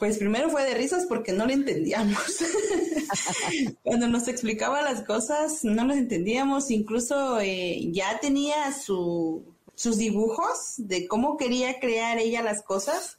[0.00, 2.18] Pues primero fue de risas porque no le entendíamos.
[3.84, 6.72] Cuando nos explicaba las cosas, no las entendíamos.
[6.72, 9.44] Incluso eh, ya tenía su,
[9.76, 13.18] sus dibujos de cómo quería crear ella las cosas.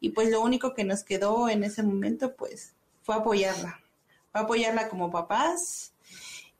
[0.00, 2.72] Y pues lo único que nos quedó en ese momento, pues,
[3.04, 3.80] fue apoyarla
[4.34, 5.92] a apoyarla como papás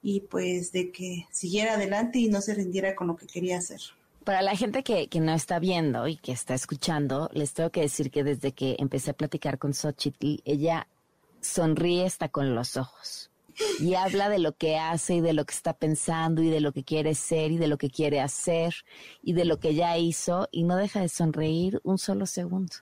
[0.01, 3.81] y pues de que siguiera adelante y no se rindiera con lo que quería hacer.
[4.25, 7.81] Para la gente que, que no está viendo y que está escuchando, les tengo que
[7.81, 10.87] decir que desde que empecé a platicar con Xochitl, ella
[11.41, 13.29] sonríe hasta con los ojos.
[13.79, 16.73] Y habla de lo que hace y de lo que está pensando y de lo
[16.73, 18.73] que quiere ser y de lo que quiere hacer
[19.21, 22.75] y de lo que ya hizo y no deja de sonreír un solo segundo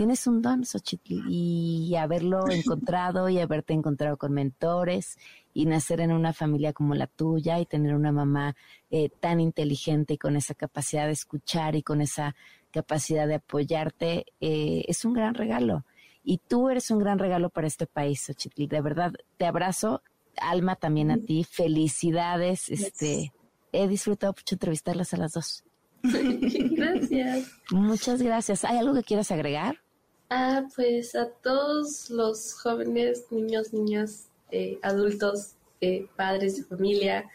[0.00, 5.18] tienes un don, Xochitl, y haberlo encontrado y haberte encontrado con mentores
[5.52, 8.56] y nacer en una familia como la tuya y tener una mamá
[8.90, 12.34] eh, tan inteligente y con esa capacidad de escuchar y con esa
[12.70, 15.84] capacidad de apoyarte, eh, es un gran regalo.
[16.24, 18.68] Y tú eres un gran regalo para este país, Xochitl.
[18.68, 20.02] De verdad, te abrazo,
[20.40, 21.44] Alma, también a ti.
[21.44, 22.70] Felicidades.
[22.70, 23.34] Este,
[23.70, 25.62] he disfrutado mucho entrevistarlas a las dos.
[26.02, 27.52] gracias.
[27.70, 28.64] Muchas gracias.
[28.64, 29.76] ¿Hay algo que quieras agregar?
[30.30, 37.28] Ah, pues a todos los jóvenes, niños, niñas, eh, adultos, eh, padres de familia,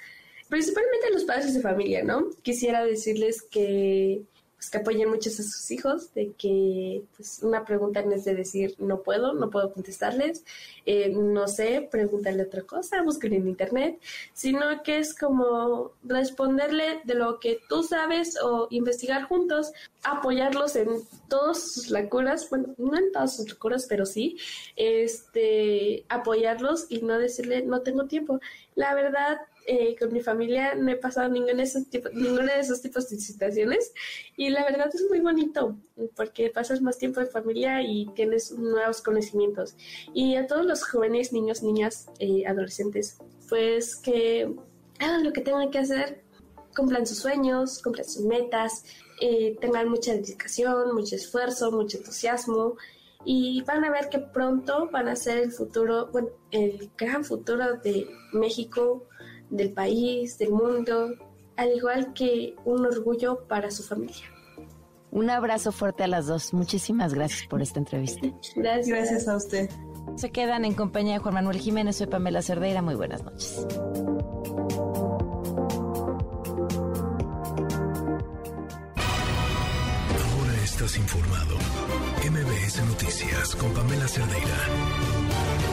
[0.47, 2.29] principalmente a los padres de familia, ¿no?
[2.41, 4.23] Quisiera decirles que
[4.65, 8.33] pues, que apoyen mucho a sus hijos, de que pues una pregunta no es de
[8.33, 10.43] decir no puedo, no puedo contestarles,
[10.87, 13.99] eh, no sé, pregúntale otra cosa, busquen en internet,
[14.33, 19.71] sino que es como responderle de lo que tú sabes o investigar juntos,
[20.03, 20.87] apoyarlos en
[21.27, 24.37] todas sus locuras, bueno, no en todas sus locuras, pero sí,
[24.75, 28.39] este, apoyarlos y no decirle no tengo tiempo.
[28.73, 29.37] La verdad,
[29.67, 33.09] eh, con mi familia no he pasado ninguno de, esos tipos, ninguno de esos tipos
[33.09, 33.93] de situaciones
[34.37, 35.77] y la verdad es muy bonito
[36.15, 39.75] porque pasas más tiempo en familia y tienes nuevos conocimientos.
[40.13, 43.17] Y a todos los jóvenes, niños, niñas, eh, adolescentes,
[43.49, 44.53] pues que
[44.99, 46.23] hagan lo que tengan que hacer,
[46.75, 48.83] cumplan sus sueños, cumplan sus metas,
[49.21, 52.75] eh, tengan mucha dedicación, mucho esfuerzo, mucho entusiasmo
[53.25, 57.77] y van a ver que pronto van a ser el futuro, bueno, el gran futuro
[57.77, 59.07] de México,
[59.49, 61.09] del país, del mundo,
[61.57, 64.25] al igual que un orgullo para su familia.
[65.11, 66.53] Un abrazo fuerte a las dos.
[66.53, 68.27] Muchísimas gracias por esta entrevista.
[68.55, 68.87] Gracias.
[68.87, 69.69] Gracias a usted.
[70.17, 71.95] Se quedan en compañía de Juan Manuel Jiménez.
[71.95, 72.81] Soy Pamela Cerdeira.
[72.81, 73.65] Muy buenas noches.
[80.17, 81.55] Ahora estás informado.
[82.29, 85.64] MBS Noticias con Pamela Cerdeira.